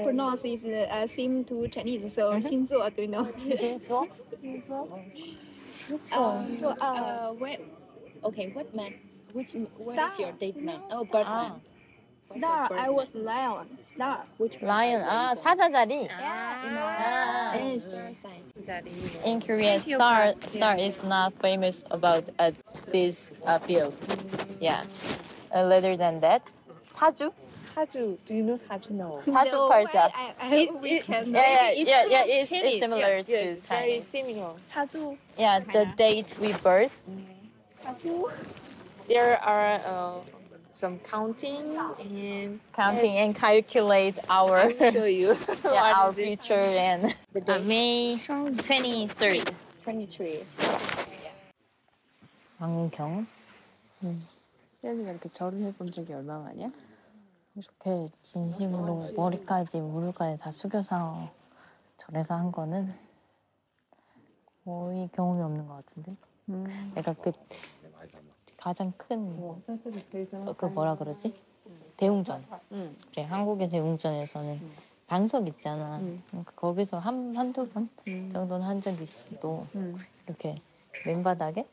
[0.03, 2.47] pronounce is uh, uh, same to Chinese, so mm-hmm.
[2.47, 3.23] Xinzuo, do you know?
[3.25, 4.07] Xinzuo?
[4.33, 4.87] Xinzuo.
[5.65, 6.11] Xinzuo.
[6.11, 8.93] Uh, um, so, uh, okay, what man?
[9.32, 10.26] Which what is Star.
[10.26, 10.82] your date month?
[10.90, 11.48] Oh, birth Ah.
[11.48, 11.62] month.
[12.28, 13.66] What's your star, birth I was lion.
[13.82, 14.18] Star.
[14.38, 14.68] Which one?
[14.68, 15.02] Lion.
[15.04, 16.06] 아 사자자리.
[16.08, 16.86] Yeah, you know.
[16.86, 17.54] 아.
[17.58, 18.42] And star sign.
[19.24, 22.50] In Korea, star star is not famous about uh,
[22.90, 23.92] this uh, field.
[24.60, 24.84] Yeah.
[25.54, 26.42] Uh, rather than that,
[26.94, 27.30] 사주.
[27.74, 28.16] 사주.
[28.24, 28.90] Do you know 사주?
[28.94, 29.20] No.
[29.26, 30.10] 사주 No, 팔자.
[30.14, 32.38] I, I, we can Yeah, yeah, yeah, yeah.
[32.40, 33.60] It's, it's similar to Very
[34.00, 34.06] Chinese.
[34.08, 34.54] similar.
[34.72, 35.18] 사주.
[35.36, 36.94] Yeah, the date we birth.
[39.09, 40.21] There are uh,
[40.71, 45.35] some counting and counting and calculate our show you.
[45.65, 47.05] yeah, our future and
[47.49, 49.51] uh, May 23rd.
[49.83, 50.45] 23.
[52.59, 53.25] 광경
[54.83, 56.69] 혜연이가 이렇게 절을 해본 적이 얼마 만이야?
[57.55, 61.31] 이렇게 진심으로 머리까지 무릎까지 다 숙여서
[61.97, 62.93] 절에서 한 거는
[64.65, 66.11] 거의 경험이 없는 것 같은데.
[66.95, 67.31] 내가 그
[68.59, 69.37] 가장 큰
[70.57, 71.33] 그 뭐라 그러지?
[71.97, 72.45] 대웅전.
[72.71, 72.95] 응.
[73.11, 74.59] 그래 한국의 대웅전에서는
[75.07, 75.99] 방석 있잖아.
[76.29, 77.89] 그러니까 거기서 한 한두 번
[78.31, 79.65] 정도는 한 적 있어도
[80.27, 80.55] 이렇게
[81.05, 81.65] 맨바닥에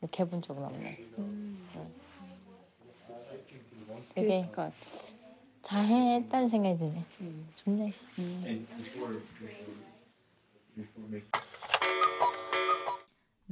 [0.00, 0.98] 이렇게 해본 적은 없네.
[1.18, 1.58] 응.
[4.14, 4.48] 되게
[5.62, 7.04] 잘했다는 생각이 드네.
[7.56, 7.92] 좋네.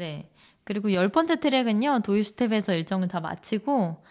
[0.01, 0.31] 네.
[0.65, 4.03] 그리고 열 번째 트랙은요, 도유 스텝에서 일정을 다 마치고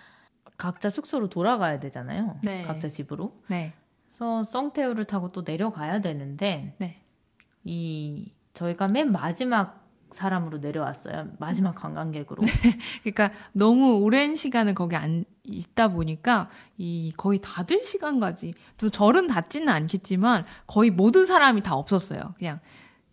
[0.56, 2.40] 각자 숙소로 돌아가야 되잖아요.
[2.44, 2.62] 네.
[2.62, 3.42] 각자 집으로.
[3.48, 3.74] 네.
[4.08, 7.02] 그래서 썽태우를 타고 또 내려가야 되는데, 네.
[7.64, 11.30] 이 저희가 맨 마지막 사람으로 내려왔어요.
[11.40, 12.44] 마지막 관광객으로.
[13.02, 19.70] 그러니까 너무 오랜 시간을 거기 안 있다 보니까 이 거의 다들 시간까지 또 절은 닿지는
[19.70, 22.36] 않겠지만 거의 모든 사람이 다 없었어요.
[22.38, 22.60] 그냥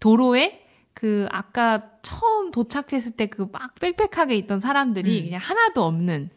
[0.01, 0.65] 도로에
[0.97, 5.24] 그 아까 처음 도착했을 때 그 막 빽빽하게 있던 사람들이 음.
[5.27, 6.31] 그냥 하나도 없는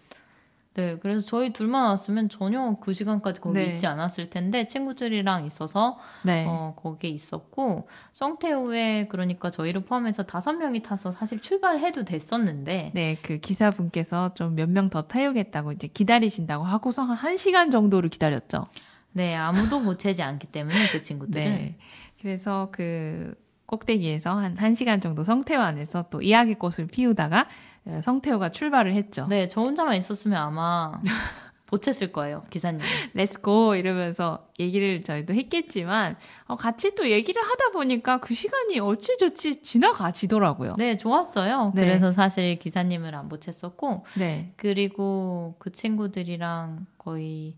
[0.76, 3.74] 네, 그래서 저희 둘만 왔으면 전혀 그 시간까지 거기 네.
[3.74, 6.46] 있지 않았을 텐데 친구들이랑 있어서 네.
[6.48, 13.40] 어, 거기에 있었고 썽태우에 그러니까 저희를 포함해서 다섯 명이 타서 사실 출발해도 됐었는데 네, 그
[13.40, 18.66] 기사분께서 좀 몇 명 더 타요겠다고 이제 기다리신다고 하고서 한 1시간 정도를 기다렸죠.
[19.12, 21.78] 네, 아무도 보채지 않기 때문에 그 친구들은 네.
[22.22, 23.34] 그래서 그
[23.70, 27.48] 꼭대기에서 한 1시간 정도 썽태우 안에서 또 이야기꽃을 피우다가
[27.86, 29.28] 어, 썽태우가 출발을 했죠.
[29.30, 31.00] 네, 저 혼자만 있었으면 아마
[31.68, 32.82] 보챘을 거예요, 기사님.
[33.14, 39.62] let's go 이러면서 얘기를 저희도 했겠지만 어, 같이 또 얘기를 하다 보니까 그 시간이 어찌저찌
[39.62, 40.76] 지나가지더라고요.
[40.80, 41.74] 네, 좋았어요.
[41.76, 41.82] 네.
[41.82, 44.52] 그래서 사실 기사님을 안 보챘었고 네.
[44.58, 47.56] 그리고 그 친구들이랑 거의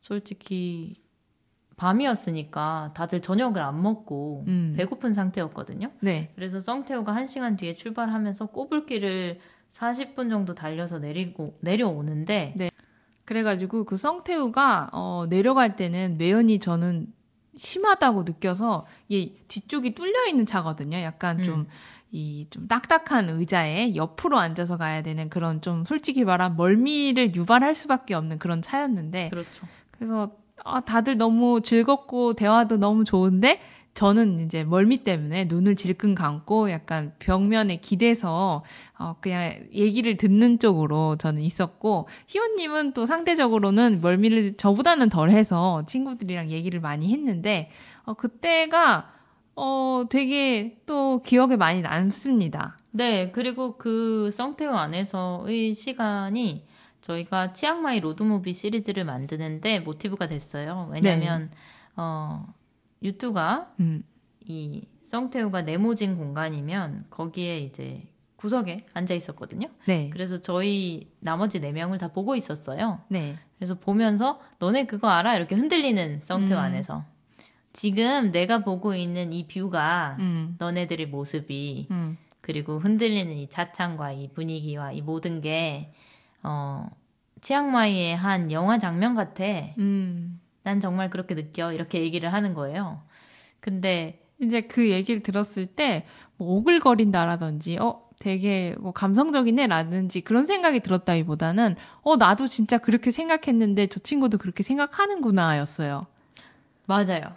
[0.00, 0.96] 솔직히
[1.80, 4.74] 밤이었으니까 다들 저녁을 안 먹고 음.
[4.76, 5.90] 배고픈 상태였거든요.
[6.00, 6.30] 네.
[6.34, 9.38] 그래서 썽태우가 한 시간 뒤에 출발하면서 꼬불길을
[9.72, 12.70] 40분 정도 달려서 내리고 내려오는데 네.
[13.24, 17.14] 그래가지고 그 성태우가 어, 내려갈 때는 매연이 저는
[17.56, 20.98] 심하다고 느껴서 이 뒤쪽이 뚫려 있는 차거든요.
[20.98, 21.66] 약간 음.
[22.12, 28.38] 좀이좀 딱딱한 의자에 옆으로 앉아서 가야 되는 그런 좀 솔직히 말하면 멀미를 유발할 수밖에 없는
[28.38, 29.66] 그런 차였는데 그렇죠.
[29.92, 33.60] 그래서 아, 다들 너무 즐겁고 대화도 너무 좋은데
[33.94, 38.62] 저는 이제 멀미 때문에 눈을 질끈 감고 약간 벽면에 기대서
[38.98, 46.80] 어, 그냥 얘기를 듣는 쪽으로 저는 있었고 희원님은 또 상대적으로는 멀미를 저보다는 덜해서 친구들이랑 얘기를
[46.80, 47.70] 많이 했는데
[48.04, 49.12] 어, 그때가
[49.56, 52.78] 어, 되게 또 기억에 많이 남습니다.
[52.92, 56.64] 네, 그리고 그 썽태우 안에서의 시간이
[57.00, 60.88] 저희가 치앙마이 로드무비 시리즈를 만드는데 모티브가 됐어요.
[60.92, 61.50] 왜냐면
[61.96, 62.46] 어
[63.02, 64.02] 유뚜가 음,
[64.44, 68.04] 이 썽태우가 네모진 공간이면 거기에 이제
[68.36, 69.68] 구석에 앉아 있었거든요.
[69.86, 73.00] 네, 그래서 저희 나머지 네 명을 다 보고 있었어요.
[73.08, 75.36] 네, 그래서 보면서 너네 그거 알아?
[75.36, 76.56] 이렇게 흔들리는 썽태우 음.
[76.56, 77.04] 안에서
[77.72, 84.28] 지금 내가 보고 있는 이 뷰가 음, 너네들의 모습이 음, 그리고 흔들리는 이 차창과 이
[84.28, 85.92] 분위기와 이 모든 게
[86.42, 86.88] 어,
[87.40, 89.44] 치앙마이의 한 영화 장면 같아.
[89.78, 90.40] 음.
[90.62, 91.72] 난 정말 그렇게 느껴.
[91.72, 93.02] 이렇게 얘기를 하는 거예요.
[93.60, 96.06] 근데 이제 그 얘기를 들었을 때,
[96.36, 104.00] 뭐, 오글거린다라든지, 어, 되게 뭐 감성적이네라든지 그런 생각이 들었다기보다는, 어, 나도 진짜 그렇게 생각했는데 저
[104.00, 106.02] 친구도 그렇게 생각하는구나 였어요.
[106.86, 107.36] 맞아요.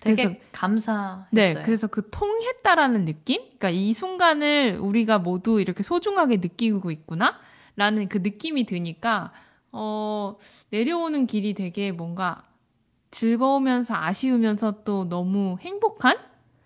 [0.00, 1.26] 되게 그래서- 감사했어요.
[1.32, 3.40] 네, 그래서 그 통했다라는 느낌?
[3.42, 7.36] 그러니까 이 순간을 우리가 모두 이렇게 소중하게 느끼고 있구나?
[7.78, 9.32] 라는 그 느낌이 드니까,
[9.70, 10.36] 어,
[10.70, 12.42] 내려오는 길이 되게 뭔가
[13.12, 16.16] 즐거우면서 아쉬우면서 또 너무 행복한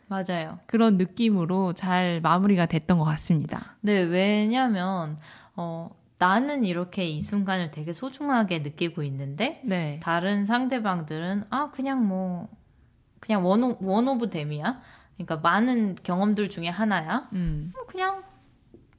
[0.09, 0.59] 맞아요.
[0.67, 3.77] 그런 느낌으로 잘 마무리가 됐던 것 같습니다.
[3.81, 5.19] 네, 왜냐면
[5.55, 10.01] 어, 나는 이렇게 이 순간을 되게 소중하게 느끼고 있는데 네.
[10.03, 12.49] 다른 상대방들은 아 그냥 뭐
[13.21, 14.81] 그냥 one, one of them이야.
[15.17, 17.29] 그러니까 많은 경험들 중에 하나야.
[17.33, 17.71] 음.
[17.75, 18.23] 뭐 그냥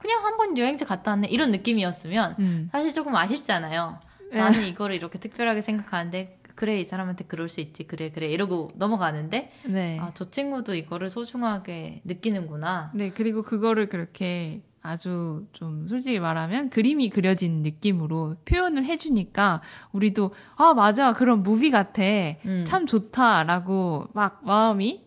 [0.03, 2.69] 그냥 한 번 여행지 갔다 왔네 이런 느낌이었으면 음.
[2.73, 3.99] 사실 조금 아쉽잖아요.
[4.31, 4.37] 네.
[4.37, 9.51] 나는 이거를 이렇게 특별하게 생각하는데 그래 이 사람한테 그럴 수 있지 그래 그래 이러고 넘어가는데
[9.65, 9.97] 네.
[10.01, 12.91] 아 저 친구도 이거를 소중하게 느끼는구나.
[12.93, 19.61] 네, 그리고 그거를 그렇게 아주 좀 솔직히 말하면 그림이 그려진 느낌으로 표현을 해주니까
[19.93, 21.13] 우리도 아, 맞아.
[21.13, 22.01] 그런 movie 같아.
[22.45, 22.65] 음.
[22.67, 25.01] 참 좋다라고 막 마음이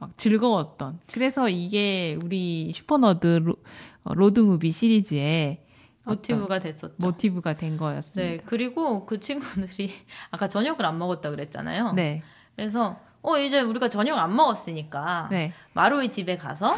[0.00, 1.00] 막 즐거웠던.
[1.12, 3.40] 그래서 이게 우리 슈퍼너드
[4.04, 5.58] 로, 어, 로드무비 시리즈의
[6.04, 6.94] 모티브가 됐었죠.
[6.98, 8.44] 모티브가 된 네, 거였습니다.
[8.46, 9.90] 그리고 그 친구들이
[10.30, 11.92] 아까 저녁을 안 먹었다 그랬잖아요.
[11.92, 12.22] 네.
[12.56, 15.52] 그래서 어 이제 우리가 저녁 안 먹었으니까 네.
[15.74, 16.76] 마로이 집에 가서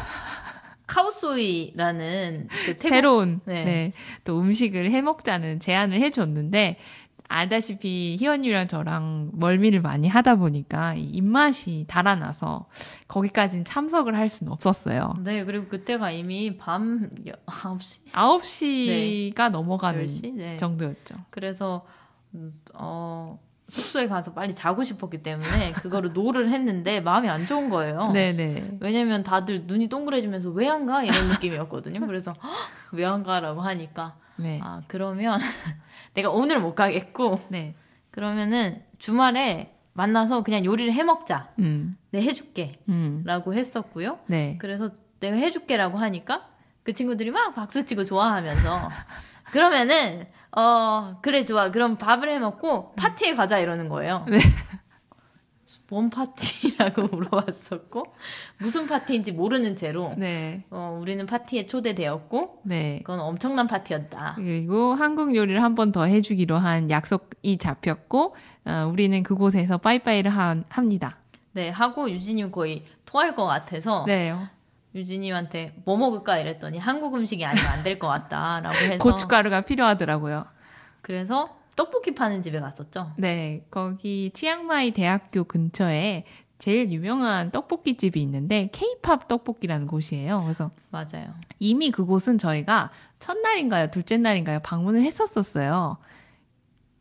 [0.87, 3.63] 카우소이라는 그 태국 새로운 네.
[3.63, 3.93] 네.
[4.25, 6.77] 또 음식을 해 먹자는 제안을 해줬는데
[7.31, 12.67] 알다시피 희원이랑 저랑 멀미를 많이 하다 보니까 이 입맛이 달아나서
[13.07, 15.13] 거기까지는 참석을 할 수는 없었어요.
[15.19, 17.09] 네, 그리고 그때가 이미 밤
[17.45, 20.33] 9시, 9시가 넘어가는 10시?
[20.35, 20.57] 네.
[20.57, 21.15] 정도였죠.
[21.29, 21.85] 그래서
[22.35, 23.39] 음, 어
[23.69, 28.11] 숙소에 가서 빨리 자고 싶었기 때문에 그거를 no를 했는데 마음이 안 좋은 거예요.
[28.11, 28.77] 네네.
[28.81, 31.03] 왜냐면 다들 눈이 동그래지면서 왜 안 가?
[31.03, 32.05] 이런 느낌이었거든요.
[32.05, 32.33] 그래서
[32.91, 34.59] 왜 안 가라고 하니까 네.
[34.61, 35.39] 아 그러면
[36.13, 37.75] 내가 오늘 못 가겠고 네.
[38.11, 41.49] 그러면은 주말에 만나서 그냥 요리를 해 먹자.
[41.59, 41.97] 음.
[42.11, 42.79] 내 해줄게.
[42.89, 43.23] 음.
[43.25, 44.19] 라고 했었고요.
[44.27, 44.57] 네.
[44.59, 44.89] 그래서
[45.19, 46.47] 내가 해줄게라고 하니까
[46.83, 48.89] 그 친구들이 막 박수 치고 좋아하면서
[49.51, 50.25] 그러면은
[50.55, 54.25] 어 그래 좋아 그럼 밥을 해 먹고 파티에 가자 이러는 거예요.
[54.29, 54.39] 네.
[55.91, 58.05] 뭔 파티라고 물어봤었고
[58.59, 60.63] 무슨 파티인지 모르는 채로 네.
[60.69, 62.99] 어, 우리는 파티에 초대되었고 네.
[63.03, 64.35] 그건 엄청난 파티였다.
[64.37, 68.35] 그리고 한국 요리를 한 번 더 해주기로 한 약속이 잡혔고
[68.65, 71.17] 어, 우리는 그곳에서 빠이빠이를 하, 합니다.
[71.51, 74.33] 네 하고 유진이 거의 토할 것 같아서 네.
[74.95, 80.45] 유진이한테 뭐 먹을까 이랬더니 한국 음식이 아니면 안 될 것 같다라고 해서 고춧가루가 필요하더라고요.
[81.01, 83.13] 그래서 떡볶이 파는 집에 갔었죠.
[83.17, 86.25] 네, 거기 치앙마이 대학교 근처에
[86.61, 90.41] 제일 유명한 떡볶이 집이 있는데 케이팝 떡볶이라는 곳이에요.
[90.43, 91.33] 그래서 맞아요.
[91.57, 95.97] 이미 그곳은 저희가 첫날인가요, 둘째 날인가요 방문을 했었었어요.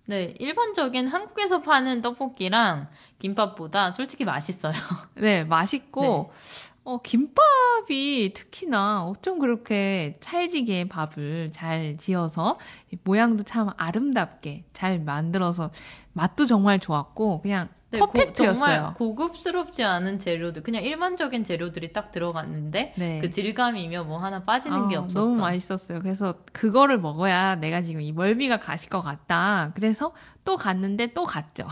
[0.06, 2.88] 네, 일반적인 한국에서 파는 떡볶이랑
[3.18, 4.72] 김밥보다 솔직히 맛있어요.
[5.14, 6.32] 네, 맛있고
[6.90, 12.58] 어, 김밥이 특히나 어쩜 그렇게 찰지게 밥을 잘 지어서
[13.04, 15.70] 모양도 참 아름답게 잘 만들어서
[16.12, 18.54] 맛도 정말 좋았고 그냥 네, 고- 퍼펙트였어요.
[18.54, 23.18] 정말 고급스럽지 않은 재료들, 그냥 일반적인 재료들이 딱 들어갔는데 네.
[23.20, 25.22] 그 질감이며 뭐 하나 빠지는 게 아, 없었던.
[25.22, 26.00] 너무 맛있었어요.
[26.00, 29.70] 그래서 그거를 먹어야 내가 지금 이 멀미가 가실 것 같다.
[29.76, 30.12] 그래서
[30.44, 31.66] 또 갔는데 또 갔죠.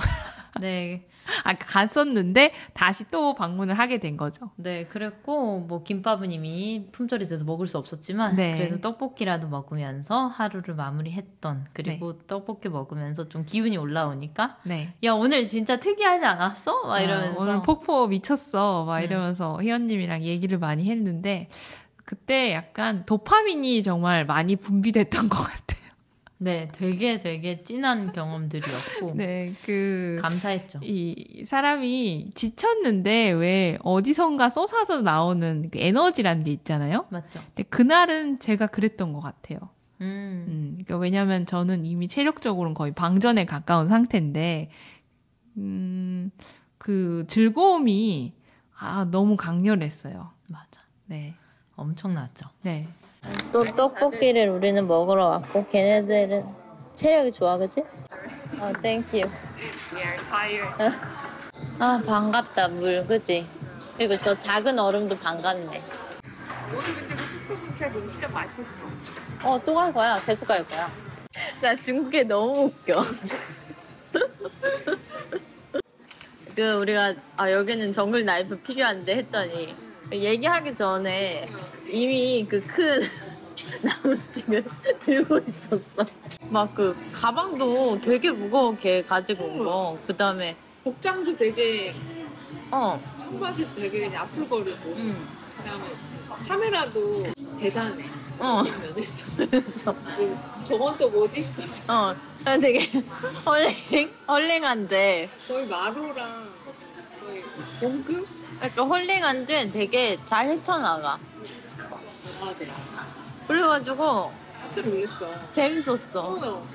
[0.60, 1.06] 네,
[1.44, 4.50] 아, 갔었는데 다시 또 방문을 하게 된 거죠.
[4.56, 8.52] 네, 그랬고 뭐 김밥은 이미 품절이 돼서 먹을 수 없었지만 네.
[8.52, 14.94] 그래서 떡볶이라도 먹으면서 하루를 마무리했던 그리고 떡볶이 먹으면서 좀 기운이 올라오니까 네.
[15.04, 16.86] 야 오늘 진짜 특이하지 않았어?
[16.86, 18.84] 막 이러면서 아, 오늘 폭포 미쳤어.
[18.84, 19.04] 막 음.
[19.04, 21.48] 이러면서 희연님이랑 얘기를 많이 했는데
[22.04, 25.87] 그때 약간 도파민이 정말 많이 분비됐던 것 같아요.
[26.40, 30.78] 네, 되게 되게 진한 경험들이었고 네, 그 감사했죠.
[30.84, 37.06] 이 사람이 지쳤는데 왜 어디선가 쏟아져 나오는 그 에너지라는 게 있잖아요.
[37.10, 37.40] 맞죠?
[37.48, 39.58] 근데 그날은 제가 그랬던 것 같아요.
[40.00, 44.70] 음, 음, 그러니까 왜냐면 저는 이미 체력적으로는 거의 방전에 가까운 상태인데,
[45.56, 46.30] 음,
[46.78, 48.32] 그 즐거움이
[48.78, 50.30] 아 너무 강렬했어요.
[50.46, 50.82] 맞아.
[51.06, 51.34] 네,
[51.74, 52.48] 엄청났죠.
[52.62, 52.86] 네,
[53.52, 56.44] 또 떡볶이를 우리는 먹으러 왔고 걔네들은
[56.96, 57.82] 체력이 좋아 그지?
[58.60, 59.20] 어 thank you
[61.80, 63.46] 아 반갑다 물 그지?
[63.96, 65.82] 그리고 저 작은 얼음도 반갑네
[66.70, 68.84] 오늘 근데 그 숙소 근처에 너무 진짜 맛있었어.
[69.44, 70.88] 어 또 갈 거야 계속 갈 거야
[71.62, 73.02] 나 중국에 너무 웃겨
[76.54, 79.74] 그 우리가 아 여기는 정글 나이프 필요한데 했더니
[80.12, 81.46] 얘기하기 전에
[81.88, 83.00] 이미 그 큰
[83.82, 84.64] 나무 스틱을
[85.00, 86.06] 들고 있었어
[86.50, 91.92] 막 그 가방도 되게 무거게 가지고 온 거 그 다음에 복장도 되게
[92.70, 95.84] 어 청바지 되게 그냥 앞술거리고 음, 그다음에
[96.48, 97.26] 카메라도
[97.60, 98.04] 대단해.
[98.38, 98.62] 어
[99.50, 99.94] 그래서
[100.66, 102.10] 저건 또 뭐지 싶었어.
[102.10, 102.14] 어
[102.60, 102.78] 되게
[103.44, 106.48] 헐링 헐링한데 거의 마루랑
[107.20, 107.42] 거의
[107.80, 108.24] 공금?
[108.60, 111.18] 그러니까 홀링한데 되게 잘 헤쳐나가.
[112.40, 112.58] 맞아.
[113.46, 114.32] 그래가지고.
[115.52, 116.20] 재밌었어.
[116.20, 116.68] 어.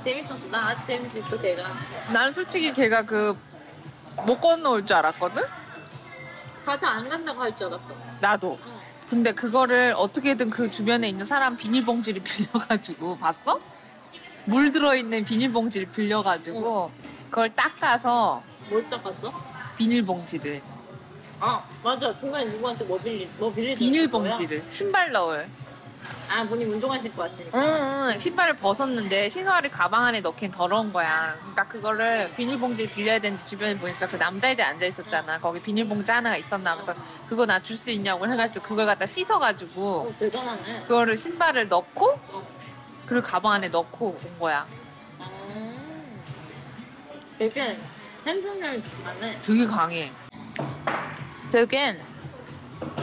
[0.00, 0.48] 재밌었어.
[0.50, 1.64] 나 아주 재밌었어, 걔가.
[2.12, 3.36] 난 솔직히 걔가 그
[4.26, 5.42] 못 건너올 줄 알았거든?
[6.66, 7.86] 가서 안 간다고 할 줄 알았어.
[8.20, 8.58] 나도.
[9.08, 13.60] 근데 그거를 어떻게든 그 주변에 있는 사람 비닐봉지를 빌려가지고 봤어?
[14.44, 16.90] 물 들어있는 비닐봉지를 빌려가지고
[17.30, 19.32] 그걸 닦아서 뭘 닦았어?
[19.78, 20.60] 비닐봉지를
[21.40, 22.16] 아, 맞아.
[22.18, 25.46] 중간에 누구한테 뭐 빌리, 뭐 빌리 비닐봉지를 신발 넣을
[26.28, 27.58] 아, 본인 운동화 신고 왔으니까.
[27.58, 31.34] 응, 응, 신발을 벗었는데 신발을 가방 안에 넣긴 더러운 거야.
[31.40, 35.38] 그러니까 그거를 비닐봉지를 빌려야 되는데 주변에 보니까 그 남자애들 앉아 있었잖아.
[35.38, 36.94] 거기 비닐봉지 하나가 있었나 하면서
[37.28, 40.82] 그거 나 줄 수 있냐고 해가지고 그걸 갖다 씻어가지고 어, 대단하네.
[40.82, 42.18] 그거를 신발을 넣고
[43.06, 44.66] 그리고 가방 안에 넣고 온 거야.
[47.38, 47.78] 되게
[48.24, 49.38] 생존력이 강하네.
[49.42, 50.12] 되게 강해.
[51.50, 51.96] 되게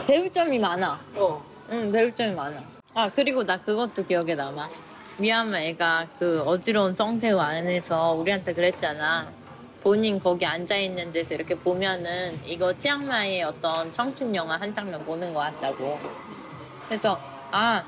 [0.06, 0.98] 배울 점이 많아.
[1.16, 1.44] 어.
[1.70, 2.62] 응, 배울 점이 많아.
[2.94, 4.70] 아, 그리고 나 그것도 기억에 남아.
[5.18, 9.30] 미얀마 애가 그 어지러운 성태우 안에서 우리한테 그랬잖아.
[9.82, 15.40] 본인 거기 앉아있는 데서 이렇게 보면은 이거 치앙마이의 어떤 청춘 영화 한 장면 보는 것
[15.40, 15.98] 같다고.
[16.88, 17.20] 그래서,
[17.50, 17.84] 아,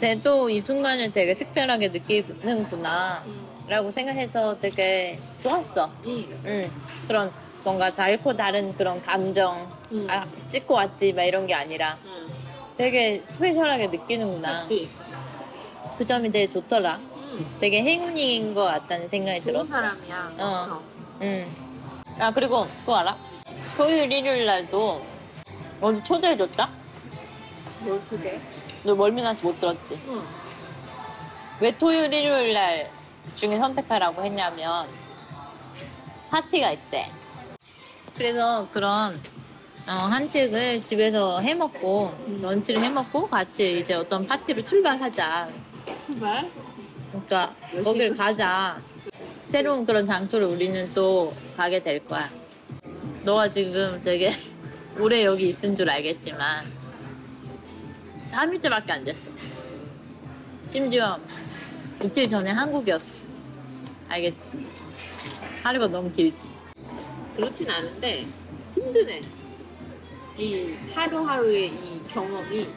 [0.00, 3.22] 쟤도 이 순간을 되게 특별하게 느끼는구나.
[3.68, 5.90] 라고 생각해서 되게 좋았어.
[6.06, 6.70] 응.
[7.06, 7.32] 그런
[7.64, 9.66] 뭔가 달고 다른 그런 감정,
[10.08, 11.96] 아, 찍고 왔지, 막 이런 게 아니라
[12.76, 14.60] 되게 스페셜하게 느끼는구나.
[14.60, 14.88] 그치.
[15.96, 17.00] 그 점이 되게 좋더라.
[17.58, 19.64] 되게 행운인 것 같다는 생각이 좋은 들었어.
[19.64, 20.32] 사람이야.
[20.38, 20.82] 어.
[21.22, 21.48] 응.
[22.18, 23.16] 아, 그리고 그거 알아?
[23.76, 25.02] 토요일, 일요일 날도
[25.80, 26.68] 어디 초대해줬다?
[27.80, 28.38] 뭘 그게?
[28.84, 29.98] 너 멀미나서 못 들었지?
[30.08, 30.22] 응.
[31.60, 32.90] 왜 토요일, 일요일 날
[33.36, 34.86] 중에 선택하라고 했냐면
[36.30, 37.10] 파티가 있대.
[38.16, 39.18] 그래서 그런
[39.86, 45.50] 어, 한식을 집에서 해 먹고 런치를 해 먹고 같이 이제 어떤 파티로 출발하자.
[46.06, 46.50] 출발?
[47.10, 48.80] 그러니까 거길 가자.
[49.42, 52.30] 새로운 그런 장소를 우리는 또 가게 될 거야.
[53.24, 54.32] 너가 지금 되게
[54.98, 56.64] 오래 여기 있은 줄 알겠지만
[58.28, 59.32] 3일째밖에 안 됐어.
[60.66, 61.18] 심지어
[62.02, 63.18] 이틀 전에 한국이었어.
[64.08, 64.64] 알겠지?
[65.62, 66.53] 하루가 너무 길지.
[67.36, 68.26] 그렇진 않은데
[68.74, 69.22] 힘드네.
[70.38, 72.68] 이 하루하루의 이 경험이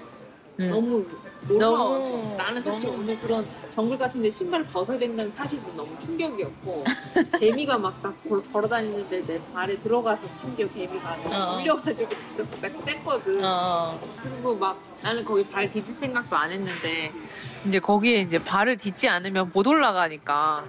[0.60, 0.70] 응.
[0.70, 1.06] 너무
[1.48, 6.84] 놀라워서 나는 사실 너무- 오늘 그런 정글 같은데 신발을 벗어야 된다는 사실도 너무 충격이었고
[7.40, 8.16] 개미가 막딱
[8.52, 11.60] 걸어다니는데 내 발에 들어가서 심지어 개미가 너무 어.
[11.60, 13.44] 물려가지고 진짜 딱 뗐거든.
[13.44, 17.12] 어, 그리고 막 나는 거기 발 디딜 생각도 안 했는데
[17.68, 20.66] 이제 거기에 이제 발을 딛지 않으면 못 올라가니까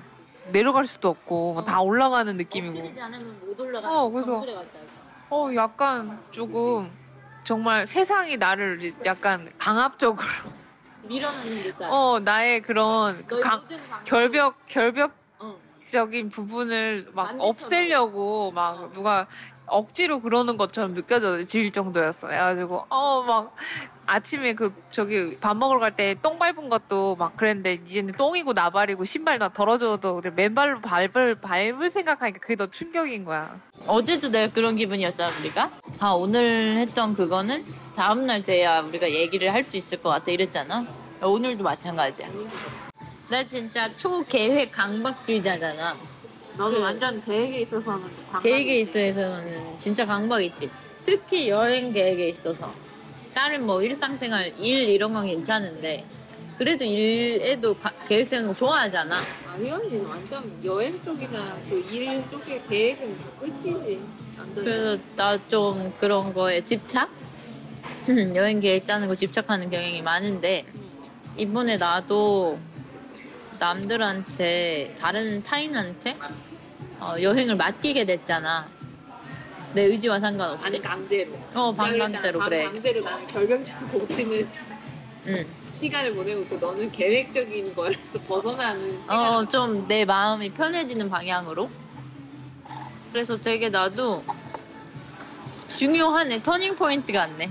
[0.52, 2.74] 내려갈 수도 없고 뭐다 올라가는 느낌이고.
[2.74, 3.90] 들지 않으면 못 올라가.
[4.02, 4.44] 어, 그래서-
[5.30, 6.90] 어, 약간 조금
[7.44, 10.26] 정말 세상이 나를 약간 강압적으로
[11.02, 11.90] 밀어넣는 듯한.
[11.92, 13.62] 어 나의 그런 그 강,
[14.04, 15.54] 결벽 결벽 어.
[15.90, 17.34] 적인 부분을 막.
[17.38, 19.26] 없애려고 막 누가
[19.66, 22.26] 억지로 그러는 것처럼 느껴질 정도였어.
[22.28, 23.54] 그래가지고 어 막
[24.12, 29.05] 아침에 그 저기 밥 먹으러 갈 때 똥 밟은 것도 막 그랬는데 이제는 똥이고 나발이고
[29.05, 29.48] 신발 나
[30.22, 33.60] 그냥 맨발로 밟을 밟을 생각하니까 그게 더 충격인 거야.
[33.86, 35.70] 어제도 내가 그런 기분이었잖아 우리가
[36.01, 37.62] 아 오늘 했던 그거는
[37.97, 40.86] 다음 날 돼야 우리가 얘기를 할 수 있을 것 같아 이랬잖아.
[41.22, 42.28] 오늘도 마찬가지야.
[43.28, 45.97] 나 진짜 초계획 강박주의자잖아.
[46.56, 48.01] 너는 그- 완전 계획에 있어서는
[48.32, 50.70] 방법이 계획에 있어서는 진짜 강박 있지.
[51.05, 52.72] 특히 여행 계획에 있어서
[53.39, 56.05] 다른 뭐 일상생활 일 이런 건 괜찮은데
[56.59, 63.16] 그래도 일에도 가- 계획 세우는 거 좋아하잖아 당연히 완전 여행 쪽이나 그 일 쪽의 계획은
[63.39, 64.01] 끝이지.
[64.36, 67.09] 완전 그래서 나 좀 그런 거에 집착?
[68.35, 70.65] 여행 계획 짜는 거 집착하는 경향이 많은데
[71.36, 72.59] 이번에 나도
[73.60, 76.16] 남들한테 다른 타인한테
[76.98, 78.66] 어, 여행을 맡기게 됐잖아.
[79.78, 80.66] 내 의지와 상관없이.
[80.66, 81.30] 아니 강제로.
[81.55, 82.64] 어, 반 강제로 그래.
[82.64, 84.48] 강제로 나는 결벽증 고치는
[85.28, 85.46] 응.
[85.72, 89.16] 시간을 보내고 있고 너는 계획적인 거에서 벗어나는 시간.
[89.16, 91.70] 어, 좀 내 마음이 편해지는 방향으로.
[93.12, 94.24] 그래서 되게 나도
[95.76, 96.42] 중요하네.
[96.43, 97.48] turning point 같네.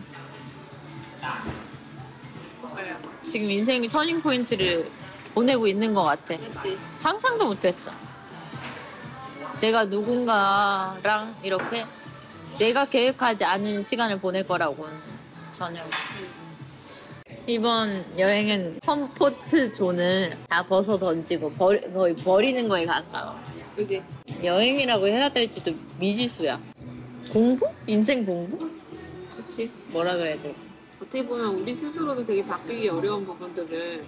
[3.23, 4.91] 지금 인생의 turning point를
[5.33, 6.35] 보내고 있는 것 같아.
[6.37, 6.77] 그렇지.
[6.95, 7.91] 상상도 못했어.
[9.61, 11.85] 내가 누군가랑 이렇게
[12.59, 14.93] 내가 계획하지 않은 시간을 보낼 거라고는
[15.53, 15.81] 전혀.
[17.45, 23.35] 이번 여행은 comfort zone을 다 벗어 던지고 버, 거의 버리는 거에 가까워.
[23.75, 24.01] 그지.
[24.43, 26.59] 여행이라고 해야 될지도 미지수야.
[27.31, 27.69] 공부?
[27.85, 28.57] 인생 공부?
[29.35, 29.69] 그렇지.
[29.91, 30.61] 뭐라 그래야 되지?
[31.01, 34.03] 어떻게 보면 우리 스스로도 되게 바뀌기 어려운 부분들을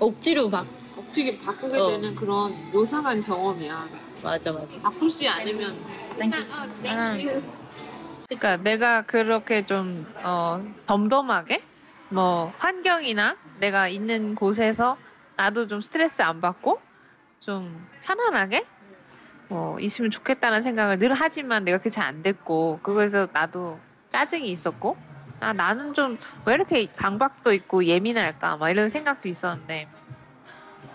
[0.00, 0.66] 억지로 막
[0.96, 1.86] 어떻게 바꾸게 어.
[1.88, 3.88] 되는 그런 요상한 경험이야.
[4.22, 4.80] 맞아 맞아.
[4.82, 5.76] 바꾸지 않으면
[6.18, 6.32] 그냥
[6.86, 7.59] 아, thank you.
[8.30, 11.60] 그러니까 내가 그렇게 좀 어, 덤덤하게?
[12.10, 14.96] 뭐 환경이나 내가 있는 곳에서
[15.36, 16.80] 나도 좀 스트레스 안 받고
[17.40, 18.64] 좀 편안하게?
[19.48, 23.80] 뭐 있으면 좋겠다는 생각을 늘 하지만 내가 그게 잘 안 됐고 그거에서 나도
[24.10, 24.96] 짜증이 있었고
[25.40, 28.58] 아 나는 좀 왜 이렇게 강박도 있고 예민할까?
[28.58, 29.88] 막 이런 생각도 있었는데.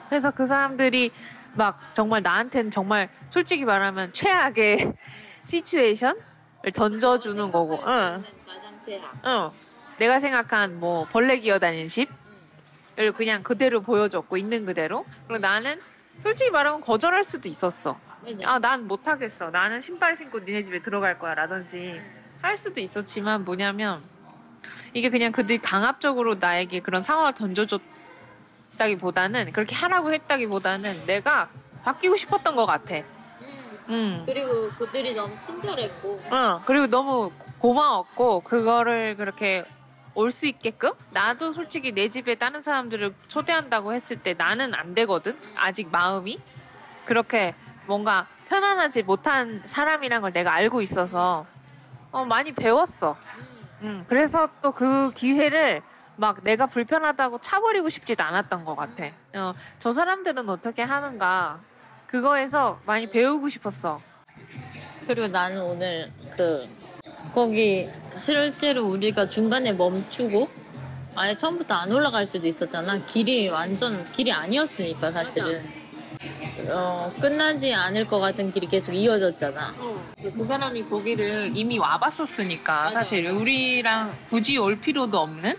[0.08, 1.12] 그래서 그 사람들이
[1.54, 4.94] 막 정말 나한테는 정말 솔직히 말하면 최악의
[5.46, 6.22] 시츄에이션을
[6.72, 8.24] 던져주는 거고, 응.
[9.26, 9.50] 응.
[9.98, 12.10] 내가 생각한 뭐 벌레 기어다니는 집,
[13.16, 15.06] 그냥 그대로 보여줬고 있는 그대로.
[15.28, 15.80] 그리고 나는
[16.24, 17.98] 솔직히 말하면 거절할 수도 있었어.
[18.44, 19.50] 아, 난 못하겠어.
[19.52, 21.36] 나는 신발 신고 니네 집에 들어갈 거야.
[21.36, 22.02] 라든지
[22.42, 24.02] 할 수도 있었지만 뭐냐면
[24.94, 31.50] 이게 그냥 그들이 강압적으로 나에게 그런 상황을 던져줬다기보다는 그렇게 하라고 했다기보다는 내가
[31.84, 32.96] 바뀌고 싶었던 것 같아.
[33.90, 34.24] 음.
[34.26, 39.64] 그리고 그들이 너무 친절했고 어, 그리고 너무 고마웠고, 그거를 그렇게
[40.14, 40.92] 올 수 있게끔?
[41.12, 45.38] 나도 솔직히 내 집에 다른 사람들을 초대한다고 했을 때 나는 안 되거든?
[45.56, 46.40] 아직 마음이?
[47.06, 47.54] 그렇게
[47.86, 51.46] 뭔가 편안하지 못한 사람이란 걸 내가 알고 있어서,
[52.12, 53.18] 어, 많이 배웠어.
[53.82, 55.82] 음, 그래서 또 그 기회를
[56.16, 59.06] 막 내가 불편하다고 차버리고 싶지도 않았던 것 같아.
[59.36, 61.60] 어, 저 사람들은 어떻게 하는가.
[62.16, 64.00] 그거에서 많이 배우고 싶었어.
[65.06, 66.66] 그리고 나는 오늘 그
[67.34, 70.50] 거기 실제로 우리가 중간에 멈추고
[71.16, 73.06] 아예 처음부터 안 올라갈 수도 있었잖아.
[73.06, 75.70] 길이 완전 길이 아니었으니까 사실은
[76.70, 79.74] 어, 끝나지 않을 것 같은 길이 계속 이어졌잖아.
[80.16, 85.58] 그 사람이 거기를 이미 와봤었으니까 사실 우리랑 굳이 올 필요도 없는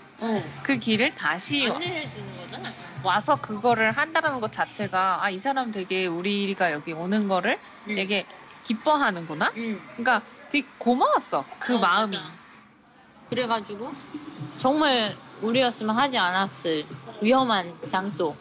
[0.63, 2.86] 그 길을 다시 안내해 주는 거잖아.
[3.03, 7.59] 와서 그거를 한다는 것 자체가 아 이 사람 되게 우리가 여기 오는 거를
[7.89, 7.95] 응.
[7.95, 8.27] 되게
[8.65, 9.53] 기뻐하는구나.
[9.57, 9.81] 응.
[9.97, 12.17] 그러니까 되게 고마웠어 그 어, 마음이.
[12.17, 12.29] 맞아.
[13.31, 13.91] 그래가지고
[14.59, 16.85] 정말 우리였으면 하지 않았을
[17.21, 18.37] 위험한 장소를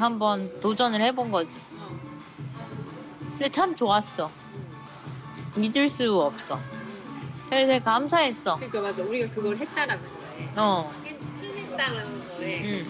[0.00, 1.58] 한번 도전을 해본 거지.
[3.32, 4.30] 근데 참 좋았어.
[5.56, 6.60] 믿을 수 없어.
[7.48, 8.56] 그래서 되게 감사했어.
[8.56, 10.90] 그러니까 맞아 우리가 그걸 했다라는 거에 어,
[11.42, 12.86] 해냈다라는 거에 응,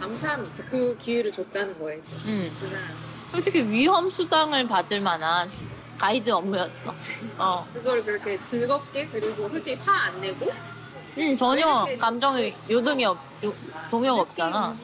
[0.00, 0.62] 감사함이 있어.
[0.70, 2.16] 그 기회를 줬다는 거에 있어.
[2.28, 2.50] 응.
[2.60, 2.84] 그 사람.
[3.28, 5.50] 솔직히 위험 수당을 받을 만한
[5.98, 6.92] 가이드 업무였어.
[7.38, 10.52] 어, 그걸 그렇게 즐겁게 그리고 솔직히 화 안 내고
[11.18, 13.54] 응, 전혀 감정의 요동이 없, 요-
[13.90, 14.74] 동요가 없잖아.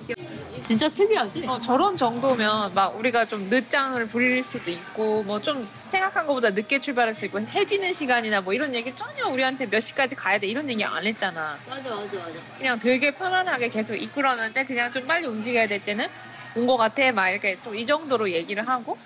[0.60, 1.44] 진짜 특이하지?
[1.46, 6.80] 어, 저런 정도면 막 우리가 좀 늦장을 부릴 수도 있고 뭐 좀 생각한 것보다 늦게
[6.80, 10.70] 출발할 수 있고 해지는 시간이나 뭐 이런 얘기 전혀 우리한테 몇 시까지 가야 돼 이런
[10.70, 11.58] 얘기 안 했잖아.
[11.68, 12.30] 맞아, 맞아, 맞아.
[12.56, 16.06] 그냥 되게 편안하게 계속 이끌었는데 그냥 좀 빨리 움직여야 될 때는
[16.54, 18.96] 온 것 같아 막 이렇게 좀 이 정도로 얘기를 하고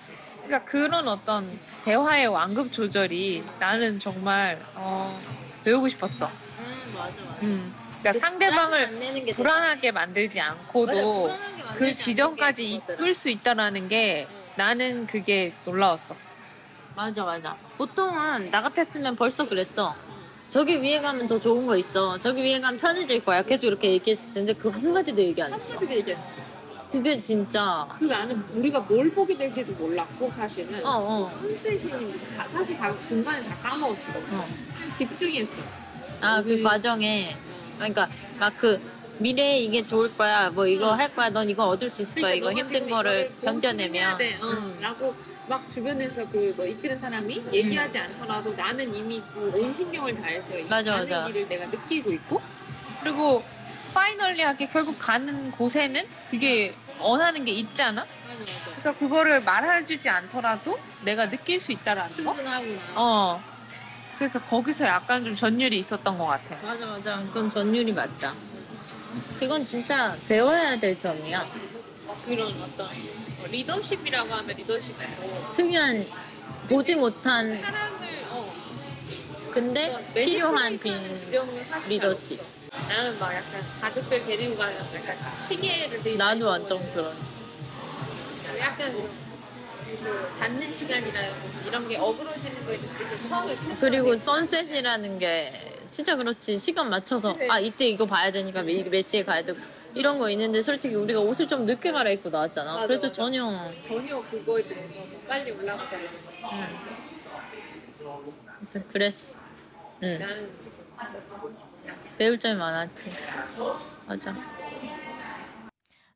[0.45, 5.17] 그러니까 그런 어떤 대화의 완급 조절이 나는 정말 어,
[5.63, 6.29] 배우고 싶었어.
[6.97, 7.41] 음, 맞아, 맞아.
[7.43, 7.73] 음.
[8.01, 11.31] 그러니까 상대방을 안 내는 게 불안하게 만들지 않고도
[11.77, 16.15] 그 지점까지 이끌 수 있다라는 게 나는 그게 놀라웠어.
[16.95, 19.95] 맞아 맞아 보통은 나 같았으면 벌써 그랬어
[20.49, 24.31] 저기 위에 가면 더 좋은 거 있어 저기 위에 가면 편해질 거야 계속 이렇게 얘기했을
[24.31, 26.41] 텐데 그 한마디도 얘기 안 했어 한마디도 얘기 안 했어.
[26.91, 31.29] 그게 진짜 그 나는 우리가 뭘 보게 될지도 몰랐고 사실은 어, 어.
[31.29, 34.03] 선셋이 다- 사실 다 중간에 다 까먹었어.
[34.31, 34.47] 어.
[34.97, 35.51] 집중했어.
[36.21, 37.35] 아 그 과정에
[37.77, 38.79] 그러니까 막 그
[39.19, 42.47] 미래에 이게 좋을 거야 뭐 이거 할 거야 넌 이걸 얻을 수 있을 거야 이거
[42.49, 44.35] 그러니까 너가 힘든 거를 견뎌내면 돼.
[44.39, 44.77] 어, 음.
[44.79, 45.15] 라고
[45.47, 50.91] 막 주변에서 그 뭐 이끄는 사람이 얘기하지 않더라도 나는 이미 그온 신경을 다해서 이 맞아,
[50.97, 51.25] 가는 맞아.
[51.27, 52.41] 길을 내가 느끼고 있고
[53.01, 53.43] 그리고
[53.93, 58.05] 파이널리하게 결국 가는 곳에는 그게 원하는 게 있잖아.
[58.35, 62.15] 그래서 그거를 말해주지 않더라도 내가 느낄 수 있다라는 거.
[62.15, 63.43] 충분하구나 어.
[64.17, 66.57] 그래서 거기서 약간 좀 전율이 있었던 것 같아.
[66.63, 67.19] 맞아 맞아.
[67.27, 68.33] 그건 전율이 맞다.
[69.39, 71.47] 그건 진짜 배워야 될 점이야.
[72.25, 72.89] 그런 어떤
[73.51, 76.05] 리더십이라고 하면 리더십이고 특이한
[76.67, 78.53] 보지 못한 사람을 어,
[79.53, 81.15] 근데 필요한 빈
[81.87, 82.41] 리더십.
[82.89, 87.15] 나는 막 약간 가족들 데리고 가는 약간 시계를 나도 완전 그런.
[88.59, 88.93] 약간
[89.95, 95.51] 그 닫는 시간이라든지 이런 게 어그러지는 거에 대해서 처음에 그리고 선셋이라는 게
[95.89, 96.57] 진짜 그렇지.
[96.57, 99.57] 시간 맞춰서 아 이때 이거 봐야 되니까 몇, 몇 시에 가야 되고
[99.93, 102.73] 이런 거 있는데 솔직히 우리가 옷을 좀 늦게 갈아입고 나왔잖아.
[102.75, 103.13] 맞아, 그래도 맞아.
[103.13, 103.49] 전혀
[103.81, 105.97] 전혀 그거에 대해서 빨리 올라가자
[108.59, 109.39] 아무튼 그랬어.
[110.03, 110.19] 응.
[110.19, 110.51] 나는
[112.17, 113.09] 배울 점이 많았지.
[114.05, 114.35] 맞아.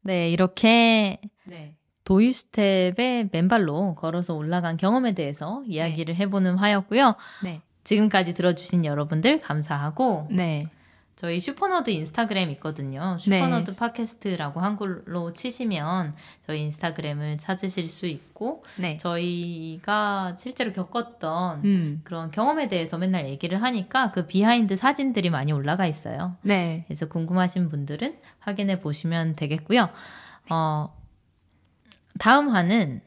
[0.01, 1.75] 네, 이렇게 네.
[2.03, 7.15] 도이수텝의 맨발로 걸어서 올라간 경험에 대해서 이야기를 해보는 화였고요.
[7.43, 7.61] 네.
[7.83, 10.67] 지금까지 들어주신 여러분들 감사하고 네.
[11.15, 13.15] 저희 슈퍼너드 인스타그램 있거든요.
[13.19, 16.15] 슈퍼너드 팟캐스트라고 한글로 치시면
[16.47, 18.97] 저희 인스타그램을 찾으실 수 있고 네.
[18.97, 22.01] 저희가 실제로 겪었던 음.
[22.03, 26.37] 그런 경험에 대해서 맨날 얘기를 하니까 그 behind 사진들이 많이 올라가 있어요.
[26.41, 26.85] 네.
[26.87, 29.89] 그래서 궁금하신 분들은 확인해 보시면 되겠고요.
[30.49, 31.00] 어,
[32.21, 33.01] 다음 화는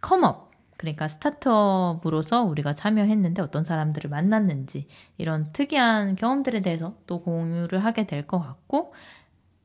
[0.00, 0.50] 컴업.
[0.78, 4.86] 그러니까 스타트업으로서 우리가 참여했는데 어떤 사람들을 만났는지
[5.18, 8.94] 이런 특이한 경험들에 대해서 또 공유를 하게 될 것 같고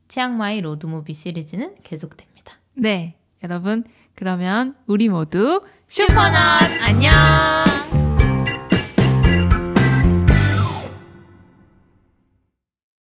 [0.08, 2.56] 치앙마이 로드무비 시리즈는 계속됩니다.
[2.74, 6.36] 네, 여러분 그러면 우리 모두 슈퍼너드
[6.82, 7.79] 안녕.